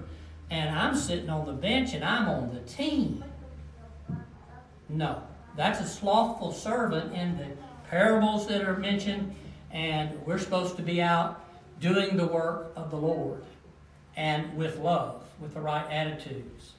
and 0.53 0.69
I'm 0.69 0.95
sitting 0.95 1.31
on 1.31 1.47
the 1.47 1.55
bench 1.55 1.95
and 1.95 2.05
I'm 2.05 2.29
on 2.29 2.53
the 2.53 2.61
team. 2.61 3.25
No, 4.91 5.23
that's 5.57 5.81
a 5.81 5.87
slothful 5.87 6.53
servant 6.53 7.15
in 7.15 7.39
the 7.39 7.47
parables 7.89 8.47
that 8.49 8.61
are 8.61 8.77
mentioned, 8.77 9.35
and 9.71 10.11
we're 10.27 10.39
supposed 10.39 10.77
to 10.77 10.83
be 10.83 11.01
out 11.01 11.43
doing 11.81 12.19
the 12.19 12.27
work 12.27 12.71
of 12.77 12.91
the 12.91 12.99
Lord 12.99 13.43
and 14.15 14.55
with 14.55 14.77
love, 14.77 15.25
with 15.41 15.55
the 15.55 15.61
right 15.61 15.91
attitudes. 15.91 16.73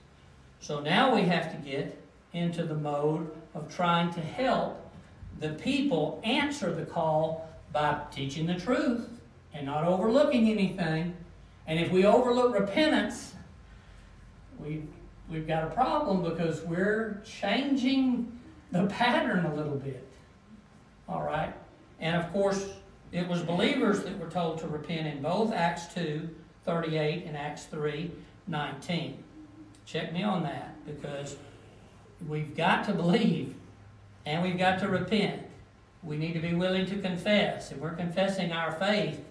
So 0.59 0.79
now 0.79 1.15
we 1.15 1.23
have 1.23 1.51
to 1.51 1.57
get 1.57 1.99
into 2.31 2.65
the 2.65 2.75
mode 2.75 3.27
of 3.55 3.75
trying 3.75 4.13
to 4.13 4.21
help 4.21 4.87
the 5.39 5.49
people 5.49 6.21
answer 6.23 6.71
the 6.71 6.85
call 6.85 7.49
by 7.71 8.01
teaching 8.11 8.45
the 8.45 8.53
truth 8.53 9.09
and 9.51 9.65
not 9.65 9.83
overlooking 9.83 10.47
anything. 10.47 11.15
And 11.65 11.79
if 11.79 11.89
we 11.91 12.05
overlook 12.05 12.53
repentance, 12.53 13.32
we, 14.63 14.83
we've 15.29 15.47
got 15.47 15.63
a 15.63 15.67
problem 15.67 16.23
because 16.23 16.61
we're 16.61 17.21
changing 17.25 18.39
the 18.71 18.87
pattern 18.87 19.45
a 19.45 19.53
little 19.53 19.75
bit. 19.75 20.07
All 21.07 21.23
right? 21.23 21.53
And 21.99 22.15
of 22.15 22.31
course, 22.31 22.69
it 23.11 23.27
was 23.27 23.41
believers 23.41 24.03
that 24.03 24.17
were 24.19 24.29
told 24.29 24.59
to 24.59 24.67
repent 24.67 25.07
in 25.07 25.21
both 25.21 25.53
Acts 25.53 25.93
2 25.93 26.29
38 26.65 27.25
and 27.25 27.35
Acts 27.35 27.65
3 27.65 28.11
19. 28.47 29.23
Check 29.85 30.13
me 30.13 30.23
on 30.23 30.43
that 30.43 30.85
because 30.85 31.35
we've 32.27 32.55
got 32.55 32.85
to 32.85 32.93
believe 32.93 33.55
and 34.25 34.41
we've 34.41 34.57
got 34.57 34.79
to 34.79 34.87
repent. 34.87 35.43
We 36.01 36.17
need 36.17 36.33
to 36.33 36.39
be 36.39 36.53
willing 36.53 36.85
to 36.87 36.97
confess. 36.97 37.71
If 37.71 37.77
we're 37.77 37.95
confessing 37.95 38.51
our 38.51 38.71
faith 38.73 39.23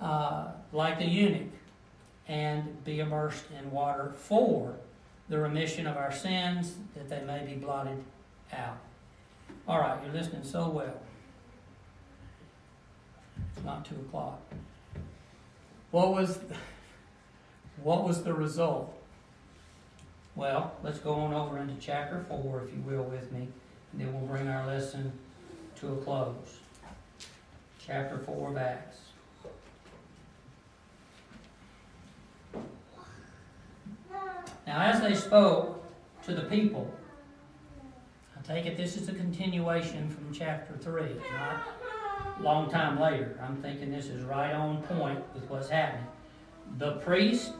uh, 0.00 0.48
like 0.72 0.98
the 0.98 1.06
eunuch 1.06 1.48
and 2.28 2.84
be 2.84 3.00
immersed 3.00 3.44
in 3.58 3.70
water 3.70 4.12
for 4.16 4.76
the 5.28 5.38
remission 5.38 5.86
of 5.86 5.96
our 5.96 6.12
sins 6.12 6.74
that 6.94 7.08
they 7.08 7.22
may 7.24 7.44
be 7.44 7.54
blotted 7.54 8.02
out. 8.52 8.78
All 9.66 9.80
right, 9.80 9.98
you're 10.04 10.12
listening 10.12 10.44
so 10.44 10.68
well. 10.68 11.00
It's 13.56 13.64
not 13.64 13.84
two 13.84 13.96
o'clock. 13.96 14.40
What 15.90 16.12
was 16.12 16.38
what 17.82 18.04
was 18.04 18.22
the 18.22 18.34
result? 18.34 18.94
Well, 20.34 20.74
let's 20.82 20.98
go 20.98 21.14
on 21.14 21.32
over 21.32 21.58
into 21.58 21.74
chapter 21.80 22.24
four, 22.28 22.64
if 22.64 22.74
you 22.74 22.80
will, 22.82 23.04
with 23.04 23.32
me, 23.32 23.48
and 23.92 24.00
then 24.00 24.12
we'll 24.12 24.26
bring 24.26 24.48
our 24.48 24.66
lesson 24.66 25.12
to 25.80 25.92
a 25.92 25.96
close. 25.96 26.58
Chapter 27.78 28.18
4 28.18 28.50
of 28.50 28.56
Acts. 28.56 28.98
Now, 34.78 34.92
as 34.92 35.00
they 35.00 35.16
spoke 35.16 35.84
to 36.22 36.32
the 36.32 36.42
people, 36.42 36.88
I 38.36 38.40
take 38.42 38.64
it 38.64 38.76
this 38.76 38.96
is 38.96 39.08
a 39.08 39.12
continuation 39.12 40.08
from 40.08 40.32
chapter 40.32 40.72
3, 40.76 41.16
not 41.32 41.66
long 42.40 42.70
time 42.70 43.00
later. 43.00 43.36
I'm 43.42 43.56
thinking 43.56 43.90
this 43.90 44.06
is 44.06 44.22
right 44.22 44.52
on 44.52 44.80
point 44.84 45.20
with 45.34 45.50
what's 45.50 45.68
happening. 45.68 46.06
The 46.78 46.92
priest 46.98 47.54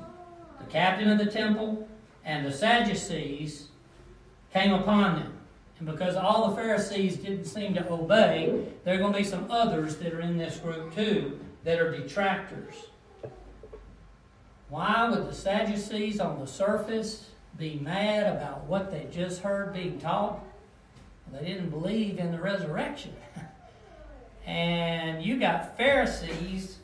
the 0.61 0.67
captain 0.67 1.11
of 1.11 1.19
the 1.19 1.27
temple, 1.27 1.89
and 2.25 2.47
the 2.47 2.53
Sadducees 2.53 3.67
came 4.53 4.73
upon 4.73 5.17
them. 5.17 5.33
And 5.81 5.89
because 5.91 6.15
all 6.15 6.49
the 6.49 6.55
Pharisees 6.55 7.17
didn't 7.17 7.47
seem 7.47 7.75
to 7.75 7.91
obey, 7.91 8.65
there 8.85 8.95
are 8.95 8.99
going 8.99 9.13
to 9.13 9.19
be 9.19 9.25
some 9.25 9.51
others 9.51 9.97
that 9.97 10.15
are 10.15 10.21
in 10.21 10.39
this 10.39 10.59
group 10.59 10.95
too 10.95 11.41
that 11.65 11.81
are 11.81 11.91
detractors. 11.91 12.75
Why 14.69 15.09
would 15.09 15.29
the 15.29 15.35
Sadducees 15.35 16.21
on 16.21 16.39
the 16.41 16.47
surface 16.47 17.31
be 17.57 17.79
mad 17.83 18.37
about 18.37 18.65
what 18.65 18.91
they 18.91 19.07
just 19.11 19.41
heard 19.41 19.73
being 19.73 19.99
taught? 19.99 20.45
They 21.33 21.45
didn't 21.45 21.71
believe 21.71 22.19
in 22.19 22.33
the 22.33 22.41
resurrection. 22.41 23.15
and 24.47 25.23
you 25.23 25.39
got 25.39 25.77
Pharisees 25.77 26.79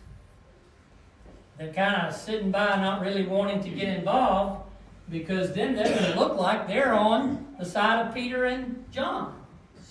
that 1.59 1.75
kind 1.75 2.07
of 2.07 2.15
sitting 2.15 2.51
by, 2.51 2.77
not 2.77 3.01
really 3.01 3.27
wanting 3.27 3.63
to 3.63 3.69
get 3.69 3.89
involved, 3.89 4.63
because 5.11 5.53
then 5.53 5.75
they're 5.75 5.85
going 5.85 6.13
to 6.13 6.19
look 6.19 6.37
like 6.37 6.67
they're 6.67 6.95
on 6.95 7.47
the 7.59 7.65
side 7.65 8.07
of 8.07 8.15
Peter 8.15 8.47
and 8.47 8.85
John. 8.91 9.41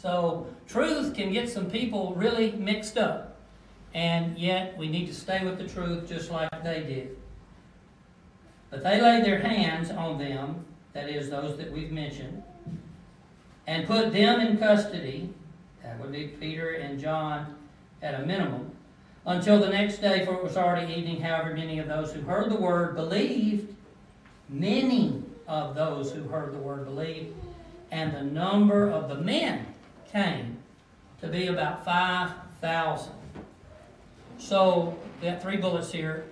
So 0.01 0.47
truth 0.67 1.15
can 1.15 1.31
get 1.31 1.49
some 1.49 1.69
people 1.69 2.13
really 2.15 2.51
mixed 2.53 2.97
up. 2.97 3.37
And 3.93 4.37
yet 4.37 4.75
we 4.77 4.87
need 4.87 5.05
to 5.07 5.13
stay 5.13 5.45
with 5.45 5.59
the 5.59 5.67
truth 5.67 6.09
just 6.09 6.31
like 6.31 6.63
they 6.63 6.81
did. 6.81 7.17
But 8.73 8.81
they 8.81 8.99
laid 8.99 9.23
their 9.23 9.37
hands 9.37 9.91
on 9.91 10.17
them, 10.17 10.65
that 10.93 11.07
is, 11.07 11.29
those 11.29 11.59
that 11.59 11.71
we've 11.71 11.91
mentioned, 11.91 12.41
and 13.67 13.85
put 13.85 14.11
them 14.11 14.39
in 14.39 14.57
custody, 14.57 15.31
that 15.83 15.99
would 15.99 16.11
be 16.11 16.29
Peter 16.39 16.71
and 16.71 16.99
John 16.99 17.55
at 18.01 18.19
a 18.19 18.25
minimum, 18.25 18.71
until 19.27 19.59
the 19.59 19.69
next 19.69 19.99
day, 19.99 20.25
for 20.25 20.33
it 20.33 20.43
was 20.43 20.57
already 20.57 20.91
evening. 20.91 21.21
However, 21.21 21.53
many 21.53 21.77
of 21.77 21.87
those 21.87 22.13
who 22.13 22.21
heard 22.21 22.49
the 22.49 22.55
word 22.55 22.95
believed. 22.95 23.75
Many 24.49 25.21
of 25.47 25.75
those 25.75 26.11
who 26.11 26.23
heard 26.23 26.51
the 26.51 26.57
word 26.57 26.85
believed. 26.85 27.35
And 27.91 28.11
the 28.11 28.23
number 28.23 28.89
of 28.89 29.07
the 29.07 29.17
men 29.17 29.67
came 30.11 30.57
to 31.21 31.27
be 31.27 31.45
about 31.45 31.85
5,000. 31.85 33.13
So, 34.39 34.97
we 35.21 35.27
have 35.27 35.43
three 35.43 35.57
bullets 35.57 35.91
here. 35.91 36.25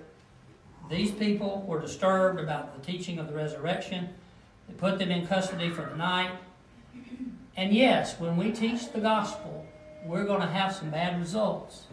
These 0.91 1.11
people 1.11 1.63
were 1.65 1.79
disturbed 1.79 2.37
about 2.37 2.75
the 2.75 2.85
teaching 2.85 3.17
of 3.17 3.29
the 3.29 3.33
resurrection. 3.33 4.09
They 4.67 4.73
put 4.73 4.99
them 4.99 5.09
in 5.09 5.25
custody 5.25 5.69
for 5.69 5.83
the 5.89 5.95
night. 5.95 6.31
And 7.55 7.73
yes, 7.73 8.19
when 8.19 8.35
we 8.35 8.51
teach 8.51 8.91
the 8.91 8.99
gospel, 8.99 9.65
we're 10.05 10.25
going 10.25 10.41
to 10.41 10.47
have 10.47 10.75
some 10.75 10.89
bad 10.89 11.17
results. 11.17 11.83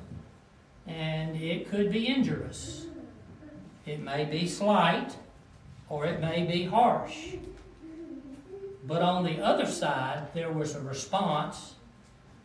And 0.89 1.41
it 1.41 1.71
could 1.71 1.93
be 1.93 2.09
injurious. 2.09 2.87
It 3.87 4.01
may 4.01 4.25
be 4.25 4.49
slight, 4.49 5.17
or 5.89 6.05
it 6.05 6.21
may 6.21 6.45
be 6.45 6.65
harsh. 6.65 7.35
But 8.85 9.03
on 9.03 9.23
the 9.23 9.41
other 9.41 9.67
side, 9.67 10.27
there 10.35 10.51
was 10.51 10.75
a 10.75 10.81
response 10.81 11.75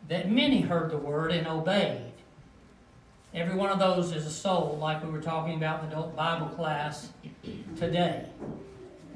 that 0.07 0.29
many 0.29 0.61
heard 0.61 0.91
the 0.91 0.97
word 0.97 1.31
and 1.31 1.47
obeyed. 1.47 2.12
Every 3.33 3.55
one 3.55 3.69
of 3.69 3.79
those 3.79 4.11
is 4.11 4.27
a 4.27 4.31
soul, 4.31 4.77
like 4.79 5.03
we 5.03 5.09
were 5.09 5.21
talking 5.21 5.55
about 5.55 5.83
in 5.83 5.89
the 5.89 5.95
Bible 5.95 6.47
class 6.49 7.09
today. 7.75 8.27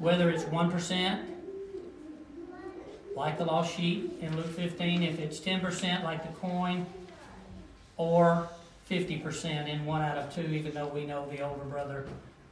Whether 0.00 0.28
it's 0.28 0.42
1%, 0.42 1.24
like 3.14 3.38
the 3.38 3.44
lost 3.44 3.76
sheep 3.76 4.18
in 4.20 4.36
Luke 4.36 4.50
15, 4.56 5.04
if 5.04 5.20
it's 5.20 5.38
10%, 5.38 6.02
like 6.02 6.22
the 6.24 6.32
coin, 6.40 6.84
or 7.96 8.48
50% 8.90 9.68
in 9.68 9.86
one 9.86 10.02
out 10.02 10.18
of 10.18 10.34
two, 10.34 10.42
even 10.42 10.74
though 10.74 10.88
we 10.88 11.06
know 11.06 11.28
the 11.30 11.40
older 11.40 11.64
brother 11.64 12.06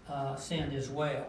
uh, 0.09 0.37
sinned 0.37 0.73
as 0.73 0.89
well. 0.89 1.27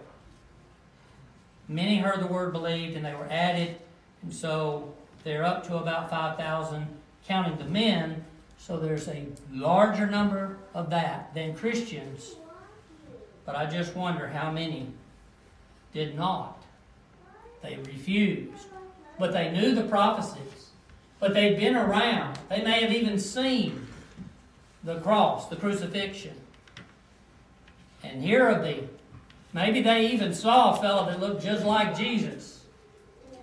Many 1.67 1.97
heard 1.97 2.21
the 2.21 2.27
word 2.27 2.53
believed 2.53 2.95
and 2.95 3.03
they 3.03 3.15
were 3.15 3.27
added, 3.31 3.77
and 4.21 4.31
so 4.31 4.93
they're 5.23 5.43
up 5.43 5.65
to 5.67 5.77
about 5.77 6.11
5,000, 6.11 6.85
counting 7.27 7.57
the 7.57 7.65
men. 7.65 8.23
So 8.57 8.77
there's 8.77 9.07
a 9.07 9.25
larger 9.51 10.07
number 10.07 10.57
of 10.73 10.89
that 10.89 11.33
than 11.33 11.55
Christians. 11.55 12.35
But 13.45 13.55
I 13.55 13.65
just 13.65 13.95
wonder 13.95 14.27
how 14.27 14.51
many 14.51 14.87
did 15.93 16.15
not. 16.15 16.63
They 17.61 17.77
refused. 17.77 18.67
But 19.17 19.31
they 19.31 19.51
knew 19.51 19.73
the 19.73 19.83
prophecies. 19.83 20.69
But 21.19 21.33
they'd 21.33 21.57
been 21.57 21.75
around. 21.75 22.37
They 22.49 22.61
may 22.61 22.81
have 22.81 22.91
even 22.91 23.19
seen 23.19 23.87
the 24.83 24.99
cross, 24.99 25.47
the 25.47 25.55
crucifixion. 25.55 26.35
And 28.03 28.21
here 28.21 28.47
are 28.47 28.61
the 28.61 28.83
Maybe 29.53 29.81
they 29.81 30.07
even 30.07 30.33
saw 30.35 30.77
a 30.77 30.81
fellow 30.81 31.05
that 31.07 31.19
looked 31.19 31.41
just 31.43 31.65
like 31.65 31.97
Jesus 31.97 32.63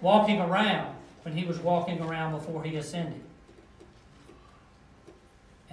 walking 0.01 0.41
around 0.41 0.95
when 1.23 1.37
he 1.37 1.45
was 1.45 1.59
walking 1.59 2.01
around 2.01 2.33
before 2.33 2.62
he 2.62 2.77
ascended. 2.77 3.21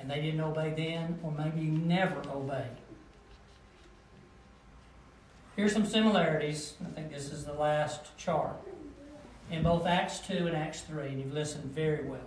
And 0.02 0.10
they 0.10 0.20
didn't 0.20 0.41
obey 0.41 0.74
then, 0.76 1.20
or 1.22 1.32
maybe 1.32 1.62
you 1.62 1.72
never 1.72 2.22
obeyed. 2.30 2.78
Here's 5.56 5.74
some 5.74 5.86
similarities. 5.86 6.74
I 6.84 6.89
think 6.89 7.12
this 7.12 7.32
is 7.32 7.45
the 7.45 7.54
last 7.54 8.18
chart. 8.18 8.56
In 9.52 9.62
both 9.62 9.86
Acts 9.86 10.20
2 10.20 10.47
and 10.47 10.56
Acts 10.56 10.82
3, 10.82 11.10
and 11.10 11.20
you've 11.20 11.34
listened 11.34 11.66
very 11.66 12.04
well. 12.04 12.20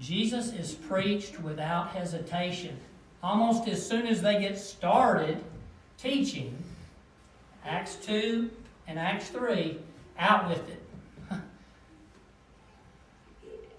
Jesus 0.00 0.52
is 0.52 0.74
preached 0.74 1.40
without 1.40 1.90
hesitation. 1.90 2.78
Almost 3.22 3.68
as 3.68 3.86
soon 3.86 4.06
as 4.06 4.22
they 4.22 4.40
get 4.40 4.58
started, 4.58 5.44
teaching, 5.98 6.56
Acts 7.66 7.96
2 7.96 8.50
and 8.86 8.98
Acts 8.98 9.28
3, 9.28 9.78
out 10.18 10.48
with 10.48 10.68
it. 10.70 10.82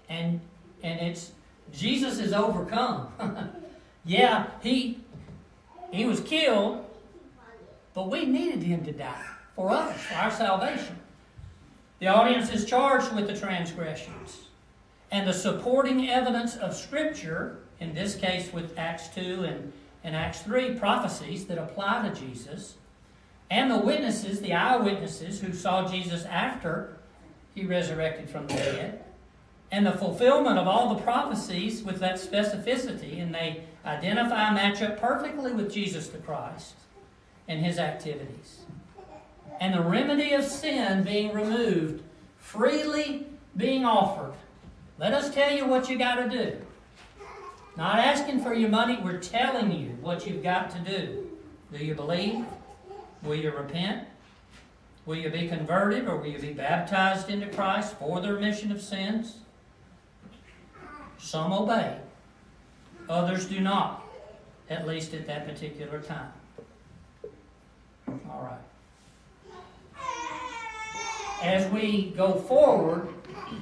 and 0.08 0.40
and 0.82 1.00
it's 1.00 1.32
Jesus 1.72 2.18
is 2.18 2.32
overcome. 2.32 3.08
yeah, 4.04 4.46
he 4.62 5.00
he 5.90 6.04
was 6.04 6.20
killed, 6.20 6.84
but 7.94 8.08
we 8.08 8.24
needed 8.24 8.62
him 8.62 8.84
to 8.84 8.92
die 8.92 9.26
for 9.56 9.70
us, 9.70 10.00
for 10.02 10.14
our 10.14 10.30
salvation. 10.30 10.98
The 11.98 12.06
audience 12.06 12.50
is 12.50 12.64
charged 12.64 13.14
with 13.14 13.26
the 13.26 13.36
transgressions. 13.36 14.48
And 15.10 15.28
the 15.28 15.32
supporting 15.32 16.08
evidence 16.08 16.56
of 16.56 16.74
Scripture, 16.74 17.58
in 17.80 17.94
this 17.94 18.14
case 18.14 18.52
with 18.52 18.78
Acts 18.78 19.08
2 19.08 19.44
and 19.44 19.72
in 20.04 20.14
Acts 20.14 20.40
3 20.42 20.76
prophecies 20.76 21.46
that 21.46 21.58
apply 21.58 22.08
to 22.08 22.14
Jesus, 22.18 22.76
and 23.50 23.70
the 23.70 23.78
witnesses, 23.78 24.40
the 24.40 24.52
eyewitnesses 24.52 25.40
who 25.40 25.52
saw 25.52 25.90
Jesus 25.90 26.24
after 26.24 26.96
he 27.54 27.66
resurrected 27.66 28.30
from 28.30 28.46
the 28.46 28.54
dead, 28.54 29.04
and 29.72 29.86
the 29.86 29.92
fulfillment 29.92 30.58
of 30.58 30.66
all 30.66 30.94
the 30.94 31.02
prophecies 31.02 31.82
with 31.82 32.00
that 32.00 32.16
specificity, 32.16 33.22
and 33.22 33.34
they 33.34 33.62
identify 33.84 34.46
and 34.46 34.56
match 34.56 34.82
up 34.82 35.00
perfectly 35.00 35.52
with 35.52 35.72
Jesus 35.72 36.08
the 36.08 36.18
Christ 36.18 36.74
and 37.46 37.64
his 37.64 37.78
activities. 37.78 38.60
And 39.60 39.74
the 39.74 39.82
remedy 39.82 40.32
of 40.32 40.44
sin 40.44 41.04
being 41.04 41.32
removed, 41.32 42.02
freely 42.38 43.26
being 43.56 43.84
offered. 43.84 44.34
Let 44.98 45.12
us 45.12 45.32
tell 45.32 45.52
you 45.52 45.66
what 45.66 45.88
you 45.88 45.98
got 45.98 46.16
to 46.16 46.28
do. 46.28 46.56
Not 47.76 47.98
asking 47.98 48.42
for 48.42 48.54
your 48.54 48.68
money, 48.68 48.98
we're 49.02 49.20
telling 49.20 49.72
you 49.72 49.96
what 50.00 50.26
you've 50.26 50.42
got 50.42 50.70
to 50.70 50.78
do. 50.78 51.30
Do 51.72 51.84
you 51.84 51.94
believe? 51.94 52.44
Will 53.22 53.36
you 53.36 53.50
repent? 53.50 54.08
Will 55.06 55.16
you 55.16 55.30
be 55.30 55.48
converted 55.48 56.06
or 56.06 56.16
will 56.16 56.26
you 56.26 56.38
be 56.38 56.52
baptized 56.52 57.30
into 57.30 57.46
Christ 57.46 57.94
for 57.98 58.20
the 58.20 58.32
remission 58.32 58.72
of 58.72 58.80
sins? 58.80 59.38
Some 61.20 61.52
obey, 61.52 61.98
others 63.08 63.46
do 63.46 63.60
not, 63.60 64.04
at 64.68 64.86
least 64.86 65.14
at 65.14 65.26
that 65.26 65.46
particular 65.46 66.00
time. 66.00 66.32
All 68.28 68.42
right. 68.42 68.58
As 71.42 71.70
we 71.70 72.12
go 72.16 72.34
forward, 72.34 73.08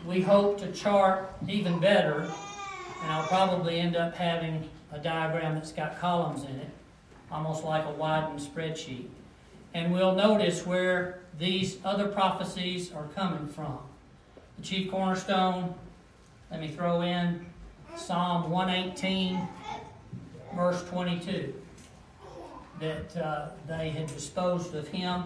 we 0.06 0.20
hope 0.20 0.58
to 0.58 0.72
chart 0.72 1.30
even 1.46 1.78
better 1.78 2.28
and 3.02 3.12
I'll 3.12 3.26
probably 3.26 3.78
end 3.78 3.96
up 3.96 4.14
having 4.14 4.68
a 4.92 4.98
diagram 4.98 5.54
that's 5.54 5.72
got 5.72 5.98
columns 6.00 6.44
in 6.44 6.56
it, 6.56 6.70
almost 7.30 7.64
like 7.64 7.84
a 7.84 7.90
widened 7.90 8.40
spreadsheet. 8.40 9.06
And 9.74 9.92
we'll 9.92 10.14
notice 10.14 10.66
where 10.66 11.20
these 11.38 11.78
other 11.84 12.08
prophecies 12.08 12.92
are 12.92 13.06
coming 13.14 13.46
from. 13.46 13.78
The 14.56 14.64
chief 14.64 14.90
cornerstone, 14.90 15.74
let 16.50 16.60
me 16.60 16.68
throw 16.68 17.02
in 17.02 17.46
Psalm 17.98 18.48
118, 18.50 19.40
verse 20.54 20.82
22, 20.84 21.52
that 22.80 23.16
uh, 23.16 23.48
they 23.66 23.90
had 23.90 24.06
disposed 24.06 24.74
of 24.74 24.86
him, 24.88 25.24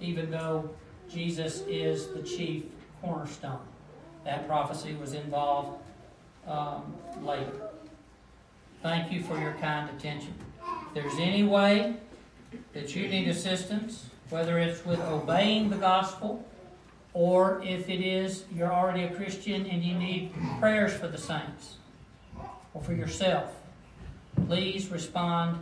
even 0.00 0.30
though 0.30 0.70
Jesus 1.10 1.62
is 1.68 2.08
the 2.08 2.22
chief 2.22 2.64
cornerstone. 3.02 3.60
That 4.24 4.48
prophecy 4.48 4.94
was 4.94 5.12
involved 5.12 5.78
um, 6.48 6.94
later. 7.22 7.52
Thank 8.82 9.12
you 9.12 9.22
for 9.22 9.38
your 9.38 9.52
kind 9.60 9.90
attention. 9.90 10.34
If 10.88 10.94
there's 10.94 11.18
any 11.18 11.44
way 11.44 11.96
that 12.72 12.96
you 12.96 13.08
need 13.08 13.28
assistance, 13.28 14.06
whether 14.30 14.58
it's 14.58 14.84
with 14.84 15.00
obeying 15.00 15.68
the 15.68 15.76
gospel, 15.76 16.44
or 17.12 17.62
if 17.62 17.88
it 17.88 18.00
is 18.00 18.44
you're 18.52 18.72
already 18.72 19.04
a 19.04 19.14
Christian 19.14 19.66
and 19.66 19.84
you 19.84 19.94
need 19.94 20.32
prayers 20.58 20.92
for 20.94 21.08
the 21.08 21.18
saints 21.18 21.76
or 22.76 22.82
for 22.82 22.92
yourself, 22.92 23.52
please 24.46 24.88
respond 24.90 25.58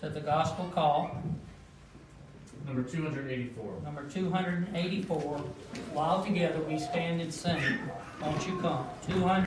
to 0.00 0.08
the 0.08 0.20
gospel 0.20 0.70
call, 0.74 1.22
Number 2.66 2.82
two 2.82 3.02
hundred 3.02 3.30
eighty-four. 3.30 3.74
number 3.84 4.04
284. 4.08 5.36
While 5.92 6.24
together 6.24 6.60
we 6.60 6.78
stand 6.78 7.20
and 7.20 7.32
sing, 7.32 7.60
won't 8.22 8.46
you 8.46 8.58
come? 8.60 8.86
200. 9.06 9.42